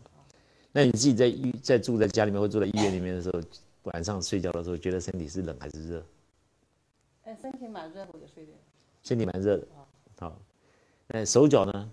[0.76, 3.40] 那你自己在医在住在家里面或住在医院里面的时候，
[3.84, 6.04] 晚上睡觉的时候，觉得身体是冷还是热？
[7.22, 8.50] 哎，身体蛮热我就，睡的，
[9.04, 9.68] 身体蛮热的。
[10.18, 10.36] 好，
[11.06, 11.90] 那手脚呢？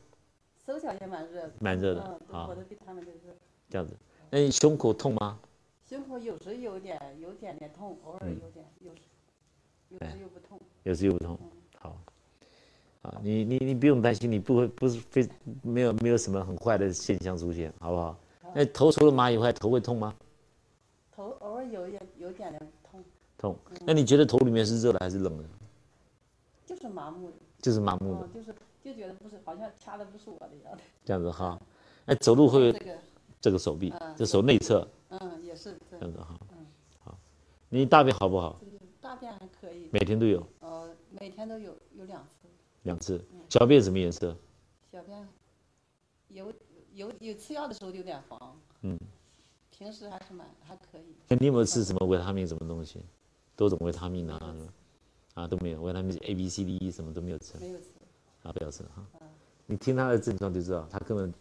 [0.66, 3.36] 手脚也蛮热的，蛮热的嗯，我的比他们都热。
[3.70, 3.96] 这样子。
[4.32, 5.40] 那你胸口痛吗？
[5.88, 9.02] 胸口有时有点有点点痛，偶尔嗯有点，有时
[9.90, 10.60] 有哎时又不痛。
[10.82, 11.38] 有时又不痛。
[11.78, 12.02] 好，
[13.04, 15.30] 啊，你你你不用担心，你不会不是非
[15.62, 18.20] 没有没有什么很坏的现象出现，好不好？
[18.54, 20.16] 那头除了麻以外，头会痛吗？
[21.12, 23.04] 头偶尔有一点有点点痛，
[23.38, 23.58] 痛。
[23.86, 25.44] 那你觉得头里面是热的还是冷的？
[26.66, 30.82] 就是麻木的，就是麻木的嗯，，就是就觉得不是，好像掐的不是我的一样的。
[31.06, 31.60] 这样子哈。
[32.06, 32.98] 那走路会这个，
[33.40, 36.40] 这个手臂嗯，这手内侧嗯，也是这这样子哈。
[36.52, 36.66] 嗯
[37.04, 37.18] 好，
[37.70, 38.60] 你大便好不好？
[39.02, 42.48] 大便还可以，每天都有呃，每天都有有两次，
[42.84, 43.24] 两次。
[43.50, 44.36] 小便什么颜色？
[44.92, 45.28] 小便
[46.30, 46.54] 有
[46.94, 48.98] 有有吃药的时候有点黄，嗯，
[49.70, 53.00] 平时还是蛮还可以，那你有没有吃什么维他命什么东西？
[53.56, 54.56] 多种维他命啊，
[55.34, 57.86] 啊都没有，维他命 A、B、C、D、E 什么都没有吃没有吃。
[58.44, 59.06] 啊，不要吃哈。
[59.68, 61.34] 你听他的症状就知道，他根本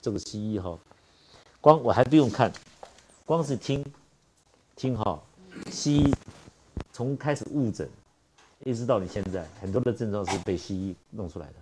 [0.00, 0.78] 这个西医哈，
[1.60, 2.52] 光我还不用看，
[3.24, 3.84] 光是听
[4.76, 5.22] 听哈，
[5.70, 6.14] 西医
[6.92, 7.88] 从开始误诊，
[8.64, 11.54] 一直到你现在，很多的症状是被西医弄出来的。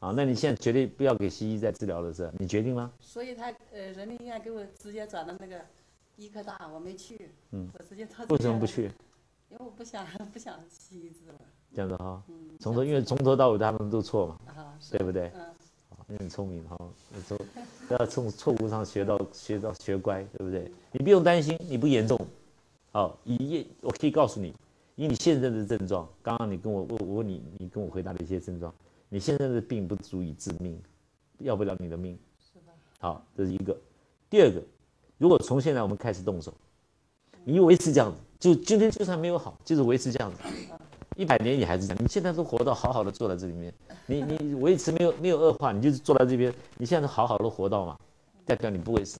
[0.00, 2.32] 啊，那你现在绝对不要给西医再治疗了，是吧？
[2.38, 2.90] 你决定吗？
[3.00, 5.60] 所以他呃人民医院给我直接转到那个
[6.16, 8.38] 医科大，我没去，嗯我直接到为？
[8.38, 8.90] 什么不去？
[9.50, 11.34] 因为我不想不想西医治了
[11.74, 15.30] 这样子哈，嗯从头因为从头到尾他们都错嘛，啊，对不对？
[15.34, 15.54] 嗯，
[16.06, 16.78] 你很聪明哈，
[17.14, 17.36] 你从
[17.86, 20.70] 不要从错误上学到学到学乖，对不对？
[20.92, 22.18] 你不用担心，你不严重。
[22.90, 24.54] 好，以我可以告诉你，
[24.96, 28.72] 以你现在的症状，刚刚你跟我我我问你，你跟我回答的一些症状，
[29.12, 30.80] 你现在的病不足以致命，
[31.38, 32.16] 要不了你的命。
[32.38, 32.72] 是吧？
[33.00, 33.76] 好，这是一个。
[34.30, 34.62] 第二个，
[35.18, 36.54] 如果从现在我们开始动手，
[37.44, 40.38] 你维持这样子，就今天就算没有好，就是维持这样子，
[41.16, 42.02] 一百年也还是这样。
[42.02, 43.74] 你现在都活到好好的坐在这里面，
[44.06, 47.98] 你你维持没有没有恶化，你就是坐在这边，你现在好好的活到嘛，
[48.46, 49.18] 代表你不会死，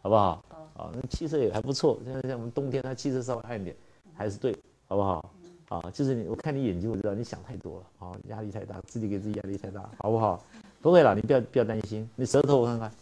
[0.00, 0.44] 好不好？
[0.76, 1.98] 好，那气色也还不错。
[2.04, 3.76] 现在像我们冬天，它气色稍微暗一点，
[4.12, 4.56] 还是对，
[4.86, 5.33] 好不好？
[5.74, 10.40] 啊，就是你，我看你眼睛，我知道你想太多了，啊，压力太大，自己给自己压力太大，好不好？
[10.80, 12.08] 不会了，你不要不要担心。
[12.14, 12.92] 你舌头我看看，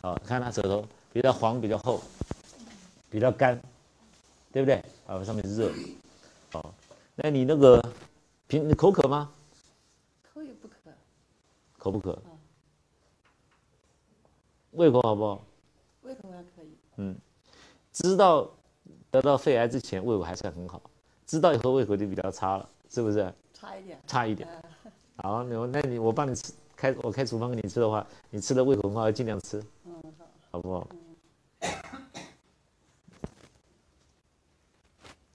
[0.00, 2.00] 好，看他舌头比较黄，比较厚，
[3.08, 3.60] 比较干，
[4.50, 4.82] 对不对？
[5.06, 5.72] 啊，上面是热，
[6.50, 6.74] 好，
[7.14, 7.80] 那你那个
[8.48, 9.30] 平你口渴吗？
[10.32, 10.74] 口也不渴，
[11.78, 12.20] 口不渴？
[14.72, 15.40] 胃口好不好？
[16.02, 16.76] 胃口还可以。
[16.96, 17.16] 嗯，
[17.92, 18.50] 知道
[19.12, 20.82] 得到肺癌之前胃口还算很好，
[21.34, 23.34] 知道以后胃口就比较差了，是不是？
[23.52, 24.00] 差一点。
[24.06, 24.48] 差一点。
[24.48, 24.62] 啊
[25.16, 30.24] 好，那我那你我帮你吃开我开处方给你吃的话，你吃的胃口很好，尽量吃，嗯，好。
[30.52, 30.86] 好不好？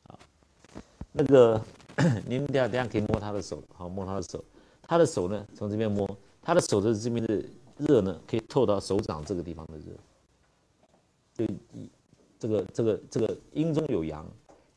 [0.07, 0.19] 好，
[1.11, 1.61] 那个
[2.25, 4.41] 您等下等下可以摸他的手，好摸他的手，
[4.81, 6.09] 他的手呢从这边摸，
[6.41, 7.43] 他的手的这边的
[7.77, 9.93] 热呢可以透到手掌这个地方的热，
[11.33, 11.89] 就一
[12.37, 14.25] 这个这个这个阴中有阳，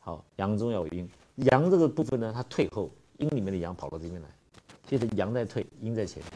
[0.04, 4.28] 好阳中要有阴，阳这个部分呢它退后，阴里面的阳跑到这边来，
[4.84, 6.32] 接着阳在退，阴在前面，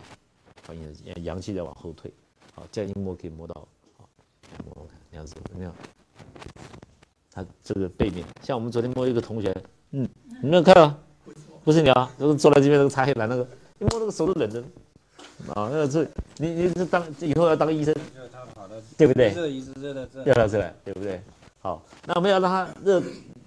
[0.64, 2.12] 好阳阳气在往后退，
[2.54, 3.54] 好这样一摸可以摸到，
[3.98, 4.08] 好
[4.52, 5.74] 来摸摸看，这样子怎么样？
[7.32, 9.52] 他这个背面，像我们昨天摸一个同学，
[9.90, 10.08] 嗯，
[10.40, 10.96] 你没有看啊？
[11.64, 13.42] 不是你啊，就是坐在这边那个擦黑板那个，
[13.80, 14.60] 一摸那个手都冷着，
[15.48, 17.92] 啊，那个是你你是当以后要当医生，
[18.96, 19.30] 对不对？
[19.30, 21.20] 热一直热到这，要到这来，对不对？
[21.58, 23.02] 好，那我们要让他热，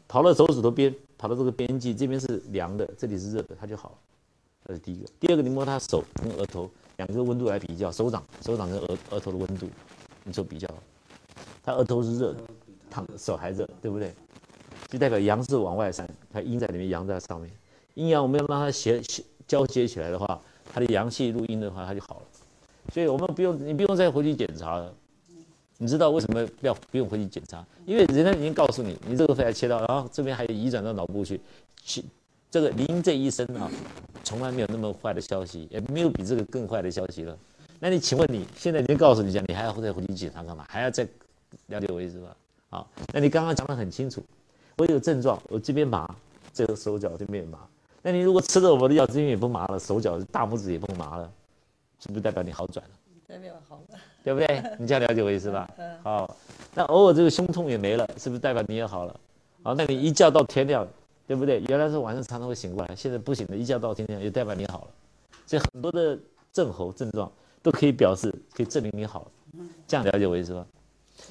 [0.10, 3.96] 跑到手指头边，跑到这个边际，这边是凉的，这里是热的，它就好了。
[4.66, 5.08] 这是第一个。
[5.20, 6.68] 第二个，你摸它手跟额头
[6.98, 9.70] 两个温度来比较，手掌手掌跟额额头的温度，
[10.24, 10.68] 你做比较，
[11.64, 12.40] 它额头是热的，
[12.90, 14.12] 烫手还热，对不对？
[14.88, 17.52] 就代表阳是往外散，它阴在里面，阳在上面。
[17.94, 19.00] 阴阳我们要让它协
[19.48, 20.42] 交接起来的话，
[20.74, 22.26] 它的阳气入阴的话，它就好了。
[22.92, 24.92] 所以我们不用，你不用再回去检查了。
[25.82, 27.66] 你知道为什么不要不用回去检查？
[27.86, 31.40] 因为人家已经告诉你，你这个肺癌切到，然后这边还有移转到脑部去，
[31.82, 32.04] 去
[32.52, 33.72] 这个您这一生啊，
[34.22, 37.38] 从来没有那么坏的消息，也没有比这个更坏的消息了。
[37.80, 40.66] 那你请问你现在已经告诉你讲，你还要再回去检查干嘛？
[40.68, 41.08] 还要再
[41.68, 42.36] 了解我意思吧？
[42.70, 44.22] 好，那你刚刚讲得很清楚，
[44.76, 46.14] 我有症状，我这边麻，
[46.54, 47.60] 这个手脚这边也麻。
[48.02, 51.32] 那你如果吃了我的药，这边也不麻了，手脚大拇指也不麻了，
[52.02, 52.92] 是不是代表你好转了？
[53.26, 54.00] 代表好了。
[54.30, 54.64] 对不对？
[54.78, 55.68] 你这样了解我意思吧？
[56.04, 56.38] 好，
[56.76, 59.20] 那偶尔这个胸痛也没了，是不是代表你也好了？
[59.64, 60.88] 好，那你一觉到天亮，
[61.26, 61.60] 对不对？
[61.68, 64.88] 原来是晚上常常会醒过来，现在不醒了，一觉到天亮也代表你好了。
[65.48, 66.16] 所以很多的
[66.54, 67.32] 症候症状
[67.64, 69.62] 都可以表示，可以证明你好了。
[69.88, 70.64] 这样了解我意思吧？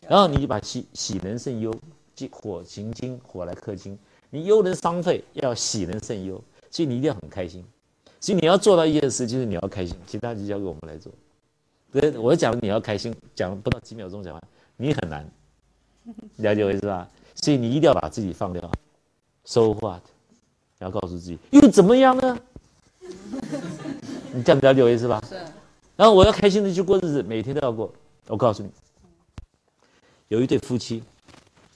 [0.08, 1.72] 然后你就把喜喜能胜忧，
[2.16, 3.96] 即火行金，火来克金。
[4.28, 7.64] 你忧能伤肺，要喜能胜忧，所以你一定要很开心。
[8.18, 11.12] 所以你要做到一件事，就是你要开心，其他就交给我们来做。
[11.92, 14.42] 对，我讲你要开心，讲不到几秒钟讲完，
[14.76, 15.28] 你很难，
[16.36, 17.08] 了解我意思吧？
[17.34, 18.70] 所以你一定要把自己放掉
[19.44, 20.02] ，so what？
[20.80, 22.38] 要告诉自己又怎么样呢？
[24.32, 25.22] 你这样了解我意思吧？
[25.28, 25.36] 是。
[25.96, 27.92] 然后我要开心的去过日子，每天都要过。
[28.26, 28.70] 我告诉你，
[30.28, 31.02] 有一对夫妻，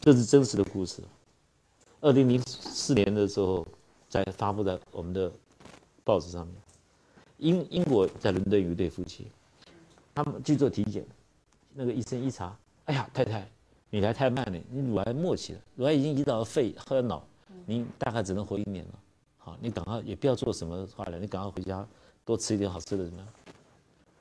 [0.01, 1.02] 这是真实的故事。
[2.01, 3.66] 二零零四年的时候，
[4.09, 5.32] 在发布在我们的
[6.05, 6.55] 报纸上面。
[7.39, 9.26] 英英国在伦敦有一对夫妻，
[10.14, 11.05] 他们去做体检，
[11.72, 13.48] 那个医生一查，哎呀，太太，
[13.90, 17.24] 你来太慢了，你乳癌末期了，乳癌已经移到了肺和脑，
[17.66, 18.90] 您大概只能活一年了。
[19.39, 21.86] 好，你赶快也不要做什么化疗，你赶快回家
[22.24, 23.28] 多吃一点好吃的，怎么样？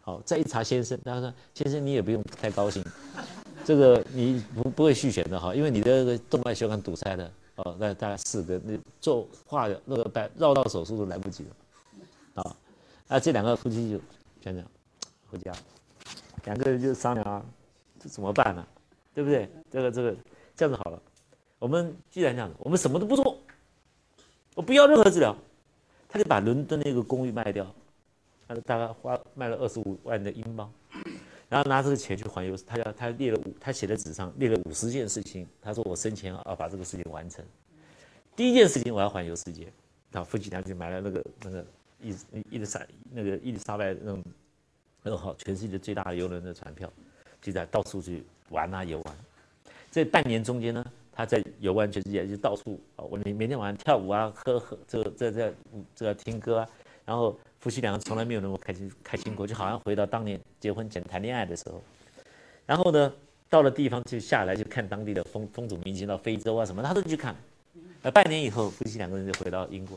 [0.01, 2.83] 好，再一查先生，他说先生你也不用太高兴，
[3.63, 12.55] 这个你不不会续选的哈，因为你的动脉血管堵塞的，哦，那大概四个，那做化疗那个白绕道手术都来不及了，啊，
[13.07, 13.99] 那这两个夫妻就
[14.41, 14.65] 这样
[15.29, 15.53] 回家，
[16.45, 17.45] 两个人就商量啊，
[17.99, 18.65] 这怎么办呢？
[19.13, 19.49] 对不对？
[19.69, 20.15] 这个这个
[20.55, 21.01] 这样子好了，
[21.59, 23.37] 我们既然这样子，我们什么都不做，
[24.55, 25.35] 我不要任何治疗，
[26.07, 27.65] 他就把伦敦那个公寓卖掉。
[28.47, 30.69] 他大概花卖了二十五万的英镑，
[31.47, 32.53] 然后拿这个钱去环游。
[32.67, 35.47] 他要他列了五，他写在纸上列了五十件事情。
[35.61, 37.45] 他说我生前要把这个事情完成。
[38.35, 39.71] 第一件事情我要环游世界，
[40.11, 41.65] 然后夫妻俩就买了那个那个
[42.01, 42.13] 伊
[42.49, 44.21] 伊丽莎那个伊丽莎白那种
[45.03, 46.91] 二号全世界最大的游轮的船票，
[47.41, 49.15] 就在到处去玩啊游玩。
[49.91, 55.53] 这半年中间呢，他在游玩全世界，就到处啊，我每每天晚上跳舞啊，喝喝这这这
[55.95, 56.69] 这个听歌啊，
[57.05, 57.37] 然后。
[57.61, 61.79] 夫妻两个从来没有那么开心开心过，就好像回到当年结婚前谈恋爱的时候。
[62.65, 63.13] 然后呢，
[63.51, 67.35] 到了地方就下来就看当地的风风土民情，到非洲啊什么他都去看。
[68.01, 69.95] 呃，半年以后，夫妻两个人就回到英国。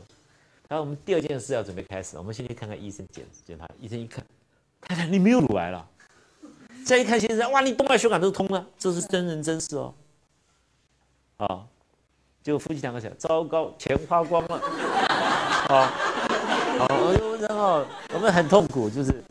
[0.67, 3.67] 然后我们第二件事要准备开始，我们先去看看医生检检查。
[3.81, 4.23] 医生一看，
[4.85, 5.85] 太 太你没有乳癌了。
[6.85, 9.93] 再一看先生，哇，你动脉血管都通了，这是真人真事哦。
[11.37, 11.65] 啊，
[12.43, 14.55] 结果夫妻两个想，糟糕，钱花光了，
[15.73, 15.91] 啊，
[16.77, 16.87] 好，
[17.39, 17.83] 然后
[18.13, 19.23] 我们很痛苦，就是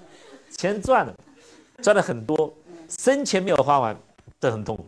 [0.56, 1.14] 钱赚了，
[1.80, 2.52] 赚了很多，
[2.88, 3.96] 生钱没有花完，
[4.40, 4.84] 都很痛苦。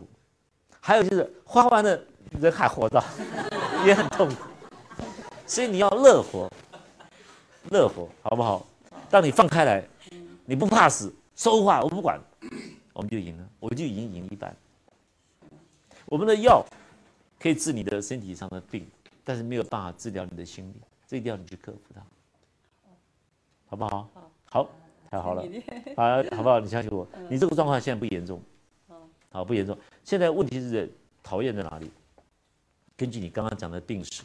[0.81, 1.99] 还有就是花完了
[2.39, 3.01] 人还活着，
[3.85, 4.35] 也很痛苦。
[5.45, 6.51] 所以你要乐活，
[7.69, 8.65] 乐活好不好？
[9.09, 9.81] 当你放开来，
[10.49, 12.17] 你不怕死，说话我不管，
[12.93, 14.55] 我们就赢了，我就已经赢一半。
[16.05, 16.65] 我们的药
[17.37, 18.87] 可以治你的身体上的病，
[19.25, 20.75] 但是没有办法治疗你的心理，
[21.05, 22.01] 这一定要你去克服它，
[23.67, 24.09] 好不好？
[24.45, 24.69] 好，
[25.11, 25.43] 太好了，
[25.97, 26.61] 啊，好不好？
[26.61, 28.41] 你相信我，你这个状况现在不严重，
[29.29, 29.77] 好，不严重。
[30.05, 30.89] 现在问题是在
[31.21, 31.91] 讨厌在哪里？
[32.95, 34.23] 根据你刚刚讲的病史，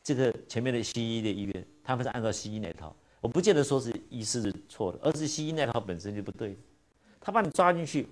[0.00, 6.56] 这个前面的西医的医院，他们是按照西医那套，我不见得说是医师是错的，而是西医那套本身就不对，
[7.20, 8.06] 他把你抓进去，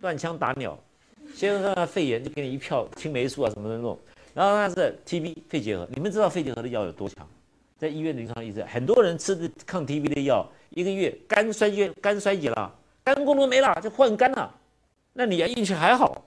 [0.00, 0.78] 乱枪打鸟。
[1.34, 3.98] 先让他肺炎，就给你一票青霉素啊什么的那种，
[4.34, 7.26] 然后他是 TB 肺结核，你们知道肺结核的药有多强？
[7.78, 12.74] 在医院临床医生，很多人吃的抗 TB 的药，一个月肝衰竭，肝衰竭了，
[13.04, 14.52] 肝功能没了，就换肝了。
[15.12, 16.22] 那你要运气还好，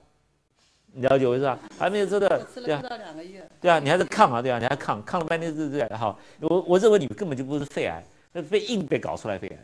[0.96, 1.58] 你了解我意思吧？
[1.78, 8.02] 还没有吃的，对啊，两个月，对啊，你还在抗啊，对啊，你还抗，抗了半天是这样，好，我我认为你根本就不是肺癌，
[8.32, 9.58] 那被硬被搞出来肺癌，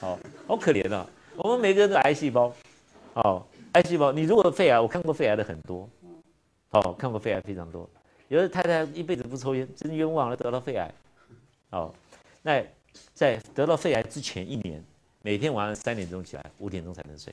[0.00, 0.18] 好，
[0.48, 1.06] 好可怜啊，
[1.36, 2.52] 我们每个人都癌细胞，
[3.14, 3.46] 好。
[3.74, 5.88] 癌细胞，你如果肺癌，我看过肺癌的很多，
[6.70, 7.88] 哦，看过肺癌非常多。
[8.26, 10.92] 有的太太一辈子不抽烟，真冤枉了，得到肺癌。
[11.70, 11.94] 哦，
[12.42, 12.60] 那
[13.14, 14.82] 在得到肺癌之前一年，
[15.22, 17.32] 每天晚上三点钟起来，五点钟才能睡。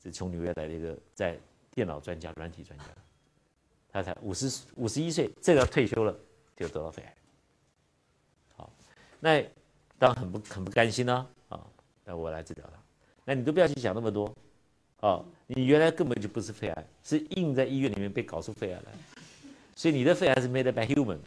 [0.00, 1.36] 这从纽约来的一个在
[1.72, 2.84] 电脑专家、软体专家，
[3.90, 6.16] 他才五十五十一岁，这个退休了
[6.56, 7.14] 就得到肺癌。
[8.56, 8.70] 好，
[9.20, 9.42] 那
[9.98, 11.60] 当然很不很不甘心呢，啊，
[12.04, 12.78] 那我来治疗他。
[13.24, 14.32] 那你都不要去想那么多。
[15.00, 18.92] 啊，你原来根本就不是肺癌，是硬在医院里面被搞出肺癌来，
[19.74, 21.18] 所以你的肺癌是 made by human，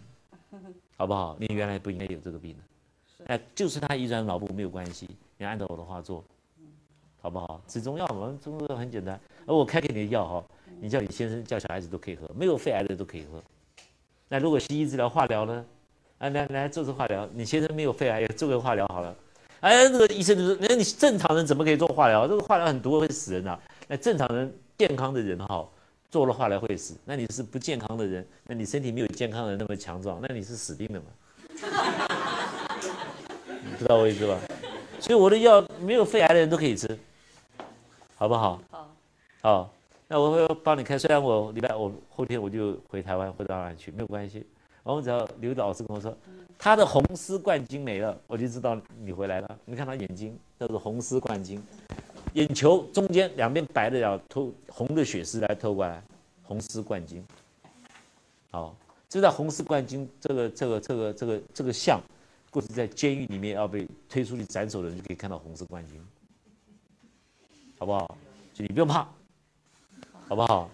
[0.96, 1.36] 好不好？
[1.42, 6.24] 你原来不应该有这个病的，哎，就是他遗传脑部没有关系，你按照我的话做，
[7.26, 7.60] 好不好？
[7.68, 10.44] 吃中药嘛，中药很简单，而我开给你的药哈，
[10.80, 13.42] 你叫你先生叫小孩子都可以喝，没有肺癌的都可以喝。
[14.30, 15.66] 那如果西医治疗化疗呢？
[16.20, 19.16] 啊，来来做次化疗，你先生没有肺癌也做个化疗好了。
[19.62, 22.28] 哎，那个医生就说：“那你正常人怎么可以做化疗？
[22.28, 23.60] 这个化疗很毒，会死人啊！
[23.88, 25.68] 那正常人、健康的人哈，
[26.12, 26.96] 做了化疗会死。
[27.06, 31.06] 那你是不健康的人，那你身体没有健康的人那么强壮，那你是死定了嘛？
[33.66, 34.40] 你知道我意思吧？
[35.00, 36.98] 所以我的药没有肺癌的人都可以吃，
[38.16, 38.60] 好不好？
[38.72, 38.96] 好，
[39.42, 39.74] 好，
[40.08, 40.98] 那我会帮你开。
[40.98, 44.46] 虽然我礼拜我后天我就回台湾，回到哪里去没有关系。
[44.84, 46.16] 我们只要刘老师跟我说。”
[46.58, 49.60] 他的红丝冠军没了，我就知道你回来了。
[49.66, 51.62] 你看他眼睛，叫做红丝冠军，
[52.32, 56.02] 眼球中间两边白的要透红的血丝来透过来，
[56.44, 57.22] 红丝冠军。
[58.52, 58.74] 好，
[59.10, 62.00] 知道红丝冠军这个这个这个这个这个像，
[62.50, 66.02] 过去在监狱里面要被推出去斩首的人就可以看到红丝冠军，
[67.78, 68.18] 好不好？
[68.54, 69.08] 就你不用怕，
[70.28, 70.70] 好不好？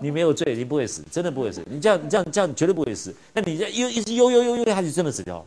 [0.00, 1.62] 你没有罪，你不会死，真的不会死。
[1.68, 3.14] 你这样，你这样，这样绝对不会死。
[3.32, 5.46] 那你这忧一直忧忧忧忧，他就真的死掉了。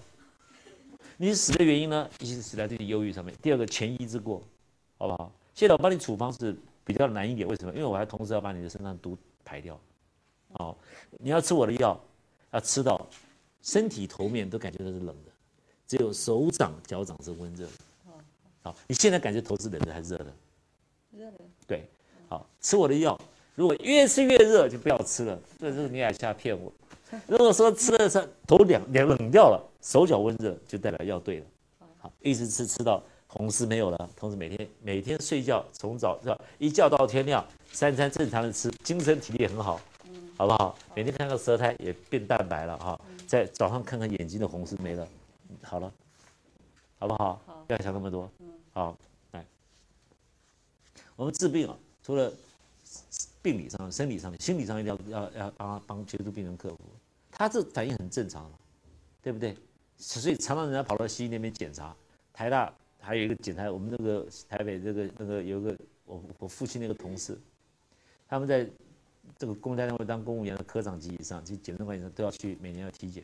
[1.18, 2.10] 你死的原因呢？
[2.20, 3.34] 一是死在自己忧郁上面。
[3.42, 4.42] 第二个，前医之过，
[4.98, 5.32] 好不好？
[5.54, 7.74] 现在我帮你处方是比较难一点，为什么？
[7.74, 9.80] 因为我还同时要把你的身上毒排掉。
[10.54, 10.76] 哦，
[11.20, 12.00] 你要吃我的药，
[12.52, 13.08] 要吃到
[13.62, 15.32] 身体头面都感觉到是冷的，
[15.88, 17.72] 只有手掌、脚掌是温热的。
[18.64, 20.34] 好，你现在感觉头是冷的还是热的？
[21.18, 21.38] 热的。
[21.68, 21.88] 对，
[22.28, 23.20] 好吃我的药。
[23.56, 25.40] 如果越吃越热，就不要吃了。
[25.60, 26.72] 这是你俩瞎骗我。
[27.28, 31.46] 如果说吃了是头凉凉冷掉了，手脚温热，就代表药对了。
[32.00, 36.20] 好，一直吃吃到红丝没有了，同时每天每天睡觉从早
[36.58, 39.80] 一觉到天亮，三餐正常的吃，精神体力很好，
[40.36, 40.76] 好不好？
[40.96, 45.08] 每天看个舌苔也变淡白了哈，在早上看看眼睛的红丝没了，
[45.62, 45.92] 好了，
[47.00, 47.40] 好不好？
[47.68, 48.30] 不要想那么多。
[48.74, 48.96] 好，来，
[51.16, 52.32] 我们治病啊，除了。
[53.42, 56.80] 病理上、生理上面、心理上一定要要要帮帮协助病人克服，
[57.32, 58.52] 他这反应很正常，
[59.22, 59.56] 对不对？
[59.98, 61.96] 所以常常人家跑到西医那边检查，
[62.34, 67.38] 台大还有一个检查，我们那个台北这个那个有个我我父亲那个同事，
[68.28, 68.68] 他们在
[69.38, 73.24] 这个公家单位当公务员的科长级以上，去检察官以上都要去每年要体检。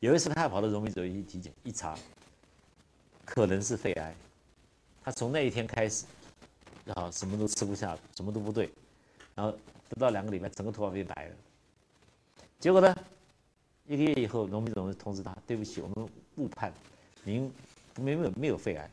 [0.00, 1.96] 有一次他跑到荣民走医去体检，一查，
[3.24, 4.12] 可能是肺癌。
[5.04, 6.04] 他从那一天开始，
[6.84, 8.70] 然后，什么都吃不下，什么都不对。
[9.34, 9.56] 然后
[9.88, 11.34] 不到两个礼拜，整个头发变白了。
[12.58, 12.94] 结果呢，
[13.86, 16.72] 一个月以后，农民总通知他：“对不起，我们误判，
[17.24, 17.52] 您
[17.96, 18.90] 没有没有肺癌。”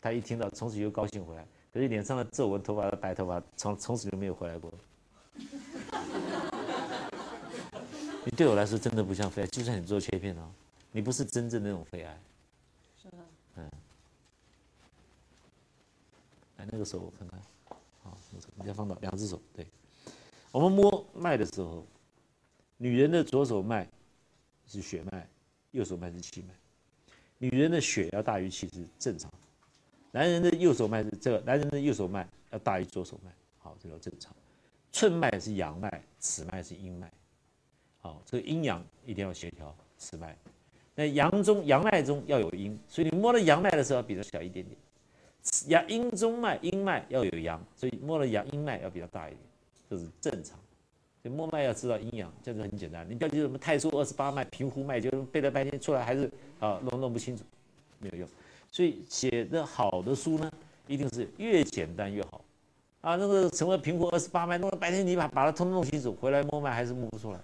[0.00, 1.46] 他一听到，从此又高兴回来。
[1.72, 4.72] 可是脸上的皱纹、头发的白头发，从从此就没有回来过。
[8.24, 10.50] 你对我来说真的不像肺癌，就算你做切片哦，
[10.92, 12.18] 你不是真正那种肺癌。
[13.02, 13.18] 是吧？
[16.58, 17.40] 来那个手我看看，
[18.02, 18.18] 好，
[18.56, 19.66] 你再放到两只手，对。
[20.50, 21.86] 我们摸脉的时候，
[22.76, 23.88] 女人的左手脉
[24.66, 25.26] 是血脉，
[25.70, 26.54] 右手脉是气脉。
[27.38, 29.30] 女人的血要大于气是正常，
[30.10, 34.34] 男人的右手脉是这个，男人的右手脉要大于左手脉，好，这叫正常。
[34.90, 37.08] 寸脉是阳脉，尺脉是阴脉，
[38.00, 40.36] 好，这个阴阳一定要协调，尺脉。
[40.96, 44.76] 那阳中阳脉中要有阴，所以你摸了阳脉的时候要比较小一点点。
[45.66, 49.40] 阳阴中脉阴脉要有阳，所以摸了阳阴脉要比较大一点，
[49.90, 50.58] 这是正常。
[51.22, 53.04] 所以摸脉要知道阴阳，这个很简单。
[53.08, 56.30] 你不要记什么太初二十八脉、平湖脉，就是背了半天出来还是
[56.60, 57.42] 啊弄弄不清楚，
[57.98, 58.28] 没有用。
[58.70, 60.52] 所以写的好的书呢，
[60.86, 62.40] 一定是越简单越好。
[63.00, 67.40] 啊，那个成为平湖二十八脉，弄了半天你把把它通通弄清楚，回来摸脉还是摸不出来，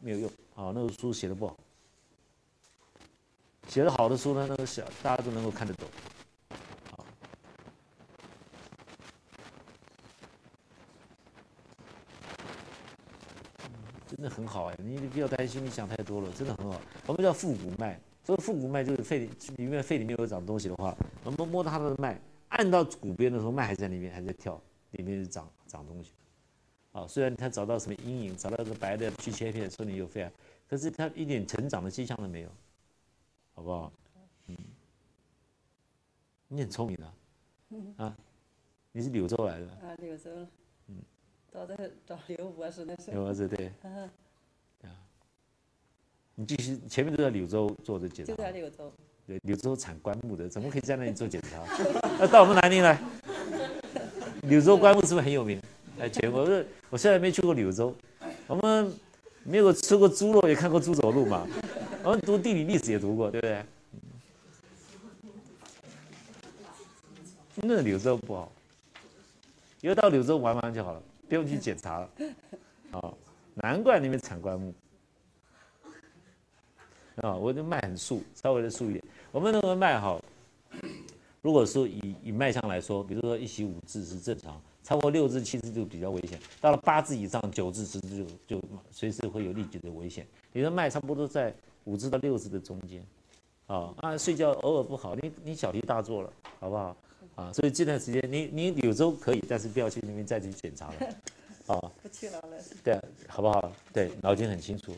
[0.00, 0.30] 没有用。
[0.54, 1.56] 啊，那个书写的不好。
[3.68, 5.88] 写的好的书呢，那个小大家都能够看得懂。
[14.14, 16.80] 真的很好哎，你你不要担心，你想太多了，真的很好。
[17.06, 22.20] 我们叫腹股脉，这个腹股脉就是肺里面肺里面有长东西的话，我们摸它的脉，
[22.50, 24.60] 按到骨边的时候，脉还在里面，还在跳，
[24.92, 26.12] 里面是长长东西。
[26.92, 30.32] 啊，虽然他找到什么阴影，找到个白的去切片，说你有肺癌，
[30.68, 32.48] 可是他一点成长的迹象都没有。
[33.56, 33.92] 好不好？
[34.46, 34.56] 嗯，
[36.48, 38.16] 你很聪明的，啊，
[38.92, 40.30] 你是柳州来的，啊，柳州，
[41.54, 44.10] 找的找刘博士那是，刘博士对， 嗯，
[44.80, 44.94] 对啊，
[46.34, 48.92] 你继续前面都在柳州做的检查，就在柳州，
[49.24, 51.62] 对，柳州产棺木的，怎么可以在那里做检查？
[52.18, 53.00] 那到我们南宁来，
[54.42, 55.62] 柳州棺木是不是很有名？
[56.00, 56.44] 哎，全国。
[56.44, 57.94] 是，我虽然没去过柳州，
[58.48, 58.92] 我们
[59.44, 61.46] 没有吃过猪肉，也看过猪走路嘛。
[62.02, 63.64] 我们读地理历史也读过，对不对？
[67.62, 68.50] 那柳州不好，
[69.82, 72.10] 以后到柳州玩玩就好了，不用去检查了。
[72.92, 73.14] 哦，
[73.54, 74.74] 难怪你们产棺木。
[77.16, 79.04] 啊，我的脉很素，稍微的素一点。
[79.30, 80.20] 我们那个脉哈，
[81.42, 90.26] 如果说以以脉象来说，比如说一席五字是正常，超过六字七字就比较危险，到了八字以上九字十字就就随时会有立即的危险。
[90.52, 91.54] 你的脉差不多在。
[91.86, 93.04] 五字到六字的中间，
[93.66, 96.96] 啊啊，睡觉偶尔不好，你你小题大做了，好不好？
[97.36, 100.94] 啊，所以这段时间你你柳州可以，但是不要去那边再去检查了，
[101.74, 103.72] 啊，不去了了，对，好不好？
[103.92, 104.94] 对，脑筋很清楚，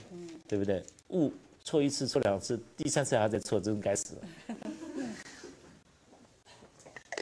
[0.46, 0.82] 对不对？
[1.08, 1.32] 误
[1.64, 4.22] 错一次，错两次，第三次还在错，真该死了。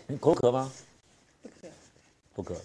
[0.06, 0.72] 你口渴吗？
[1.42, 1.68] 不渴。
[2.34, 2.56] 不渴。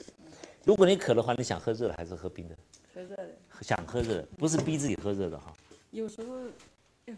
[0.65, 2.55] 如果你渴的话，你想喝热的还是喝冰的？
[2.93, 3.29] 喝热的。
[3.61, 5.53] 想喝热的，不是逼自己喝热的哈。
[5.91, 6.41] 有时候。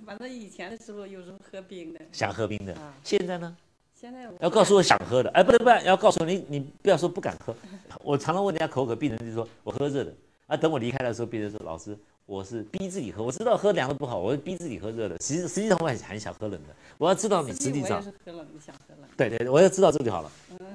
[0.05, 2.73] 反正以前的时候，有时候喝冰的，想喝冰的。
[3.03, 3.57] 现在呢？
[4.01, 7.55] 现在要告诉我想喝的，哎，不能不能，要告诉你，你不要说不敢喝。
[8.03, 10.11] 我常常问人家口渴，病人就说我喝热的。
[10.47, 11.95] 啊，等我离开的时候，病人说老师，
[12.25, 15.21] 我是逼自己喝，我知道喝凉的不好，我是逼自己喝热的。
[15.21, 16.73] 实实际上我很很想喝冷的。
[16.97, 18.01] 我要知道你实际上。
[18.01, 19.07] 是喝冷的，想喝冷。
[19.15, 20.31] 对对，我要知道这个就好了，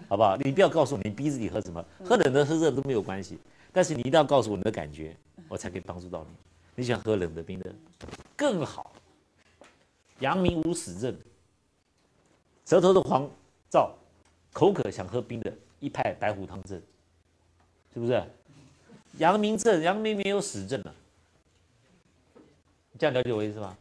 [0.09, 0.37] 好不好？
[0.37, 3.37] 你不要告诉我你逼自己喝什么，喝冷的喝热的都没有关系，
[3.73, 5.17] 但是你一定要告诉我你的感觉，
[5.49, 6.37] 我才可以帮助到你。
[6.77, 7.75] 你想喝冷的冰的，
[8.37, 8.93] 更好。
[10.21, 11.15] 阳明无死症，
[12.67, 13.31] 舌头的黄
[13.71, 13.91] 燥，
[14.53, 16.83] 口渴想喝冰的，一派白虎汤症，
[17.95, 18.21] 是不是？
[19.19, 20.93] 阳明症，阳明没有死症啊，
[22.99, 23.79] 这样了解我意思吗？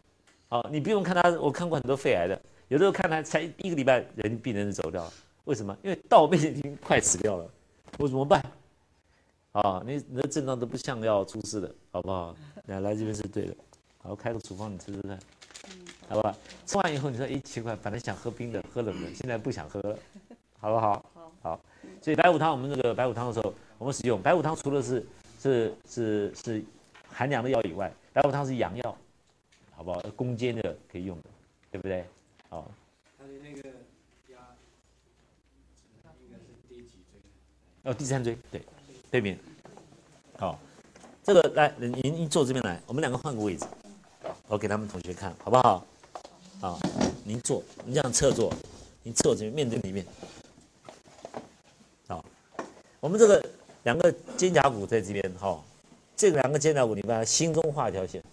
[0.48, 5.12] 好，你不用看他，我看过很多肺癌的，有的时候看他才一个礼拜，人病人就走掉了，
[5.46, 5.76] 为什么？
[5.82, 7.50] 因为到病已经快死掉了，
[7.98, 8.40] 我怎么办？
[9.54, 12.36] 啊，你你的症状都不像要出事的，好不好？
[12.68, 13.56] 来来这边是对的，
[14.04, 15.20] 好，开个处方你吃吃看。
[16.08, 19.98] 好吧，吃完以后你说，哎，奇怪，本来想喝冰的，喝冷的， 现在不想喝了，
[20.60, 21.04] 好不好？
[21.42, 21.60] 好。
[22.02, 25.06] 所以白虎汤，我们这个白虎汤的时候，我们使用白虎汤，除了是
[25.42, 26.64] 是是是
[27.10, 28.98] 寒凉的药以外，白虎汤是阳药，
[29.76, 30.00] 好不好？
[30.16, 31.24] 攻坚的可以用的，
[31.72, 32.06] 对不对？
[32.50, 32.70] 好。
[33.18, 33.70] 他的那个
[34.32, 34.56] 压，
[36.24, 37.20] 应该是第几椎？
[37.84, 38.62] 哦，第三椎，对，
[39.10, 39.40] 对面。
[40.38, 40.60] 好，
[41.24, 43.66] 这个来，您您坐这边来，我们两个换个位置，
[44.48, 45.86] 我给他们同学看，好不好？
[47.28, 48.54] 您坐，您这样侧坐，
[49.02, 50.06] 您侧这边面对里面。
[52.08, 52.24] 好，
[53.00, 53.44] 我们这个
[53.82, 55.60] 两个肩胛骨在这边，哈，
[56.16, 58.24] 这两个肩胛骨，你把它心中画一条线，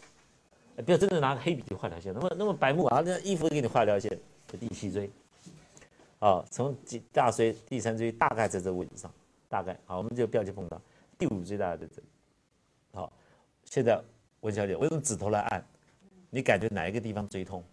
[0.85, 4.14] 不要真的拿个黑笔去画条线，那么那么白目啊，那衣服给你画条线，
[4.60, 5.10] 第七椎，
[6.19, 6.77] 啊，从
[7.10, 9.10] 大椎、第三椎大概在这个位置上，
[9.48, 10.78] 大概好，我们就不要去碰到
[11.19, 12.09] 第五椎大概在这里。
[12.93, 13.10] 好，
[13.64, 13.98] 现在
[14.43, 15.64] 温小姐，我用指头来按，
[16.28, 17.64] 你感觉哪一个地方最痛？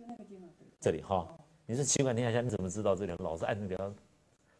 [0.00, 0.48] 就那个地方。
[0.80, 1.28] 这里哈，
[1.66, 3.12] 你说奇怪，你想想你怎么知道这里？
[3.18, 3.94] 老是按那个地方，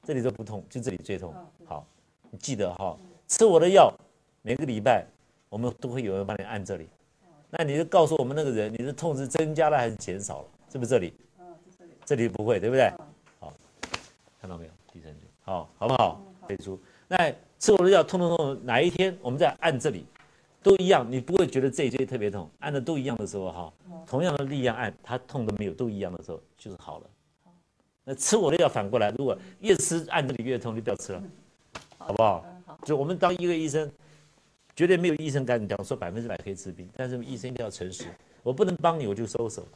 [0.02, 1.34] 这里都不痛，就这里最痛。
[1.64, 1.86] 好，
[2.30, 2.96] 你记得哈，
[3.26, 3.92] 吃我的药，
[4.42, 5.06] 每个礼拜
[5.48, 6.88] 我们都会有人帮你按这里。
[7.48, 10.48] 那你就告诉我们那个人，你的痛是增加了还是减少了？
[10.70, 11.14] 是不是这里？
[12.04, 12.92] 这里不会，对不对？
[13.38, 13.52] 好，
[14.40, 14.70] 看到没有？
[14.92, 16.20] 第三句，好，好不好？
[16.46, 16.78] 背出。
[17.08, 20.04] 那吃我的药，痛痛痛，哪一天我们再按这里，
[20.62, 23.72] 都一样，你不会觉得这一椎特别痛，按的都一样的时候，哈，
[24.06, 27.06] 同样的力量按，它痛都没有，都一样的时候，就是好了。
[28.04, 31.22] 那吃我的药反过来，如果越吃按这里越痛，就不要吃了，
[31.98, 32.44] 好不好？
[32.84, 33.90] 就我们当一个医生。
[34.76, 38.04] 绝对没有医生敢讲说百分之百可以治病，但是医生一定要诚实。
[38.42, 39.66] 我不能帮你，我就收手，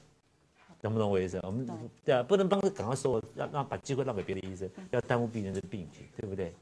[0.80, 1.38] 懂不懂我意思？
[1.42, 1.68] 我们
[2.02, 6.54] 对啊，不能帮就赶快收，让让把机会让给别的医生，要耽误病人的病情，对不对？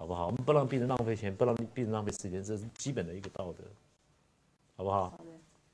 [0.00, 0.28] 好不好？
[0.28, 3.62] 我们不让病人浪费钱，不让病人浪费时间，这是基本的一个道德，
[4.74, 5.20] 好不好？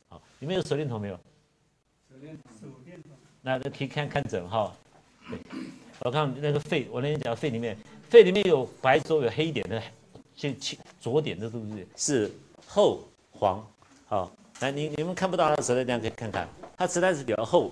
[0.09, 1.15] 好，你们有手电筒没有？
[2.11, 3.13] 手电筒，手电筒。
[3.41, 4.75] 那可以看看诊哈。
[5.31, 5.39] 对，
[6.01, 7.79] 我看那个肺，我那天讲肺里面，
[8.11, 9.81] 肺里面有白粥，有黑点的。
[10.35, 12.33] 先切左点的是不是是
[12.67, 13.65] 厚黄？
[14.09, 14.29] 好，
[14.59, 17.71] 来你你们看不到它的舌苔，这样可以看看，它舌苔是比较厚，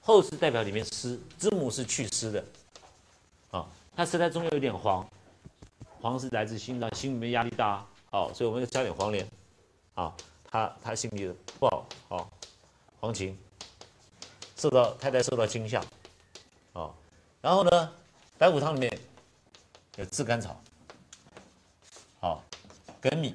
[0.00, 2.44] 厚是代表里面湿，字母是去湿的，
[3.50, 5.06] 啊，它舌苔中间有点黄，
[6.00, 9.26] 黄是来自心脏，心里面压力大，好，所以我们要加点黄连，
[9.94, 10.14] 啊，
[10.44, 12.30] 他他心里不好，好，
[13.00, 13.34] 黄芩，
[14.56, 15.80] 受到太太受到惊吓，
[16.72, 16.90] 啊，
[17.42, 17.92] 然后呢，
[18.38, 18.98] 白虎汤里面
[19.96, 20.60] 有炙甘草。
[22.18, 22.44] 好，
[23.00, 23.34] 粳米，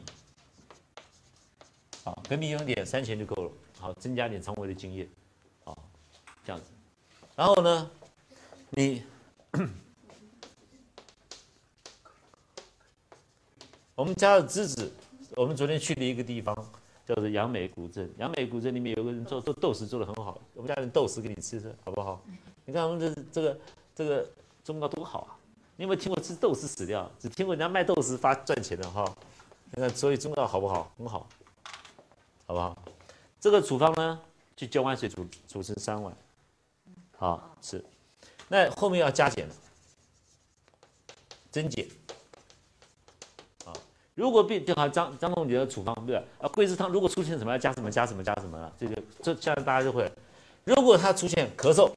[2.03, 3.51] 好，粳米用点三钱就够了。
[3.79, 5.07] 好，增加点肠胃的津液，
[5.63, 5.75] 好，
[6.45, 6.67] 这样子。
[7.35, 7.89] 然后呢，
[8.69, 9.03] 你，
[13.95, 14.91] 我们家的侄子，
[15.35, 16.53] 我们昨天去的一个地方
[17.05, 18.13] 叫做杨梅古镇。
[18.17, 22.21] 杨梅古镇里面有个人做做豆豉做的很好，我们家人豆豉给你吃吃，好不好？
[22.65, 23.59] 你看我们这这个
[23.95, 24.29] 这个
[24.65, 25.39] 中药多好啊！
[25.77, 27.09] 你有没有听过吃豆豉死掉？
[27.17, 29.05] 只听过人家卖豆豉发赚钱的哈。
[29.71, 30.91] 你看，所以中药好不好？
[30.97, 31.25] 很好，
[32.45, 32.77] 好不好？
[33.39, 34.19] 这个处方呢，
[34.57, 36.13] 就浇完水煮煮成三碗，
[37.15, 37.81] 好吃。
[38.49, 39.47] 那后面要加减，
[41.49, 41.87] 增减。
[44.15, 46.23] 如果病就好张张总你的处方对吧？
[46.41, 50.11] 啊，桂枝汤如果出现什么要加什么加什么加什么了，这个这现在大家就会。
[50.63, 51.93] 如果他出现咳嗽，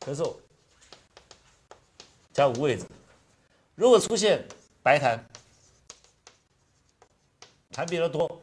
[0.00, 0.36] 咳嗽。
[2.30, 2.86] 加五味子，
[3.74, 4.46] 如果出现
[4.80, 5.18] 白痰，
[7.72, 8.40] 痰比较多，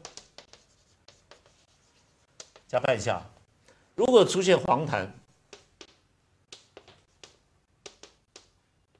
[2.68, 3.22] 加半夏；
[3.94, 5.08] 如果出现黄痰，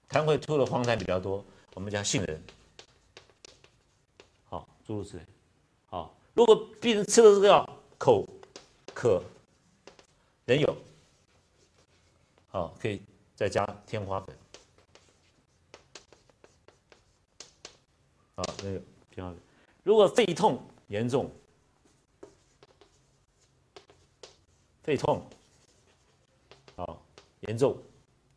[0.08, 1.44] 痰会吐的黄痰比较多，
[1.74, 2.42] 我们加杏仁。
[4.86, 5.26] 好，诸如此类。
[5.86, 7.68] 好，如果病人吃了这个药，
[7.98, 8.24] 口
[8.94, 9.22] 渴、
[10.44, 10.76] 人有，
[12.48, 13.02] 好，可以
[13.34, 14.36] 再加天花粉。
[18.36, 18.80] 好，那个
[19.10, 19.40] 天花粉。
[19.82, 21.30] 如果肺痛严重，
[24.82, 25.28] 肺痛，
[26.76, 27.02] 好
[27.40, 27.76] 严重，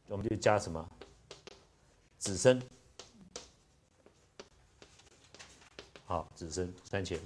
[0.08, 0.90] 我们就加什么？
[2.18, 2.60] 紫参，
[6.10, 7.20] 好紫参三钱。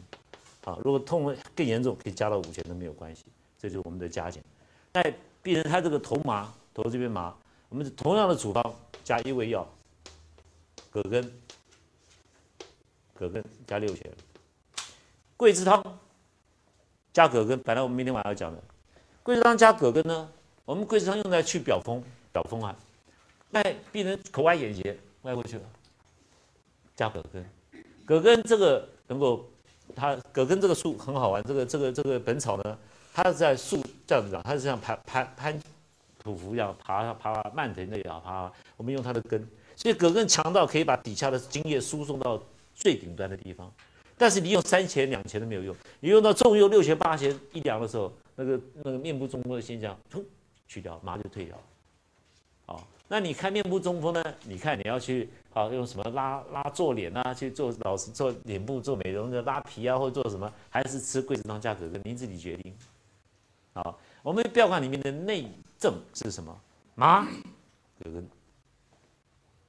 [0.65, 3.23] 好，如果痛更严重，可以加到五钱都没有关系。
[3.57, 4.43] 这就是我们的加减。
[4.91, 5.01] 那
[5.41, 7.33] 病人他这个头麻，头这边麻，
[7.69, 9.65] 我们同样的处方加一味药，
[10.91, 11.31] 葛根。
[13.15, 14.11] 葛根加六钱，
[15.37, 15.81] 桂枝汤
[17.13, 18.61] 加葛根，本来我们明天晚上要讲的，
[19.21, 20.29] 桂枝汤加葛根呢，
[20.65, 22.03] 我们桂枝汤用来去表风，
[22.33, 22.75] 表风寒，
[23.51, 25.63] 那病人口歪眼斜，歪过去了，
[26.95, 27.47] 加葛根，
[28.05, 29.45] 葛根这个能够，
[29.95, 32.77] 它葛根这个树很好玩，这个这个这个本草呢，
[33.13, 35.59] 它是在树这样子长，它是像攀攀攀
[36.23, 42.41] 土伏一样爬爬蔓藤的也好爬，我们用它的根，所以葛根强到可以把底下的精液输送到。
[42.75, 43.71] 最顶端的地方，
[44.17, 50.25] 但是你用三钱两钱都没有用，你用到重用六钱八钱一两的时候，那个那个面部中风的现象，突
[50.67, 51.55] 去掉，马上就退掉。
[52.65, 54.23] 好，那你看面部中风呢？
[54.45, 62.75] 你看你要去好用什么拉拉做脸啊，去做老师做脸部做美容的拉皮啊，或者做什么，还是吃桂枝汤加葛根，您自己决定。
[63.73, 65.47] 好，我们不要管里面的内
[65.77, 66.59] 症是什么？
[66.95, 67.27] 麻
[68.03, 68.27] 葛根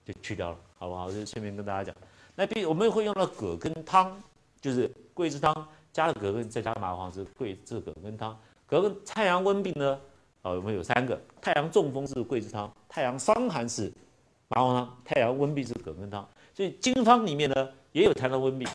[0.05, 1.11] 就去掉了，好不好？
[1.11, 1.95] 就顺便跟大家讲。
[2.35, 4.19] 那必我们会用到葛根汤，
[4.61, 8.39] 就是桂枝汤加了葛根，再加麻黄是桂枝葛根汤。
[8.67, 10.01] 葛根太阳温病呢，
[10.43, 13.93] 啊，我们有三个：太阳中风是桂枝汤，太阳伤寒是
[14.49, 16.29] 麻黄汤，太阳温病是葛根汤。
[16.53, 18.69] 所以经方里面呢也有谈到温病，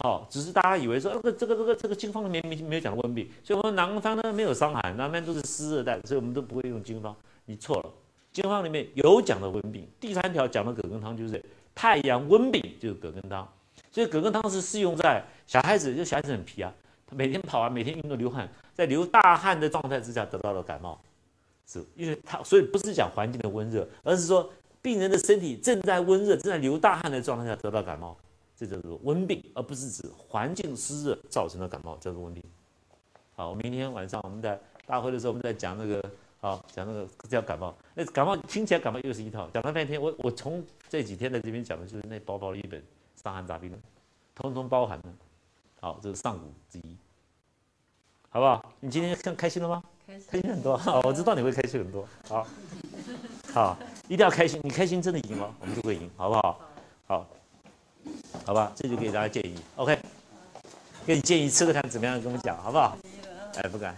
[0.00, 7.14] 好，只是大家以为说，这个这个这个这个经方里面没没有讲到温病，所以我们南方呢没有伤寒，南方都是湿热带，所以我们都不会用经方。
[7.44, 7.90] 你错了，
[8.32, 11.42] 经方里面有讲的温病，第三条讲的葛根汤就是
[11.74, 13.48] 太阳温病，就是葛根汤。
[13.90, 16.72] 所以葛根汤是适用在小孩子，就小孩子很皮啊，
[17.06, 20.98] 他每天跑啊，每天运动流汗，在流大汗的状态之下得到了感冒，
[21.66, 24.50] 是因为他所以不是讲环境的温热，而是说
[24.82, 28.16] 病人的身体正在温热、正在流大汗的状态下得到感冒。
[28.54, 32.42] 这叫做温病，而不是指环境湿热造成的感冒，叫做温病。
[33.34, 36.10] 好，我明天晚上我们在大会的时候，我们在讲那个，
[36.40, 37.74] 好，讲那个叫感冒。
[37.94, 42.80] 那感冒听起来感冒又是一套，讲了半天，我我从这几天在这边讲的就是那薄薄的一本
[43.20, 43.80] 《伤寒杂病论》，
[44.34, 45.04] 通通包含了。
[45.80, 46.96] 好，这是上古之一，
[48.28, 48.72] 好不好？
[48.78, 49.82] 你今天看开心了吗？
[50.06, 50.76] 开心开心很多。
[50.76, 52.06] 好，我知道你会开心很多。
[52.28, 52.46] 好，
[53.52, 53.78] 好，
[54.12, 56.60] 一定要开心，你开心真的赢了，我们就会赢，好不好？
[57.06, 57.26] 好。
[58.44, 59.98] 好吧，这就给大家建议，OK，
[61.06, 62.16] 给你建议吃个糖怎么样？
[62.16, 62.94] 跟我们讲好不好？
[63.54, 63.96] 哎，不敢。